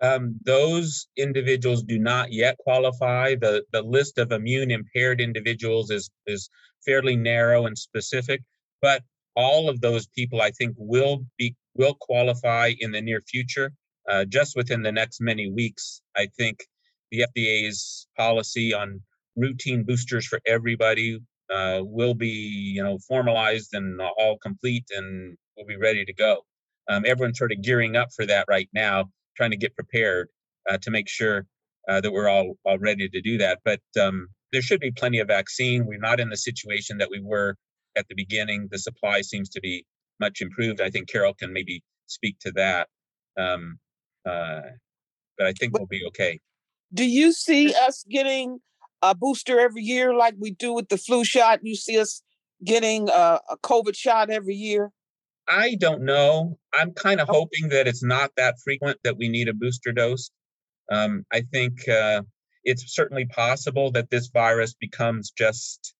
Um, 0.00 0.38
those 0.44 1.06
individuals 1.16 1.82
do 1.82 1.98
not 1.98 2.32
yet 2.32 2.58
qualify. 2.58 3.36
The 3.36 3.64
the 3.72 3.82
list 3.82 4.18
of 4.18 4.32
immune 4.32 4.70
impaired 4.70 5.20
individuals 5.20 5.90
is 5.90 6.10
is 6.26 6.50
fairly 6.84 7.16
narrow 7.16 7.66
and 7.66 7.78
specific, 7.78 8.42
but 8.82 9.02
all 9.36 9.68
of 9.68 9.80
those 9.80 10.06
people 10.08 10.42
I 10.42 10.50
think 10.50 10.74
will 10.76 11.24
be 11.38 11.54
will 11.74 11.94
qualify 12.00 12.72
in 12.78 12.92
the 12.92 13.00
near 13.00 13.20
future. 13.20 13.72
Uh, 14.08 14.24
just 14.24 14.54
within 14.56 14.82
the 14.82 14.92
next 14.92 15.20
many 15.20 15.50
weeks, 15.50 16.02
I 16.14 16.26
think 16.36 16.66
the 17.10 17.24
FDA's 17.34 18.06
policy 18.16 18.74
on 18.74 19.00
routine 19.36 19.84
boosters 19.84 20.26
for 20.26 20.40
everybody 20.46 21.18
uh, 21.52 21.80
will 21.82 22.14
be, 22.14 22.28
you 22.74 22.82
know, 22.82 22.98
formalized 23.08 23.74
and 23.74 24.00
all 24.00 24.38
complete, 24.42 24.84
and 24.94 25.36
we'll 25.56 25.66
be 25.66 25.76
ready 25.76 26.04
to 26.04 26.12
go. 26.12 26.42
Um, 26.88 27.04
everyone's 27.06 27.38
sort 27.38 27.52
of 27.52 27.62
gearing 27.62 27.96
up 27.96 28.08
for 28.14 28.26
that 28.26 28.46
right 28.48 28.68
now, 28.72 29.10
trying 29.36 29.50
to 29.50 29.56
get 29.56 29.74
prepared 29.74 30.28
uh, 30.68 30.78
to 30.82 30.90
make 30.90 31.08
sure 31.08 31.46
uh, 31.88 32.00
that 32.00 32.12
we're 32.12 32.28
all 32.28 32.56
all 32.64 32.78
ready 32.78 33.08
to 33.08 33.20
do 33.20 33.38
that. 33.38 33.60
But 33.64 33.80
um, 34.00 34.28
there 34.52 34.62
should 34.62 34.80
be 34.80 34.90
plenty 34.90 35.18
of 35.18 35.28
vaccine. 35.28 35.86
We're 35.86 35.98
not 35.98 36.20
in 36.20 36.28
the 36.28 36.36
situation 36.36 36.98
that 36.98 37.10
we 37.10 37.20
were 37.20 37.56
at 37.96 38.06
the 38.08 38.14
beginning. 38.14 38.68
The 38.70 38.78
supply 38.78 39.22
seems 39.22 39.48
to 39.50 39.60
be 39.60 39.84
much 40.20 40.40
improved. 40.40 40.80
I 40.80 40.90
think 40.90 41.08
Carol 41.08 41.34
can 41.34 41.52
maybe 41.52 41.82
speak 42.06 42.38
to 42.40 42.52
that. 42.52 42.88
Um, 43.38 43.78
uh, 44.26 44.60
but 45.36 45.46
I 45.46 45.52
think 45.52 45.76
we'll 45.76 45.86
be 45.86 46.04
okay. 46.08 46.40
Do 46.92 47.04
you 47.04 47.32
see 47.32 47.74
us 47.74 48.04
getting 48.08 48.60
a 49.02 49.14
booster 49.14 49.58
every 49.58 49.82
year 49.82 50.14
like 50.14 50.34
we 50.38 50.52
do 50.52 50.72
with 50.72 50.88
the 50.88 50.96
flu 50.96 51.24
shot? 51.24 51.60
You 51.62 51.74
see 51.74 51.98
us 51.98 52.22
getting 52.64 53.08
a, 53.08 53.40
a 53.50 53.56
COVID 53.62 53.96
shot 53.96 54.30
every 54.30 54.54
year? 54.54 54.90
I 55.48 55.76
don't 55.76 56.02
know. 56.02 56.58
I'm 56.72 56.92
kind 56.92 57.20
of 57.20 57.28
oh. 57.28 57.34
hoping 57.34 57.68
that 57.70 57.86
it's 57.86 58.02
not 58.02 58.30
that 58.36 58.56
frequent 58.64 58.98
that 59.04 59.16
we 59.16 59.28
need 59.28 59.48
a 59.48 59.54
booster 59.54 59.92
dose. 59.92 60.30
Um, 60.90 61.24
I 61.32 61.42
think 61.52 61.88
uh, 61.88 62.22
it's 62.64 62.94
certainly 62.94 63.26
possible 63.26 63.90
that 63.92 64.10
this 64.10 64.28
virus 64.28 64.74
becomes 64.74 65.30
just 65.30 65.94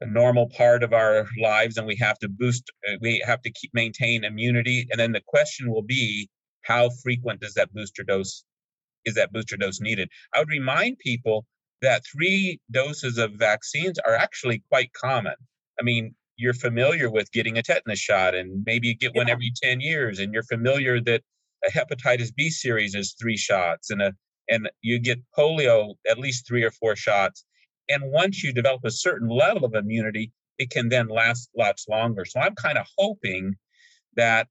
a 0.00 0.06
normal 0.06 0.48
part 0.48 0.82
of 0.82 0.92
our 0.92 1.26
lives 1.40 1.76
and 1.76 1.86
we 1.86 1.96
have 1.96 2.18
to 2.18 2.28
boost 2.28 2.70
uh, 2.88 2.96
we 3.00 3.22
have 3.24 3.40
to 3.42 3.52
keep 3.52 3.70
maintain 3.72 4.24
immunity 4.24 4.86
and 4.90 4.98
then 4.98 5.12
the 5.12 5.22
question 5.26 5.70
will 5.70 5.82
be 5.82 6.28
how 6.62 6.90
frequent 7.02 7.40
does 7.40 7.54
that 7.54 7.72
booster 7.72 8.02
dose 8.02 8.44
is 9.04 9.14
that 9.14 9.32
booster 9.32 9.56
dose 9.56 9.80
needed 9.80 10.08
i 10.34 10.40
would 10.40 10.48
remind 10.48 10.98
people 10.98 11.44
that 11.82 12.02
three 12.12 12.58
doses 12.72 13.16
of 13.16 13.32
vaccines 13.34 13.96
are 14.00 14.14
actually 14.14 14.60
quite 14.68 14.92
common 14.92 15.34
i 15.78 15.84
mean 15.84 16.12
you're 16.36 16.54
familiar 16.54 17.10
with 17.10 17.30
getting 17.32 17.58
a 17.58 17.62
tetanus 17.62 17.98
shot 17.98 18.34
and 18.34 18.62
maybe 18.66 18.88
you 18.88 18.96
get 18.96 19.14
one 19.14 19.28
every 19.28 19.52
10 19.62 19.80
years 19.80 20.18
and 20.18 20.32
you're 20.32 20.42
familiar 20.44 21.00
that 21.00 21.22
a 21.66 21.70
hepatitis 21.70 22.34
b 22.34 22.50
series 22.50 22.94
is 22.94 23.14
three 23.20 23.36
shots 23.36 23.90
and 23.90 24.02
a 24.02 24.12
and 24.48 24.68
you 24.80 24.98
get 24.98 25.20
polio 25.38 25.94
at 26.10 26.18
least 26.18 26.46
three 26.46 26.64
or 26.64 26.70
four 26.70 26.96
shots 26.96 27.44
and 27.88 28.02
once 28.10 28.42
you 28.42 28.52
develop 28.52 28.84
a 28.84 28.90
certain 28.90 29.28
level 29.28 29.64
of 29.64 29.74
immunity, 29.74 30.32
it 30.58 30.70
can 30.70 30.88
then 30.88 31.08
last 31.08 31.50
lots 31.56 31.86
longer. 31.88 32.24
So 32.24 32.40
I'm 32.40 32.54
kind 32.54 32.78
of 32.78 32.86
hoping 32.96 33.54
that 34.16 34.48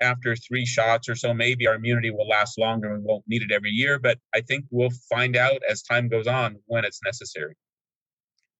after 0.00 0.36
three 0.36 0.64
shots 0.64 1.08
or 1.08 1.14
so, 1.14 1.34
maybe 1.34 1.66
our 1.66 1.74
immunity 1.74 2.10
will 2.10 2.28
last 2.28 2.58
longer 2.58 2.92
and 2.92 3.02
we 3.02 3.06
won't 3.06 3.24
need 3.26 3.42
it 3.42 3.50
every 3.52 3.70
year. 3.70 3.98
But 3.98 4.18
I 4.34 4.40
think 4.40 4.64
we'll 4.70 4.92
find 5.10 5.36
out 5.36 5.60
as 5.68 5.82
time 5.82 6.08
goes 6.08 6.26
on 6.26 6.56
when 6.66 6.84
it's 6.84 7.00
necessary. 7.04 7.56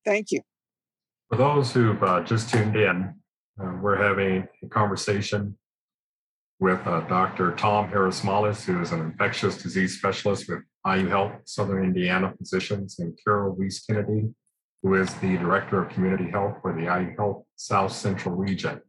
Thank 0.05 0.31
you. 0.31 0.43
For 1.29 1.37
those 1.37 1.73
who've 1.73 2.03
uh, 2.03 2.23
just 2.23 2.49
tuned 2.49 2.75
in, 2.75 3.15
uh, 3.61 3.73
we're 3.83 4.03
having 4.03 4.49
a 4.63 4.69
conversation 4.69 5.59
with 6.59 6.81
uh, 6.87 7.01
Dr. 7.03 7.53
Tom 7.53 7.89
Harris-Smolis, 7.89 8.65
who 8.65 8.81
is 8.81 8.93
an 8.93 9.01
infectious 9.01 9.63
disease 9.63 9.99
specialist 9.99 10.49
with 10.49 10.61
IU 10.87 11.07
Health 11.09 11.33
Southern 11.45 11.85
Indiana 11.85 12.33
Physicians, 12.39 12.99
and 12.99 13.19
Carol 13.23 13.55
Weiss 13.59 13.85
Kennedy, 13.85 14.33
who 14.83 14.95
is 14.95 15.13
the 15.17 15.37
Director 15.37 15.83
of 15.83 15.91
Community 15.91 16.31
Health 16.31 16.57
for 16.63 16.73
the 16.73 16.85
IU 16.85 17.15
Health 17.17 17.45
South 17.57 17.93
Central 17.93 18.35
Region. 18.35 18.81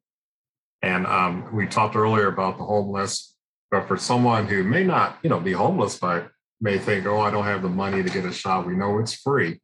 And 0.82 1.06
um, 1.08 1.54
we 1.54 1.68
talked 1.68 1.98
earlier 1.98 2.28
about 2.28 2.58
the 2.58 2.64
homeless, 2.64 3.36
but 3.70 3.86
for 3.86 3.98
someone 3.98 4.48
who 4.48 4.64
may 4.64 4.86
not, 4.86 5.18
you 5.24 5.30
know, 5.30 5.42
be 5.42 5.52
homeless, 5.52 6.00
but 6.00 6.30
may 6.62 6.78
think, 6.78 7.06
oh, 7.06 7.20
I 7.20 7.32
don't 7.32 7.44
have 7.44 7.62
the 7.62 7.70
money 7.70 8.02
to 8.02 8.10
get 8.10 8.24
a 8.24 8.32
shot. 8.32 8.66
We 8.66 8.76
know 8.76 8.98
it's 9.00 9.14
free, 9.14 9.60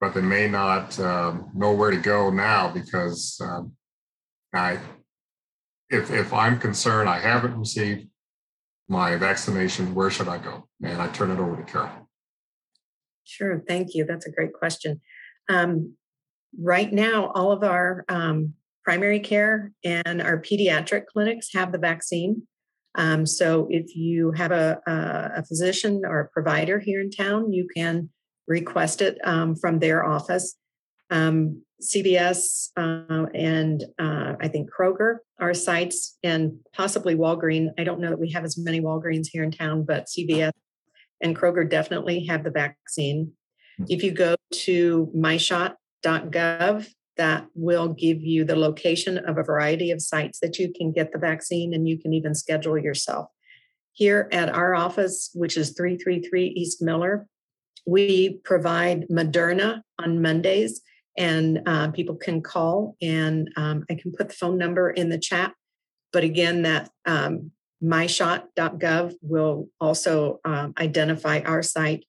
but 0.00 0.14
they 0.14 0.22
may 0.22 0.48
not 0.48 0.98
um, 0.98 1.50
know 1.54 1.72
where 1.72 1.90
to 1.90 1.98
go 1.98 2.30
now 2.30 2.70
because 2.70 3.38
um, 3.42 3.72
I, 4.54 4.78
if 5.90 6.10
if 6.10 6.32
I'm 6.32 6.58
concerned, 6.58 7.08
I 7.08 7.18
haven't 7.18 7.58
received 7.58 8.08
my 8.88 9.16
vaccination, 9.16 9.94
where 9.94 10.10
should 10.10 10.28
I 10.28 10.38
go? 10.38 10.66
And 10.82 11.00
I 11.00 11.08
turn 11.08 11.30
it 11.30 11.38
over 11.38 11.56
to 11.56 11.62
Carol. 11.62 12.08
Sure, 13.24 13.62
thank 13.68 13.94
you. 13.94 14.04
That's 14.04 14.26
a 14.26 14.32
great 14.32 14.52
question. 14.52 15.00
Um, 15.48 15.94
right 16.58 16.92
now, 16.92 17.30
all 17.34 17.52
of 17.52 17.62
our 17.62 18.04
um, 18.08 18.54
primary 18.84 19.20
care 19.20 19.70
and 19.84 20.20
our 20.20 20.40
pediatric 20.40 21.06
clinics 21.06 21.52
have 21.54 21.70
the 21.70 21.78
vaccine. 21.78 22.42
So 23.24 23.68
if 23.70 23.94
you 23.94 24.32
have 24.32 24.50
a, 24.50 24.80
a, 24.86 25.44
physician 25.44 26.02
or 26.04 26.20
a 26.20 26.28
provider 26.28 26.80
here 26.80 27.00
in 27.00 27.10
town, 27.10 27.52
you 27.52 27.68
can 27.74 28.10
request 28.50 29.00
it 29.00 29.16
um, 29.24 29.54
from 29.54 29.78
their 29.78 30.04
office. 30.04 30.56
Um, 31.08 31.62
CVS 31.80 32.70
uh, 32.76 33.26
and 33.32 33.84
uh, 33.98 34.34
I 34.38 34.48
think 34.48 34.68
Kroger 34.70 35.18
are 35.38 35.54
sites, 35.54 36.18
and 36.22 36.58
possibly 36.74 37.14
Walgreens. 37.14 37.70
I 37.78 37.84
don't 37.84 38.00
know 38.00 38.10
that 38.10 38.20
we 38.20 38.32
have 38.32 38.44
as 38.44 38.58
many 38.58 38.80
Walgreens 38.82 39.28
here 39.32 39.42
in 39.42 39.50
town, 39.50 39.84
but 39.84 40.06
CVS 40.06 40.52
and 41.22 41.34
Kroger 41.34 41.68
definitely 41.68 42.26
have 42.26 42.44
the 42.44 42.50
vaccine. 42.50 43.32
Hmm. 43.78 43.84
If 43.88 44.02
you 44.02 44.10
go 44.10 44.36
to 44.52 45.10
myshot.gov, 45.16 46.88
that 47.16 47.46
will 47.54 47.88
give 47.88 48.20
you 48.20 48.44
the 48.44 48.56
location 48.56 49.18
of 49.18 49.38
a 49.38 49.42
variety 49.42 49.90
of 49.90 50.02
sites 50.02 50.38
that 50.40 50.58
you 50.58 50.72
can 50.76 50.92
get 50.92 51.12
the 51.12 51.18
vaccine, 51.18 51.72
and 51.72 51.88
you 51.88 51.98
can 51.98 52.12
even 52.12 52.34
schedule 52.34 52.76
yourself. 52.76 53.28
Here 53.92 54.28
at 54.32 54.50
our 54.50 54.74
office, 54.74 55.30
which 55.34 55.56
is 55.56 55.70
333 55.70 56.46
East 56.56 56.82
Miller, 56.82 57.26
we 57.86 58.40
provide 58.44 59.06
Moderna 59.08 59.82
on 59.98 60.22
Mondays 60.22 60.80
and 61.16 61.60
uh, 61.66 61.90
people 61.90 62.14
can 62.14 62.40
call 62.40 62.96
and 63.02 63.50
um, 63.56 63.84
i 63.90 63.94
can 63.94 64.12
put 64.12 64.28
the 64.28 64.34
phone 64.34 64.58
number 64.58 64.90
in 64.90 65.08
the 65.08 65.18
chat. 65.18 65.52
But 66.12 66.24
again 66.24 66.62
that 66.62 66.90
um, 67.06 67.50
myshot.gov 67.82 69.14
will 69.22 69.68
also 69.80 70.40
um, 70.44 70.74
identify 70.78 71.40
our 71.40 71.62
site. 71.62 72.04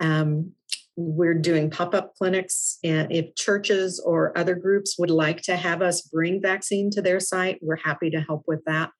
Um, 0.00 0.52
we're 0.98 1.34
doing 1.34 1.70
pop-up 1.70 2.14
clinics 2.16 2.78
and 2.82 3.12
if 3.12 3.34
churches 3.34 4.00
or 4.00 4.36
other 4.36 4.54
groups 4.54 4.98
would 4.98 5.10
like 5.10 5.42
to 5.42 5.54
have 5.54 5.82
us 5.82 6.00
bring 6.02 6.40
vaccine 6.40 6.90
to 6.90 7.02
their 7.02 7.20
site 7.20 7.58
we're 7.60 7.76
happy 7.76 8.10
to 8.10 8.20
help 8.20 8.44
with 8.46 8.64
that. 8.64 8.90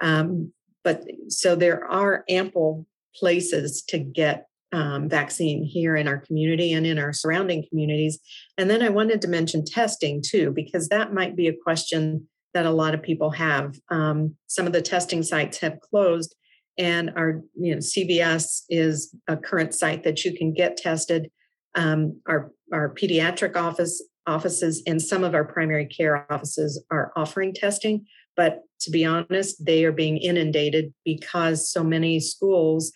Um, 0.00 0.52
but 0.84 1.04
so 1.28 1.56
there 1.56 1.84
are 1.84 2.24
ample 2.28 2.86
places 3.16 3.82
to 3.88 3.98
get 3.98 4.46
um, 4.74 5.08
vaccine 5.08 5.62
here 5.62 5.94
in 5.94 6.08
our 6.08 6.18
community 6.18 6.72
and 6.72 6.84
in 6.84 6.98
our 6.98 7.12
surrounding 7.12 7.64
communities. 7.68 8.18
And 8.58 8.68
then 8.68 8.82
I 8.82 8.88
wanted 8.88 9.22
to 9.22 9.28
mention 9.28 9.64
testing 9.64 10.20
too, 10.20 10.50
because 10.50 10.88
that 10.88 11.14
might 11.14 11.36
be 11.36 11.46
a 11.46 11.56
question 11.56 12.26
that 12.54 12.66
a 12.66 12.70
lot 12.70 12.92
of 12.92 13.02
people 13.02 13.30
have. 13.30 13.76
Um, 13.88 14.34
some 14.48 14.66
of 14.66 14.72
the 14.72 14.82
testing 14.82 15.22
sites 15.22 15.58
have 15.58 15.80
closed, 15.80 16.34
and 16.76 17.12
our 17.16 17.42
you 17.54 17.74
know 17.74 17.78
CVS 17.78 18.62
is 18.68 19.14
a 19.28 19.36
current 19.36 19.74
site 19.74 20.02
that 20.02 20.24
you 20.24 20.36
can 20.36 20.52
get 20.52 20.76
tested. 20.76 21.30
Um, 21.76 22.20
our 22.26 22.50
our 22.72 22.92
pediatric 22.92 23.56
office 23.56 24.02
offices 24.26 24.82
and 24.86 25.00
some 25.00 25.22
of 25.22 25.34
our 25.34 25.44
primary 25.44 25.86
care 25.86 26.30
offices 26.32 26.82
are 26.90 27.12
offering 27.14 27.54
testing, 27.54 28.06
but 28.36 28.62
to 28.80 28.90
be 28.90 29.04
honest, 29.04 29.64
they 29.64 29.84
are 29.84 29.92
being 29.92 30.16
inundated 30.16 30.92
because 31.04 31.70
so 31.70 31.84
many 31.84 32.18
schools 32.18 32.92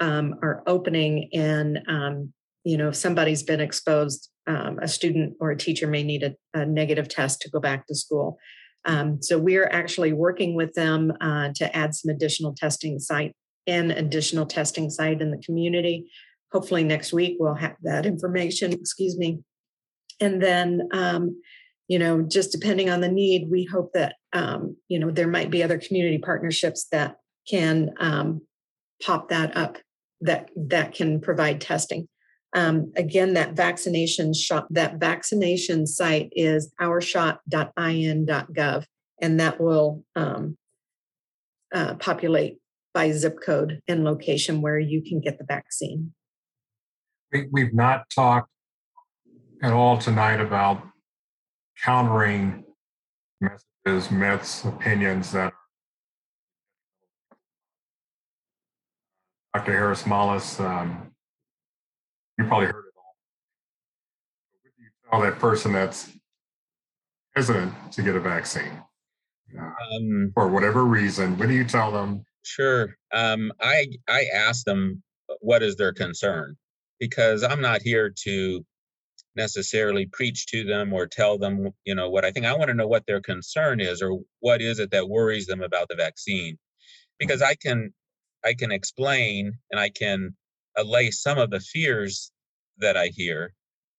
um, 0.00 0.34
are 0.42 0.62
opening 0.66 1.28
and 1.32 1.80
um, 1.88 2.32
you 2.64 2.76
know 2.76 2.88
if 2.88 2.96
somebody's 2.96 3.42
been 3.42 3.60
exposed 3.60 4.30
um, 4.46 4.78
a 4.80 4.88
student 4.88 5.34
or 5.40 5.50
a 5.50 5.56
teacher 5.56 5.86
may 5.86 6.02
need 6.02 6.22
a, 6.22 6.34
a, 6.54 6.66
negative 6.66 7.08
test 7.08 7.40
to 7.42 7.50
go 7.50 7.60
back 7.60 7.86
to 7.86 7.94
school. 7.94 8.38
Um, 8.84 9.22
so 9.22 9.38
we're 9.38 9.68
actually 9.68 10.12
working 10.12 10.54
with 10.54 10.72
them 10.74 11.12
uh, 11.20 11.50
to 11.56 11.76
add 11.76 11.94
some 11.94 12.12
additional 12.12 12.54
testing 12.54 12.98
site 12.98 13.36
and 13.66 13.92
additional 13.92 14.46
testing 14.46 14.90
site 14.90 15.20
in 15.20 15.30
the 15.30 15.38
community. 15.38 16.10
Hopefully 16.52 16.82
next 16.82 17.12
week 17.12 17.36
we'll 17.38 17.54
have 17.54 17.76
that 17.82 18.06
information 18.06 18.72
excuse 18.72 19.16
me. 19.16 19.40
And 20.20 20.42
then 20.42 20.88
um, 20.92 21.40
you 21.86 21.98
know 21.98 22.22
just 22.22 22.52
depending 22.52 22.88
on 22.90 23.00
the 23.00 23.08
need 23.08 23.48
we 23.50 23.64
hope 23.64 23.92
that 23.92 24.16
um, 24.32 24.76
you 24.88 24.98
know 24.98 25.10
there 25.10 25.28
might 25.28 25.50
be 25.50 25.62
other 25.62 25.78
community 25.78 26.18
partnerships 26.18 26.86
that 26.90 27.16
can 27.48 27.90
pop 29.02 29.28
that 29.30 29.56
up 29.56 29.78
that 30.20 30.50
that 30.56 30.94
can 30.94 31.20
provide 31.20 31.60
testing. 31.60 32.08
Um, 32.54 32.92
again, 32.96 33.34
that 33.34 33.54
vaccination 33.54 34.34
shot 34.34 34.66
that 34.70 34.96
vaccination 34.96 35.86
site 35.86 36.30
is 36.32 36.72
ourshot.in.gov, 36.80 38.84
and 39.20 39.40
that 39.40 39.60
will 39.60 40.04
um, 40.16 40.56
uh, 41.72 41.94
populate 41.94 42.58
by 42.92 43.12
zip 43.12 43.38
code 43.44 43.80
and 43.86 44.04
location 44.04 44.62
where 44.62 44.78
you 44.78 45.02
can 45.02 45.20
get 45.20 45.38
the 45.38 45.44
vaccine. 45.44 46.12
We, 47.32 47.46
we've 47.52 47.74
not 47.74 48.04
talked 48.12 48.50
at 49.62 49.72
all 49.72 49.98
tonight 49.98 50.40
about 50.40 50.82
countering 51.84 52.64
messages, 53.40 54.10
myths, 54.10 54.64
opinions 54.64 55.30
that 55.32 55.52
Dr. 59.54 59.72
Harris 59.72 60.06
Mollis, 60.06 60.60
um, 60.60 61.10
you 62.38 62.44
probably 62.46 62.66
heard 62.66 62.84
it 62.86 62.94
all. 62.96 63.16
What 64.52 64.62
do 64.76 64.82
you 64.82 64.90
tell 65.10 65.20
that 65.22 65.38
person 65.40 65.72
that's 65.72 66.10
hesitant 67.34 67.74
to 67.92 68.02
get 68.02 68.16
a 68.16 68.20
vaccine 68.20 68.82
uh, 69.58 69.64
um, 69.96 70.32
for 70.34 70.48
whatever 70.48 70.84
reason? 70.84 71.38
What 71.38 71.48
do 71.48 71.54
you 71.54 71.64
tell 71.64 71.92
them? 71.92 72.24
Sure. 72.44 72.96
Um, 73.12 73.52
I 73.60 73.88
I 74.08 74.26
ask 74.34 74.64
them 74.64 75.02
what 75.40 75.62
is 75.62 75.76
their 75.76 75.92
concern 75.92 76.56
because 77.00 77.42
I'm 77.42 77.60
not 77.60 77.82
here 77.82 78.12
to 78.24 78.64
necessarily 79.36 80.06
preach 80.06 80.46
to 80.46 80.64
them 80.64 80.92
or 80.92 81.06
tell 81.06 81.38
them 81.38 81.70
you 81.84 81.94
know 81.94 82.10
what 82.10 82.24
I 82.24 82.32
think. 82.32 82.46
I 82.46 82.56
want 82.56 82.68
to 82.68 82.74
know 82.74 82.88
what 82.88 83.06
their 83.06 83.20
concern 83.20 83.80
is 83.80 84.02
or 84.02 84.20
what 84.40 84.62
is 84.62 84.78
it 84.78 84.92
that 84.92 85.08
worries 85.08 85.46
them 85.46 85.62
about 85.62 85.88
the 85.88 85.96
vaccine 85.96 86.58
because 87.18 87.42
I 87.42 87.54
can 87.56 87.92
I 88.44 88.54
can 88.54 88.72
explain 88.72 89.52
and 89.70 89.80
I 89.80 89.90
can 89.90 90.34
allay 90.76 91.10
some 91.10 91.38
of 91.38 91.50
the 91.50 91.60
fears 91.60 92.32
that 92.78 92.96
I 92.96 93.08
hear. 93.08 93.52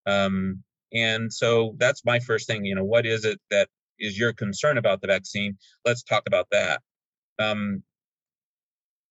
Um, 0.06 0.64
and 0.94 1.32
so 1.32 1.76
that's 1.78 2.06
my 2.06 2.20
first 2.20 2.48
thing. 2.48 2.66
You 2.66 2.76
know, 2.76 2.84
what 2.84 3.06
is 3.06 3.26
it 3.26 3.40
that 3.50 3.70
is 4.00 4.18
your 4.18 4.34
concern 4.34 4.78
about 4.78 5.02
the 5.02 5.08
vaccine? 5.08 5.58
Let's 5.86 6.04
talk 6.04 6.24
about 6.28 6.48
that. 6.52 6.82
Um, 7.40 7.84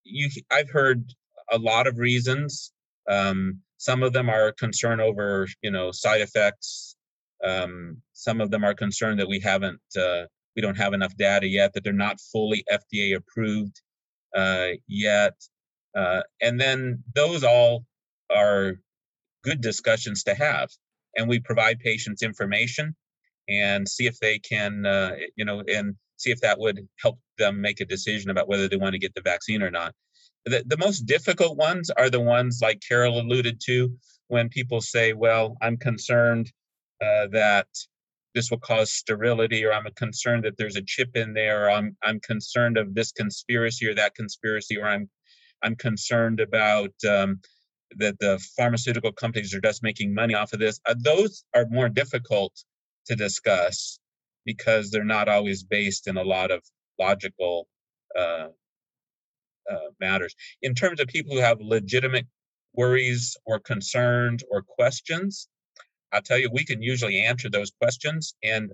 you, 0.04 0.28
I've 0.50 0.70
heard 0.70 1.12
a 1.50 1.58
lot 1.58 1.86
of 1.86 1.98
reasons. 1.98 2.72
Um, 3.08 3.60
some 3.78 4.02
of 4.02 4.12
them 4.12 4.28
are 4.28 4.52
concern 4.52 5.00
over, 5.00 5.46
you 5.62 5.70
know, 5.70 5.90
side 5.92 6.20
effects. 6.20 6.96
Um, 7.42 7.98
some 8.12 8.40
of 8.40 8.50
them 8.50 8.64
are 8.64 8.74
concerned 8.74 9.20
that 9.20 9.28
we 9.28 9.40
haven't, 9.40 9.80
uh, 9.98 10.24
we 10.54 10.62
don't 10.62 10.76
have 10.76 10.92
enough 10.92 11.16
data 11.16 11.46
yet, 11.46 11.72
that 11.72 11.84
they're 11.84 11.92
not 11.92 12.20
fully 12.20 12.64
FDA 12.70 13.16
approved 13.16 13.80
uh, 14.34 14.68
yet. 14.86 15.34
Uh, 15.96 16.22
and 16.40 16.60
then 16.60 17.02
those 17.14 17.42
all 17.42 17.84
are 18.30 18.74
good 19.42 19.60
discussions 19.60 20.22
to 20.24 20.34
have. 20.34 20.68
And 21.16 21.28
we 21.28 21.40
provide 21.40 21.80
patients 21.80 22.22
information 22.22 22.94
and 23.48 23.88
see 23.88 24.06
if 24.06 24.18
they 24.20 24.38
can, 24.38 24.86
uh, 24.86 25.16
you 25.36 25.44
know, 25.44 25.62
and 25.66 25.96
see 26.16 26.30
if 26.30 26.40
that 26.40 26.58
would 26.58 26.86
help 27.00 27.18
them 27.38 27.60
make 27.60 27.80
a 27.80 27.84
decision 27.84 28.30
about 28.30 28.48
whether 28.48 28.68
they 28.68 28.76
want 28.76 28.92
to 28.92 28.98
get 28.98 29.14
the 29.14 29.22
vaccine 29.22 29.62
or 29.62 29.70
not. 29.70 29.94
The, 30.44 30.62
the 30.66 30.76
most 30.76 31.00
difficult 31.00 31.56
ones 31.56 31.90
are 31.90 32.10
the 32.10 32.20
ones 32.20 32.60
like 32.62 32.80
Carol 32.86 33.20
alluded 33.20 33.60
to 33.66 33.92
when 34.28 34.48
people 34.48 34.80
say, 34.80 35.12
well, 35.12 35.56
I'm 35.60 35.76
concerned 35.76 36.52
uh, 37.02 37.26
that 37.32 37.66
this 38.34 38.50
will 38.50 38.58
cause 38.58 38.92
sterility 38.92 39.64
or 39.64 39.72
i'm 39.72 39.86
concerned 39.96 40.44
that 40.44 40.56
there's 40.56 40.76
a 40.76 40.82
chip 40.82 41.10
in 41.14 41.34
there 41.34 41.66
or 41.66 41.70
i'm 41.70 41.96
i'm 42.02 42.20
concerned 42.20 42.76
of 42.76 42.94
this 42.94 43.12
conspiracy 43.12 43.86
or 43.86 43.94
that 43.94 44.14
conspiracy 44.14 44.78
or 44.78 44.86
i'm 44.86 45.08
i'm 45.62 45.76
concerned 45.76 46.40
about 46.40 46.92
um, 47.08 47.40
that 47.96 48.18
the 48.20 48.38
pharmaceutical 48.56 49.12
companies 49.12 49.54
are 49.54 49.60
just 49.60 49.82
making 49.82 50.14
money 50.14 50.34
off 50.34 50.52
of 50.52 50.60
this. 50.60 50.80
Uh, 50.86 50.94
those 50.98 51.44
are 51.54 51.66
more 51.70 51.88
difficult 51.88 52.52
to 53.06 53.16
discuss 53.16 53.98
because 54.44 54.90
they're 54.90 55.04
not 55.04 55.28
always 55.28 55.62
based 55.62 56.06
in 56.06 56.16
a 56.16 56.22
lot 56.22 56.50
of 56.50 56.62
logical 56.98 57.66
uh, 58.16 58.48
uh, 59.70 59.90
matters. 60.00 60.34
In 60.62 60.74
terms 60.74 61.00
of 61.00 61.08
people 61.08 61.34
who 61.34 61.42
have 61.42 61.60
legitimate 61.60 62.26
worries 62.74 63.36
or 63.44 63.58
concerns 63.58 64.42
or 64.50 64.62
questions 64.62 65.48
I'll 66.12 66.22
tell 66.22 66.38
you, 66.38 66.50
we 66.52 66.64
can 66.64 66.82
usually 66.82 67.24
answer 67.24 67.48
those 67.48 67.70
questions, 67.80 68.34
and 68.42 68.72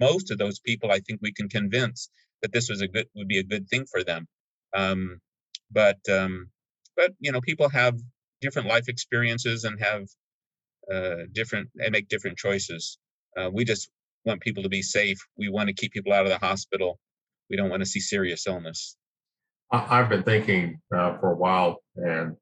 most 0.00 0.30
of 0.30 0.38
those 0.38 0.58
people, 0.60 0.90
I 0.90 1.00
think, 1.00 1.20
we 1.22 1.32
can 1.32 1.48
convince 1.48 2.10
that 2.42 2.52
this 2.52 2.68
was 2.68 2.80
a 2.80 2.88
good 2.88 3.06
would 3.14 3.28
be 3.28 3.38
a 3.38 3.44
good 3.44 3.68
thing 3.68 3.86
for 3.90 4.02
them. 4.02 4.26
Um, 4.74 5.20
but 5.70 5.98
um, 6.10 6.50
but 6.96 7.12
you 7.20 7.32
know, 7.32 7.40
people 7.40 7.68
have 7.68 7.98
different 8.40 8.68
life 8.68 8.88
experiences 8.88 9.64
and 9.64 9.80
have 9.80 10.04
uh, 10.92 11.24
different 11.32 11.68
and 11.78 11.92
make 11.92 12.08
different 12.08 12.36
choices. 12.36 12.98
Uh, 13.36 13.50
we 13.52 13.64
just 13.64 13.90
want 14.24 14.40
people 14.40 14.62
to 14.62 14.68
be 14.68 14.82
safe. 14.82 15.18
We 15.36 15.48
want 15.48 15.68
to 15.68 15.74
keep 15.74 15.92
people 15.92 16.12
out 16.12 16.26
of 16.26 16.30
the 16.30 16.38
hospital. 16.38 16.98
We 17.48 17.56
don't 17.56 17.70
want 17.70 17.80
to 17.80 17.86
see 17.86 18.00
serious 18.00 18.46
illness. 18.46 18.96
I've 19.70 20.10
been 20.10 20.22
thinking 20.22 20.80
uh, 20.94 21.16
for 21.18 21.32
a 21.32 21.36
while, 21.36 21.78
and 21.96 22.36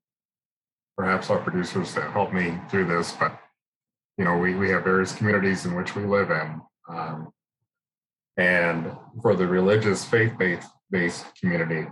perhaps 0.96 1.30
our 1.30 1.38
producers 1.38 1.94
have 1.94 2.10
helped 2.12 2.34
me 2.34 2.58
through 2.68 2.86
this, 2.86 3.12
but 3.12 3.38
you 4.20 4.26
know, 4.26 4.36
we, 4.36 4.54
we 4.54 4.68
have 4.68 4.84
various 4.84 5.14
communities 5.14 5.64
in 5.64 5.74
which 5.74 5.96
we 5.96 6.04
live 6.04 6.30
in. 6.30 6.60
Um, 6.90 7.30
and 8.36 8.92
for 9.22 9.34
the 9.34 9.46
religious 9.46 10.04
faith 10.04 10.34
based 10.90 11.24
community, 11.40 11.88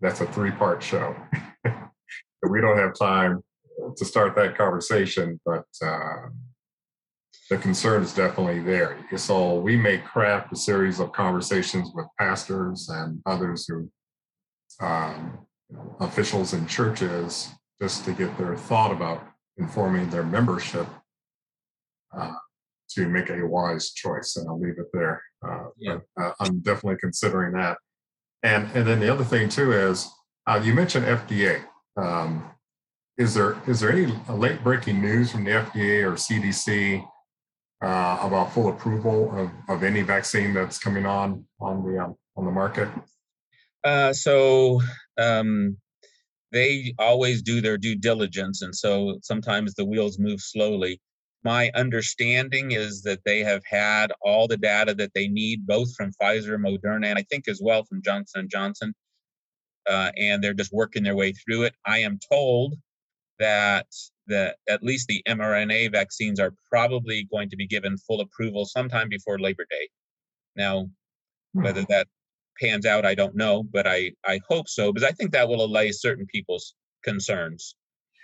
that's 0.00 0.22
a 0.22 0.26
three 0.32 0.50
part 0.50 0.82
show. 0.82 1.14
we 2.48 2.62
don't 2.62 2.78
have 2.78 2.94
time 2.98 3.42
to 3.98 4.04
start 4.06 4.34
that 4.36 4.56
conversation, 4.56 5.38
but 5.44 5.66
uh, 5.84 6.28
the 7.50 7.58
concern 7.58 8.02
is 8.02 8.14
definitely 8.14 8.60
there. 8.60 8.96
So 9.18 9.60
we 9.60 9.76
may 9.76 9.98
craft 9.98 10.50
a 10.54 10.56
series 10.56 11.00
of 11.00 11.12
conversations 11.12 11.90
with 11.94 12.06
pastors 12.18 12.88
and 12.88 13.20
others 13.26 13.66
who, 13.66 13.90
um, 14.80 15.46
officials 16.00 16.54
in 16.54 16.66
churches, 16.66 17.50
just 17.78 18.06
to 18.06 18.12
get 18.12 18.38
their 18.38 18.56
thought 18.56 18.90
about 18.90 19.22
informing 19.58 20.08
their 20.08 20.24
membership 20.24 20.86
uh, 22.16 22.34
to 22.90 23.08
make 23.08 23.30
a 23.30 23.46
wise 23.46 23.90
choice. 23.90 24.36
And 24.36 24.48
I'll 24.48 24.60
leave 24.60 24.78
it 24.78 24.90
there. 24.92 25.22
Uh, 25.46 25.66
yeah. 25.78 25.98
But, 26.16 26.24
uh, 26.24 26.32
I'm 26.40 26.60
definitely 26.60 26.98
considering 27.00 27.52
that. 27.54 27.78
And 28.42 28.70
and 28.74 28.86
then 28.86 29.00
the 29.00 29.12
other 29.12 29.24
thing 29.24 29.48
too 29.48 29.72
is 29.72 30.08
uh, 30.46 30.60
you 30.62 30.72
mentioned 30.72 31.06
FDA. 31.06 31.64
Um, 31.96 32.50
is 33.16 33.34
there 33.34 33.56
is 33.66 33.80
there 33.80 33.90
any 33.90 34.06
late 34.28 34.62
breaking 34.62 35.00
news 35.00 35.32
from 35.32 35.44
the 35.44 35.50
FDA 35.50 36.04
or 36.04 36.12
CDC 36.12 37.04
uh, 37.82 38.18
about 38.22 38.52
full 38.52 38.68
approval 38.68 39.36
of, 39.36 39.50
of 39.68 39.82
any 39.82 40.02
vaccine 40.02 40.54
that's 40.54 40.78
coming 40.78 41.04
on 41.04 41.44
on 41.60 41.84
the 41.84 41.98
um, 41.98 42.14
on 42.36 42.44
the 42.44 42.50
market? 42.50 42.88
Uh, 43.82 44.12
so 44.12 44.80
um, 45.18 45.76
they 46.52 46.94
always 46.98 47.42
do 47.42 47.60
their 47.60 47.76
due 47.76 47.96
diligence, 47.96 48.62
and 48.62 48.74
so 48.74 49.18
sometimes 49.22 49.74
the 49.74 49.84
wheels 49.84 50.18
move 50.18 50.40
slowly 50.40 51.00
my 51.44 51.70
understanding 51.74 52.72
is 52.72 53.02
that 53.02 53.20
they 53.24 53.40
have 53.40 53.62
had 53.64 54.12
all 54.22 54.48
the 54.48 54.56
data 54.56 54.94
that 54.94 55.12
they 55.14 55.28
need, 55.28 55.66
both 55.66 55.94
from 55.94 56.12
Pfizer, 56.20 56.56
Moderna, 56.58 57.06
and 57.06 57.18
I 57.18 57.22
think 57.30 57.48
as 57.48 57.60
well 57.62 57.84
from 57.84 58.02
Johnson 58.02 58.48
& 58.48 58.50
Johnson, 58.50 58.92
uh, 59.88 60.10
and 60.16 60.42
they're 60.42 60.54
just 60.54 60.72
working 60.72 61.04
their 61.04 61.16
way 61.16 61.32
through 61.32 61.62
it. 61.62 61.74
I 61.86 61.98
am 62.00 62.18
told 62.30 62.74
that 63.38 63.86
the 64.26 64.54
at 64.68 64.82
least 64.82 65.06
the 65.06 65.22
mRNA 65.28 65.92
vaccines 65.92 66.40
are 66.40 66.52
probably 66.70 67.26
going 67.30 67.48
to 67.50 67.56
be 67.56 67.66
given 67.66 67.96
full 67.96 68.20
approval 68.20 68.64
sometime 68.66 69.08
before 69.08 69.38
Labor 69.38 69.64
Day. 69.70 69.88
Now, 70.56 70.88
whether 71.52 71.82
hmm. 71.82 71.86
that 71.90 72.08
pans 72.60 72.84
out, 72.84 73.06
I 73.06 73.14
don't 73.14 73.36
know, 73.36 73.62
but 73.62 73.86
I 73.86 74.12
I 74.26 74.40
hope 74.48 74.68
so 74.68 74.92
because 74.92 75.08
I 75.08 75.12
think 75.12 75.32
that 75.32 75.48
will 75.48 75.64
allay 75.64 75.92
certain 75.92 76.26
people's 76.26 76.74
concerns. 77.04 77.74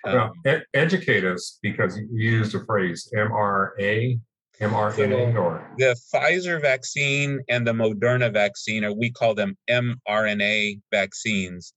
Well, 0.05 0.19
um, 0.19 0.33
ed- 0.45 0.67
educate 0.75 1.25
us 1.25 1.59
because 1.63 1.99
you 1.99 2.09
used 2.11 2.55
a 2.55 2.65
phrase 2.65 3.11
MRA. 3.15 4.21
mRNA 4.61 5.35
or 5.35 5.75
the 5.79 5.97
Pfizer 6.13 6.61
vaccine 6.61 7.41
and 7.49 7.67
the 7.67 7.73
Moderna 7.73 8.33
vaccine, 8.33 8.85
or 8.85 8.93
we 8.93 9.11
call 9.11 9.35
them 9.35 9.57
mRNA 9.69 10.81
vaccines. 10.93 11.73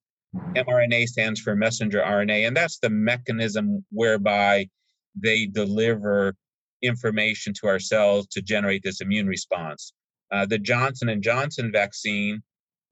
mRNA 0.56 1.08
stands 1.08 1.40
for 1.40 1.56
messenger 1.56 2.02
RNA, 2.02 2.48
and 2.48 2.56
that's 2.56 2.78
the 2.80 2.90
mechanism 2.90 3.84
whereby 3.92 4.68
they 5.16 5.48
deliver 5.48 6.36
information 6.84 7.54
to 7.54 7.68
our 7.68 7.80
cells 7.80 8.28
to 8.28 8.42
generate 8.42 8.84
this 8.84 9.02
immune 9.02 9.28
response. 9.28 9.94
Uh, 10.32 10.46
the 10.46 10.60
Johnson 10.60 11.10
and 11.10 11.24
Johnson 11.24 11.72
vaccine, 11.72 12.44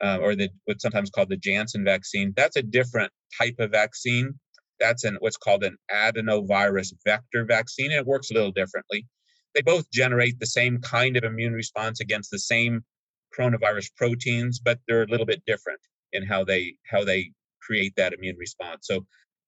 uh, 0.04 0.18
or 0.22 0.36
the 0.36 0.50
what's 0.66 0.82
sometimes 0.82 1.10
called 1.10 1.30
the 1.30 1.38
Janssen 1.38 1.84
vaccine, 1.84 2.34
that's 2.36 2.56
a 2.56 2.64
different 2.64 3.12
type 3.40 3.56
of 3.60 3.72
vaccine. 3.72 4.34
That's 4.80 5.04
an 5.04 5.18
what's 5.20 5.38
called 5.38 5.64
an 5.64 5.78
adenovirus 5.92 6.94
vector 7.06 7.46
vaccine. 7.46 7.92
And 7.92 8.00
it 8.00 8.06
works 8.06 8.32
a 8.32 8.34
little 8.34 8.52
differently. 8.52 9.08
They 9.54 9.62
both 9.62 9.90
generate 9.92 10.40
the 10.40 10.46
same 10.46 10.80
kind 10.80 11.16
of 11.16 11.24
immune 11.24 11.54
response 11.54 12.02
against 12.02 12.30
the 12.30 12.40
same 12.40 12.84
coronavirus 13.38 13.96
proteins, 13.96 14.60
but 14.60 14.80
they're 14.88 15.04
a 15.04 15.08
little 15.08 15.26
bit 15.26 15.44
different 15.46 15.80
in 16.14 16.26
how 16.26 16.44
they 16.44 16.76
how 16.90 17.04
they 17.04 17.32
create 17.62 17.94
that 17.98 18.14
immune 18.14 18.38
response. 18.38 18.88
So 18.88 19.06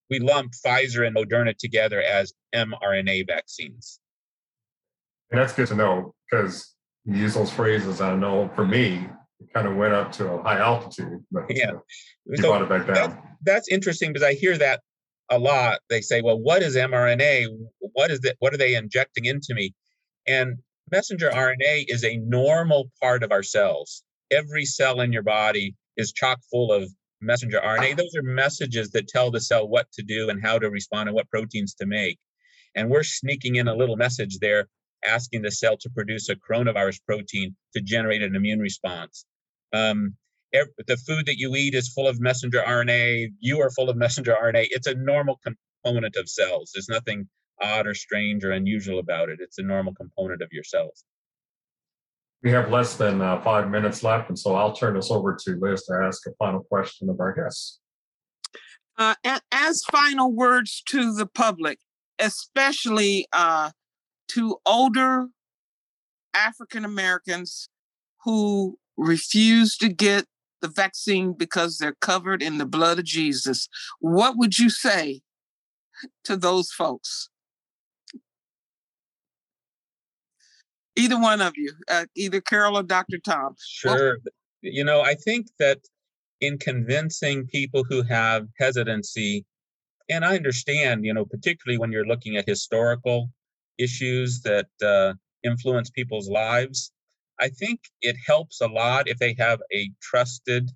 we 0.09 0.19
lump 0.19 0.53
Pfizer 0.53 1.05
and 1.05 1.15
Moderna 1.15 1.55
together 1.57 2.01
as 2.01 2.33
mRNA 2.55 3.27
vaccines. 3.27 3.99
And 5.31 5.41
that's 5.41 5.53
good 5.53 5.67
to 5.67 5.75
know 5.75 6.13
because 6.29 6.73
you 7.05 7.15
use 7.15 7.33
those 7.33 7.51
phrases. 7.51 7.99
I 7.99 8.15
know 8.15 8.49
for 8.55 8.65
me, 8.65 9.07
it 9.39 9.53
kind 9.53 9.67
of 9.67 9.75
went 9.75 9.93
up 9.93 10.11
to 10.13 10.31
a 10.31 10.43
high 10.43 10.59
altitude, 10.59 11.23
but 11.31 11.43
yeah, 11.49 11.73
you 12.25 12.37
so 12.37 12.49
brought 12.49 12.61
it 12.61 12.69
back 12.69 12.87
down. 12.87 13.09
That's, 13.09 13.17
that's 13.43 13.67
interesting 13.69 14.11
because 14.11 14.23
I 14.23 14.33
hear 14.33 14.57
that 14.57 14.81
a 15.29 15.39
lot. 15.39 15.79
They 15.89 16.01
say, 16.01 16.21
"Well, 16.21 16.39
what 16.39 16.63
is 16.63 16.75
mRNA? 16.75 17.47
What 17.79 18.11
is 18.11 18.23
it? 18.23 18.37
What 18.39 18.53
are 18.53 18.57
they 18.57 18.75
injecting 18.75 19.25
into 19.25 19.53
me?" 19.53 19.73
And 20.27 20.57
messenger 20.91 21.29
RNA 21.29 21.85
is 21.87 22.03
a 22.03 22.17
normal 22.17 22.91
part 23.01 23.23
of 23.23 23.31
our 23.31 23.43
cells. 23.43 24.03
Every 24.31 24.65
cell 24.65 25.01
in 25.01 25.13
your 25.13 25.23
body 25.23 25.75
is 25.95 26.11
chock 26.13 26.39
full 26.51 26.71
of 26.71 26.89
messenger 27.21 27.59
RNA. 27.59 27.97
Those 27.97 28.15
are 28.15 28.23
messages 28.23 28.91
that 28.91 29.07
tell 29.07 29.31
the 29.31 29.41
cell 29.41 29.67
what 29.67 29.91
to 29.93 30.03
do 30.03 30.29
and 30.29 30.41
how 30.41 30.59
to 30.59 30.69
respond 30.69 31.09
and 31.09 31.15
what 31.15 31.29
proteins 31.29 31.73
to 31.75 31.85
make. 31.85 32.19
And 32.75 32.89
we're 32.89 33.03
sneaking 33.03 33.55
in 33.55 33.67
a 33.67 33.75
little 33.75 33.97
message 33.97 34.37
there 34.39 34.67
asking 35.05 35.41
the 35.41 35.51
cell 35.51 35.77
to 35.77 35.89
produce 35.89 36.29
a 36.29 36.35
coronavirus 36.35 36.99
protein 37.05 37.55
to 37.73 37.81
generate 37.81 38.21
an 38.21 38.35
immune 38.35 38.59
response. 38.59 39.25
Um, 39.73 40.15
the 40.53 40.97
food 41.05 41.25
that 41.25 41.37
you 41.37 41.55
eat 41.55 41.73
is 41.73 41.89
full 41.89 42.07
of 42.07 42.19
messenger 42.19 42.63
RNA. 42.65 43.29
You 43.39 43.59
are 43.61 43.69
full 43.71 43.89
of 43.89 43.97
messenger 43.97 44.35
RNA. 44.41 44.67
It's 44.71 44.87
a 44.87 44.95
normal 44.95 45.39
component 45.43 46.15
of 46.15 46.29
cells. 46.29 46.71
There's 46.73 46.89
nothing 46.89 47.27
odd 47.61 47.87
or 47.87 47.93
strange 47.93 48.43
or 48.43 48.51
unusual 48.51 48.99
about 48.99 49.29
it. 49.29 49.39
It's 49.41 49.57
a 49.57 49.63
normal 49.63 49.93
component 49.93 50.41
of 50.41 50.49
your 50.51 50.63
cells. 50.63 51.03
We 52.43 52.51
have 52.51 52.69
less 52.71 52.95
than 52.95 53.19
uh, 53.21 53.41
five 53.41 53.69
minutes 53.69 54.03
left, 54.03 54.29
and 54.29 54.37
so 54.37 54.55
I'll 54.55 54.73
turn 54.73 54.93
this 54.93 55.09
over 55.09 55.35
to 55.35 55.59
Liz 55.59 55.83
to 55.85 55.99
ask 56.03 56.25
a 56.27 56.31
final 56.37 56.61
question 56.61 57.09
of 57.09 57.19
our 57.19 57.33
guests. 57.33 57.79
Uh, 58.97 59.15
as 59.51 59.83
final 59.91 60.31
words 60.31 60.81
to 60.89 61.13
the 61.13 61.25
public, 61.25 61.79
especially 62.19 63.27
uh, 63.33 63.71
to 64.29 64.57
older 64.65 65.27
African 66.33 66.85
Americans 66.85 67.69
who 68.23 68.77
refuse 68.97 69.77
to 69.77 69.89
get 69.89 70.25
the 70.61 70.67
vaccine 70.67 71.33
because 71.33 71.77
they're 71.77 71.95
covered 72.01 72.41
in 72.41 72.57
the 72.57 72.65
blood 72.65 72.99
of 72.99 73.05
Jesus. 73.05 73.67
What 73.99 74.37
would 74.37 74.57
you 74.57 74.69
say 74.69 75.21
to 76.23 76.37
those 76.37 76.71
folks? 76.71 77.29
Either 80.95 81.19
one 81.19 81.41
of 81.41 81.53
you, 81.55 81.73
uh, 81.89 82.05
either 82.15 82.41
Carol 82.41 82.77
or 82.77 82.83
Dr. 82.83 83.19
Tom. 83.19 83.55
Sure. 83.59 84.17
Well, 84.23 84.33
you 84.61 84.83
know, 84.83 85.01
I 85.01 85.13
think 85.13 85.47
that 85.59 85.79
in 86.41 86.57
convincing 86.57 87.45
people 87.47 87.83
who 87.87 88.01
have 88.03 88.47
hesitancy, 88.57 89.45
and 90.09 90.25
I 90.25 90.35
understand, 90.35 91.05
you 91.05 91.13
know, 91.13 91.25
particularly 91.25 91.77
when 91.77 91.91
you're 91.91 92.05
looking 92.05 92.37
at 92.37 92.47
historical 92.47 93.29
issues 93.77 94.41
that 94.41 94.67
uh, 94.83 95.13
influence 95.43 95.89
people's 95.89 96.29
lives. 96.29 96.91
I 97.39 97.49
think 97.49 97.81
it 98.01 98.15
helps 98.25 98.61
a 98.61 98.67
lot 98.67 99.07
if 99.07 99.17
they 99.19 99.35
have 99.39 99.59
a 99.73 99.91
trusted 100.01 100.71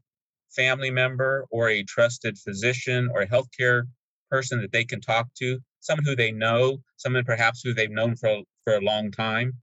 family 0.56 0.92
member 0.92 1.48
or 1.50 1.70
a 1.70 1.84
trusted 1.84 2.38
physician 2.38 3.10
or 3.14 3.22
a 3.22 3.28
healthcare 3.28 3.84
person 4.30 4.62
that 4.62 4.72
they 4.72 4.86
can 4.86 5.02
talk 5.02 5.28
to, 5.40 5.60
someone 5.80 6.06
who 6.06 6.16
they 6.16 6.32
know, 6.32 6.78
someone 6.98 7.24
perhaps 7.26 7.62
who 7.64 7.74
they've 7.74 7.92
known 7.92 8.16
for, 8.16 8.44
for 8.64 8.76
a 8.76 8.82
long 8.82 9.12
time, 9.12 9.54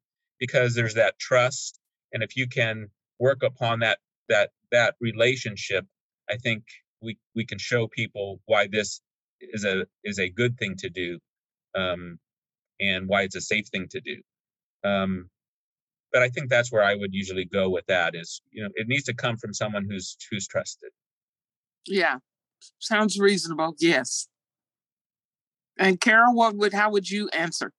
because 0.40 0.74
there's 0.74 0.94
that 0.94 1.18
trust. 1.18 1.78
And 2.12 2.22
if 2.22 2.36
you 2.36 2.48
can 2.48 2.88
work 3.18 3.42
upon 3.42 3.80
that 3.80 3.98
that 4.28 4.50
that 4.72 4.94
relationship, 5.00 5.86
I 6.30 6.36
think 6.36 6.64
we 7.00 7.18
we 7.34 7.44
can 7.44 7.58
show 7.58 7.86
people 7.88 8.40
why 8.46 8.66
this 8.66 9.00
is 9.40 9.64
a 9.64 9.86
is 10.04 10.18
a 10.18 10.28
good 10.30 10.58
thing 10.58 10.76
to 10.78 10.90
do. 10.90 11.18
Um, 11.74 12.18
and 12.80 13.08
why 13.08 13.22
it's 13.22 13.36
a 13.36 13.40
safe 13.40 13.66
thing 13.68 13.88
to 13.90 14.00
do. 14.00 14.16
Um, 14.84 15.28
but 16.12 16.22
I 16.22 16.28
think 16.28 16.48
that's 16.48 16.72
where 16.72 16.82
I 16.82 16.94
would 16.94 17.12
usually 17.12 17.44
go 17.44 17.68
with 17.68 17.86
that 17.86 18.14
is, 18.14 18.40
you 18.50 18.62
know, 18.62 18.70
it 18.74 18.88
needs 18.88 19.04
to 19.04 19.14
come 19.14 19.36
from 19.36 19.52
someone 19.52 19.86
who's 19.88 20.16
who's 20.30 20.46
trusted. 20.46 20.90
Yeah. 21.86 22.16
Sounds 22.78 23.18
reasonable. 23.18 23.74
Yes. 23.78 24.28
And 25.78 26.00
Carol, 26.00 26.34
what 26.34 26.56
would 26.56 26.72
how 26.72 26.90
would 26.90 27.08
you 27.08 27.28
answer? 27.28 27.72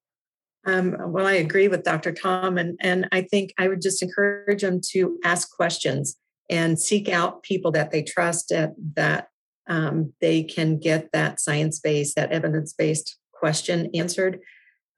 Um, 0.66 0.96
well, 1.00 1.26
I 1.26 1.34
agree 1.34 1.68
with 1.68 1.84
Dr. 1.84 2.12
Tom, 2.12 2.58
and 2.58 2.78
and 2.82 3.08
I 3.12 3.22
think 3.22 3.54
I 3.58 3.68
would 3.68 3.82
just 3.82 4.04
encourage 4.04 4.62
them 4.62 4.82
to 4.92 5.18
ask 5.24 5.50
questions 5.56 6.18
and 6.50 6.80
seek 6.80 7.10
out 7.10 7.44
people 7.44 7.72
that 7.72 7.92
they 7.92 8.04
trust 8.04 8.50
that 8.50 8.72
that 8.96 9.30
um, 9.68 10.14
they 10.22 10.44
can 10.44 10.80
get 10.80 11.12
that 11.14 11.40
science 11.40 11.80
based, 11.80 12.16
that 12.16 12.32
evidence 12.32 12.74
based 12.74 13.18
question 13.34 13.90
answered 13.94 14.40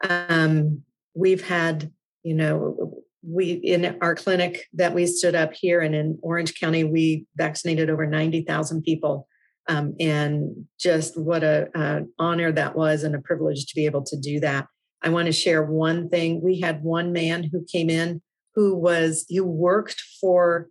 um, 0.08 0.84
we've 1.14 1.46
had, 1.46 1.92
you 2.24 2.34
know, 2.34 3.01
we 3.24 3.54
in 3.54 3.98
our 4.02 4.16
clinic 4.16 4.66
that 4.74 4.94
we 4.94 5.06
stood 5.06 5.36
up 5.36 5.54
here 5.54 5.82
and 5.82 5.94
in 5.94 6.18
Orange 6.22 6.60
County, 6.60 6.84
we 6.84 7.26
vaccinated 7.36 7.90
over 7.90 8.06
90,000 8.06 8.82
people. 8.84 9.28
Um, 9.68 9.94
and 10.00 10.66
just 10.80 11.20
what 11.20 11.44
a, 11.44 12.06
honor 12.18 12.52
that 12.52 12.76
was 12.76 13.04
and 13.04 13.16
a 13.16 13.22
privilege 13.22 13.68
to 13.68 13.76
be 13.76 13.86
able 13.86 14.04
to 14.06 14.20
do 14.20 14.40
that. 14.40 14.68
I 15.04 15.10
want 15.10 15.28
to 15.28 15.32
share 15.32 15.64
one 15.64 16.10
thing. 16.10 16.42
We 16.42 16.60
had 16.60 16.84
one 16.84 17.12
man 17.12 17.50
who 17.52 17.66
came 17.72 17.90
in 17.90 18.22
who 18.56 18.76
was 18.76 19.26
who 19.30 19.44
worked 19.44 20.02
for 20.20 20.68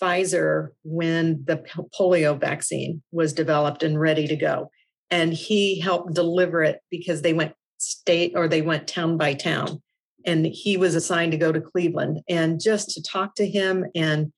Pfizer 0.00 0.68
when 0.82 1.44
the 1.46 1.64
polio 1.98 2.38
vaccine 2.38 3.02
was 3.12 3.32
developed 3.32 3.82
and 3.82 3.98
ready 3.98 4.26
to 4.26 4.36
go. 4.36 4.70
And 5.10 5.32
he 5.32 5.80
helped 5.80 6.14
deliver 6.14 6.62
it 6.62 6.80
because 6.90 7.22
they 7.22 7.32
went 7.32 7.54
state 7.78 8.32
or 8.34 8.48
they 8.48 8.62
went 8.62 8.88
town 8.88 9.16
by 9.16 9.34
town 9.34 9.82
and 10.24 10.46
he 10.46 10.76
was 10.76 10.94
assigned 10.94 11.32
to 11.32 11.38
go 11.38 11.52
to 11.52 11.60
Cleveland. 11.60 12.20
And 12.28 12.60
just 12.60 12.90
to 12.90 13.02
talk 13.02 13.34
to 13.36 13.48
him 13.48 13.84
and 13.94 14.32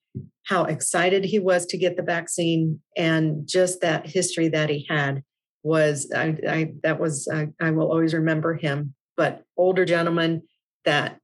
how 0.45 0.65
excited 0.65 1.25
he 1.25 1.39
was 1.39 1.67
to 1.67 1.79
get 1.79 1.97
the 1.97 2.03
vaccine 2.03 2.81
and 2.97 3.47
just 3.47 3.81
that 3.81 4.07
history 4.07 4.49
that 4.49 4.71
he 4.71 4.87
had 4.89 5.23
was 5.63 6.11
I, 6.15 6.37
I 6.49 6.73
that 6.85 7.01
was 7.01 7.29
I, 7.33 7.49
I 7.61 7.73
will 7.73 7.91
always 7.91 8.15
remember 8.15 8.55
him. 8.55 8.95
But 9.17 9.43
older 9.57 9.85
gentleman 9.85 10.43
that 10.85 11.19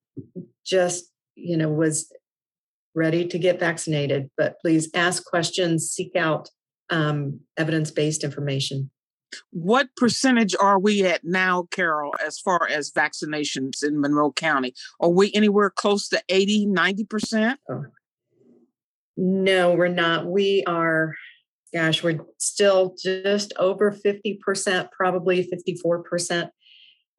just 0.66 1.04
you 1.36 1.56
know 1.56 1.68
was 1.68 2.12
ready 2.94 3.26
to 3.28 3.38
get 3.38 3.60
vaccinated. 3.60 4.30
But 4.36 4.56
please 4.60 4.90
ask 4.94 5.24
questions 5.24 5.90
seek 5.90 6.16
out 6.16 6.48
um, 6.90 7.40
evidence-based 7.56 8.24
information 8.24 8.90
what 9.50 9.88
percentage 9.96 10.54
are 10.58 10.78
we 10.78 11.04
at 11.04 11.24
now, 11.24 11.68
Carol, 11.70 12.14
as 12.24 12.38
far 12.38 12.68
as 12.68 12.90
vaccinations 12.90 13.82
in 13.82 14.00
Monroe 14.00 14.32
County? 14.32 14.74
Are 15.00 15.10
we 15.10 15.32
anywhere 15.34 15.70
close 15.70 16.08
to 16.08 16.22
80, 16.28 16.66
90%? 16.66 17.56
Oh. 17.70 17.84
No, 19.16 19.72
we're 19.74 19.88
not. 19.88 20.26
We 20.26 20.64
are, 20.66 21.14
gosh, 21.74 22.02
we're 22.02 22.20
still 22.38 22.94
just 23.02 23.52
over 23.58 23.92
50%, 23.92 24.90
probably 24.90 25.48
54%. 25.48 26.48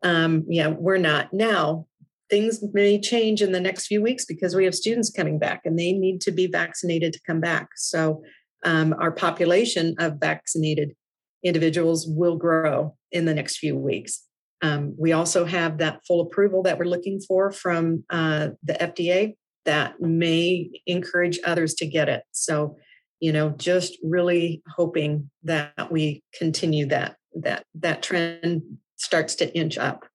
Um, 0.01 0.43
yeah, 0.47 0.67
we're 0.67 0.97
not. 0.97 1.33
Now, 1.33 1.87
things 2.29 2.63
may 2.73 2.99
change 2.99 3.41
in 3.41 3.51
the 3.51 3.61
next 3.61 3.87
few 3.87 4.01
weeks 4.01 4.25
because 4.25 4.55
we 4.55 4.65
have 4.65 4.75
students 4.75 5.11
coming 5.11 5.37
back 5.37 5.61
and 5.65 5.77
they 5.77 5.93
need 5.93 6.19
to 6.21 6.31
be 6.31 6.47
vaccinated 6.47 7.13
to 7.13 7.19
come 7.25 7.39
back. 7.39 7.69
So, 7.75 8.23
um, 8.65 8.95
our 8.99 9.11
population 9.11 9.95
of 9.99 10.19
vaccinated 10.19 10.95
individuals 11.43 12.07
will 12.07 12.37
grow 12.37 12.95
in 13.11 13.25
the 13.25 13.33
next 13.33 13.57
few 13.57 13.77
weeks. 13.77 14.23
Um, 14.61 14.95
we 14.97 15.11
also 15.11 15.45
have 15.45 15.79
that 15.79 16.01
full 16.07 16.21
approval 16.21 16.63
that 16.63 16.79
we're 16.79 16.85
looking 16.85 17.19
for 17.19 17.51
from 17.51 18.05
uh, 18.09 18.49
the 18.63 18.73
FDA 18.73 19.35
that 19.65 19.99
may 19.99 20.69
encourage 20.85 21.39
others 21.45 21.73
to 21.75 21.85
get 21.85 22.09
it. 22.09 22.23
So, 22.31 22.77
you 23.19 23.33
know, 23.33 23.49
just 23.51 23.97
really 24.03 24.61
hoping 24.75 25.29
that 25.43 25.91
we 25.91 26.23
continue 26.33 26.85
that 26.87 27.17
that 27.35 27.65
that 27.75 28.03
trend 28.03 28.61
starts 28.95 29.35
to 29.35 29.53
inch 29.55 29.77
up. 29.77 30.05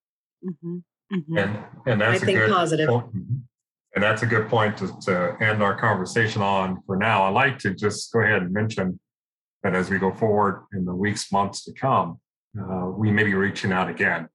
Mm-hmm. 0.45 0.77
Mm-hmm. 1.15 1.39
And 1.39 1.59
and 1.87 2.01
that's 2.01 2.23
I 2.23 2.25
think 2.25 2.39
good 2.39 2.51
positive. 2.51 2.89
Point. 2.89 3.07
Mm-hmm. 3.09 3.37
And 3.95 4.03
that's 4.05 4.23
a 4.23 4.27
good 4.27 4.49
point 4.49 4.77
to, 4.79 4.95
to 5.03 5.37
end 5.41 5.63
our 5.63 5.79
conversation 5.79 6.41
on 6.43 6.83
for 6.87 6.97
now. 6.97 7.25
I'd 7.25 7.35
like 7.35 7.59
to 7.61 7.75
just 7.75 8.13
go 8.13 8.21
ahead 8.21 8.43
and 8.43 8.53
mention 8.53 9.01
that 9.63 9.75
as 9.75 9.91
we 9.91 9.99
go 9.99 10.13
forward 10.13 10.67
in 10.73 10.85
the 10.85 10.95
weeks, 10.95 11.33
months 11.33 11.65
to 11.65 11.73
come, 11.73 12.21
uh, 12.59 12.87
we 12.87 13.11
may 13.11 13.25
be 13.25 13.35
reaching 13.35 13.73
out 13.73 13.89
again 13.89 14.29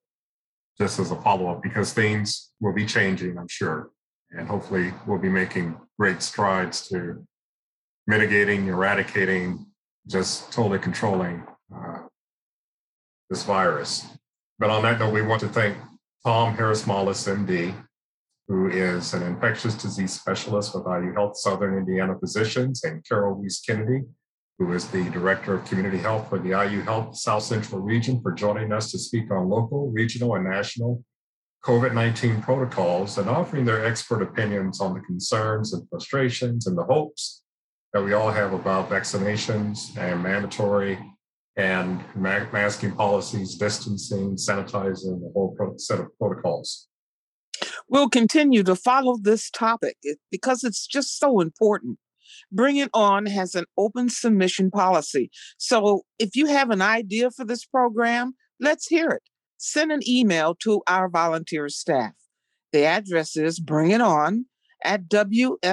just 0.77 0.99
as 0.99 1.11
a 1.11 1.15
follow 1.21 1.49
up 1.49 1.61
because 1.61 1.93
things 1.93 2.51
will 2.59 2.73
be 2.73 2.85
changing, 2.85 3.37
I'm 3.37 3.47
sure. 3.47 3.91
And 4.31 4.47
hopefully, 4.47 4.93
we'll 5.05 5.19
be 5.19 5.29
making 5.29 5.77
great 5.99 6.21
strides 6.21 6.87
to 6.89 7.25
mitigating, 8.07 8.67
eradicating, 8.67 9.67
just 10.07 10.51
totally 10.51 10.79
controlling 10.79 11.43
uh, 11.73 11.99
this 13.29 13.43
virus. 13.43 14.05
But 14.59 14.69
on 14.69 14.81
that 14.83 14.99
note, 14.99 15.13
we 15.13 15.21
want 15.21 15.41
to 15.41 15.47
thank 15.47 15.77
Tom 16.25 16.55
Harris 16.55 16.87
Mollis, 16.87 17.27
MD, 17.27 17.75
who 18.47 18.69
is 18.69 19.13
an 19.13 19.23
infectious 19.23 19.75
disease 19.75 20.13
specialist 20.13 20.73
with 20.73 20.85
IU 20.85 21.13
Health 21.13 21.37
Southern 21.37 21.77
Indiana 21.77 22.15
Physicians, 22.19 22.83
and 22.83 23.03
Carol 23.07 23.35
Weiss 23.35 23.61
Kennedy, 23.61 24.03
who 24.59 24.71
is 24.73 24.87
the 24.87 25.09
Director 25.09 25.55
of 25.55 25.65
Community 25.65 25.97
Health 25.97 26.29
for 26.29 26.39
the 26.39 26.49
IU 26.49 26.81
Health 26.81 27.15
South 27.17 27.43
Central 27.43 27.81
Region, 27.81 28.21
for 28.21 28.31
joining 28.31 28.71
us 28.71 28.91
to 28.91 28.99
speak 28.99 29.31
on 29.31 29.49
local, 29.49 29.91
regional, 29.91 30.35
and 30.35 30.45
national 30.45 31.03
COVID 31.65 31.93
19 31.93 32.41
protocols 32.41 33.17
and 33.17 33.29
offering 33.29 33.63
their 33.63 33.85
expert 33.85 34.21
opinions 34.21 34.81
on 34.81 34.93
the 34.93 34.99
concerns 34.99 35.73
and 35.73 35.87
frustrations 35.89 36.67
and 36.67 36.77
the 36.77 36.83
hopes 36.83 37.43
that 37.93 38.03
we 38.03 38.13
all 38.13 38.31
have 38.31 38.53
about 38.53 38.89
vaccinations 38.89 39.97
and 39.97 40.21
mandatory 40.21 40.99
and 41.55 42.03
masking 42.15 42.91
policies, 42.91 43.55
distancing, 43.55 44.35
sanitizing, 44.35 45.21
the 45.21 45.31
whole 45.33 45.55
set 45.77 45.99
of 45.99 46.07
protocols. 46.17 46.87
We'll 47.87 48.09
continue 48.09 48.63
to 48.63 48.75
follow 48.75 49.17
this 49.21 49.49
topic 49.49 49.97
because 50.31 50.63
it's 50.63 50.87
just 50.87 51.19
so 51.19 51.39
important. 51.39 51.99
Bring 52.53 52.77
It 52.77 52.89
On 52.93 53.25
has 53.25 53.55
an 53.55 53.65
open 53.77 54.09
submission 54.09 54.69
policy. 54.69 55.31
So 55.57 56.03
if 56.19 56.35
you 56.35 56.45
have 56.45 56.69
an 56.69 56.81
idea 56.81 57.31
for 57.31 57.43
this 57.45 57.65
program, 57.65 58.33
let's 58.59 58.87
hear 58.87 59.09
it. 59.09 59.23
Send 59.57 59.91
an 59.91 60.01
email 60.07 60.55
to 60.63 60.81
our 60.87 61.09
volunteer 61.09 61.67
staff. 61.69 62.13
The 62.71 62.85
address 62.85 63.35
is 63.35 63.59
bring 63.59 63.91
it 63.91 64.01
on 64.01 64.45
at 64.83 65.07
wfhb.org. 65.07 65.63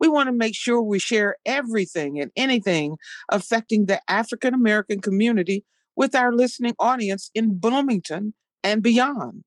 We 0.00 0.08
want 0.08 0.28
to 0.28 0.32
make 0.32 0.54
sure 0.56 0.82
we 0.82 0.98
share 0.98 1.36
everything 1.46 2.18
and 2.20 2.30
anything 2.36 2.96
affecting 3.30 3.86
the 3.86 4.00
African 4.08 4.54
American 4.54 5.00
community 5.00 5.64
with 5.94 6.14
our 6.14 6.32
listening 6.32 6.74
audience 6.78 7.30
in 7.34 7.58
Bloomington 7.58 8.34
and 8.64 8.82
beyond. 8.82 9.44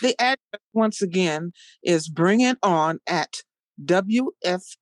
The 0.00 0.14
address, 0.20 0.62
once 0.72 1.02
again, 1.02 1.52
is 1.82 2.08
bring 2.08 2.40
it 2.40 2.58
on 2.62 3.00
at 3.06 3.42
wfhb.org. 3.84 4.74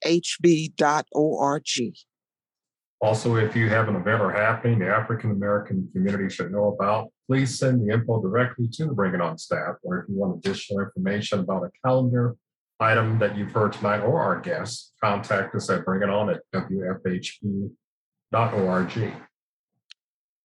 Also, 3.02 3.36
if 3.36 3.54
you 3.54 3.68
have 3.68 3.88
an 3.88 3.96
event 3.96 4.22
or 4.22 4.32
happening 4.32 4.78
the 4.78 4.88
African 4.88 5.30
American 5.30 5.86
community 5.92 6.30
should 6.30 6.50
know 6.50 6.68
about, 6.68 7.08
please 7.26 7.58
send 7.58 7.86
the 7.86 7.92
info 7.92 8.22
directly 8.22 8.68
to 8.72 8.86
the 8.86 8.92
Bring 8.92 9.14
It 9.14 9.20
On 9.20 9.36
staff. 9.36 9.74
Or 9.82 10.00
if 10.00 10.08
you 10.08 10.16
want 10.16 10.38
additional 10.38 10.80
information 10.80 11.40
about 11.40 11.64
a 11.64 11.70
calendar 11.84 12.36
item 12.80 13.18
that 13.18 13.36
you've 13.36 13.52
heard 13.52 13.74
tonight 13.74 14.00
or 14.00 14.20
our 14.20 14.40
guests, 14.40 14.92
contact 15.02 15.54
us 15.54 15.68
at 15.68 15.84
Bring 15.84 16.02
It 16.02 16.08
On 16.08 16.30
at 16.30 16.40
wfhb.org. 16.54 17.72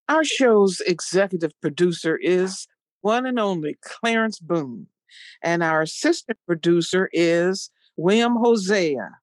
Our 0.10 0.24
show's 0.26 0.82
executive 0.82 1.54
producer 1.62 2.18
is 2.18 2.68
one 3.00 3.26
and 3.26 3.40
only 3.40 3.78
Clarence 3.82 4.40
Boone, 4.40 4.88
and 5.42 5.64
our 5.64 5.84
assistant 5.84 6.38
producer 6.46 7.10
is 7.14 7.70
William 7.98 8.36
Hosea. 8.36 9.18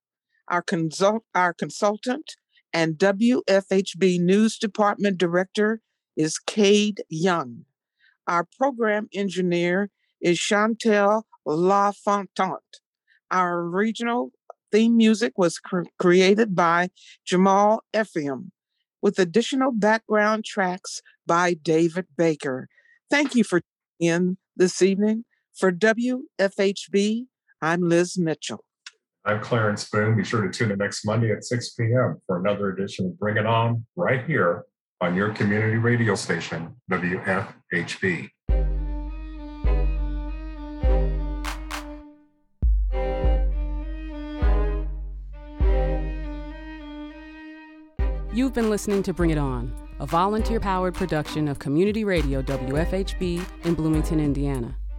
Our, 0.48 0.62
consult, 0.62 1.24
our 1.34 1.52
consultant 1.52 2.36
and 2.72 2.94
WFHB 2.94 4.20
News 4.20 4.58
Department 4.58 5.18
Director 5.18 5.80
is 6.16 6.38
Cade 6.38 7.02
Young. 7.08 7.64
Our 8.26 8.46
program 8.58 9.08
engineer 9.14 9.90
is 10.20 10.38
Chantel 10.38 11.22
LaFontant. 11.46 12.80
Our 13.30 13.62
regional 13.62 14.32
theme 14.70 14.96
music 14.96 15.32
was 15.36 15.58
cr- 15.58 15.82
created 15.98 16.54
by 16.54 16.90
Jamal 17.24 17.82
Ephraim, 17.96 18.52
with 19.00 19.18
additional 19.18 19.72
background 19.72 20.44
tracks 20.44 21.00
by 21.26 21.54
David 21.54 22.06
Baker. 22.16 22.68
Thank 23.10 23.34
you 23.34 23.44
for 23.44 23.60
tuning 23.98 24.12
in 24.14 24.36
this 24.56 24.82
evening. 24.82 25.24
For 25.54 25.72
WFHB, 25.72 27.26
I'm 27.60 27.88
Liz 27.88 28.16
Mitchell. 28.16 28.64
I'm 29.24 29.40
Clarence 29.40 29.88
Boone. 29.90 30.16
Be 30.16 30.22
sure 30.22 30.42
to 30.42 30.50
tune 30.50 30.70
in 30.70 30.78
next 30.78 31.04
Monday 31.04 31.32
at 31.32 31.42
6 31.42 31.70
p.m. 31.70 32.22
for 32.26 32.38
another 32.38 32.70
edition 32.70 33.06
of 33.06 33.18
Bring 33.18 33.36
It 33.36 33.46
On 33.46 33.84
right 33.96 34.24
here 34.24 34.64
on 35.00 35.16
your 35.16 35.30
community 35.30 35.76
radio 35.76 36.14
station, 36.14 36.76
WFHB. 36.90 38.30
You've 48.32 48.54
been 48.54 48.70
listening 48.70 49.02
to 49.02 49.12
Bring 49.12 49.30
It 49.30 49.38
On, 49.38 49.74
a 49.98 50.06
volunteer 50.06 50.60
powered 50.60 50.94
production 50.94 51.48
of 51.48 51.58
Community 51.58 52.04
Radio 52.04 52.40
WFHB 52.40 53.44
in 53.64 53.74
Bloomington, 53.74 54.20
Indiana. 54.20 54.76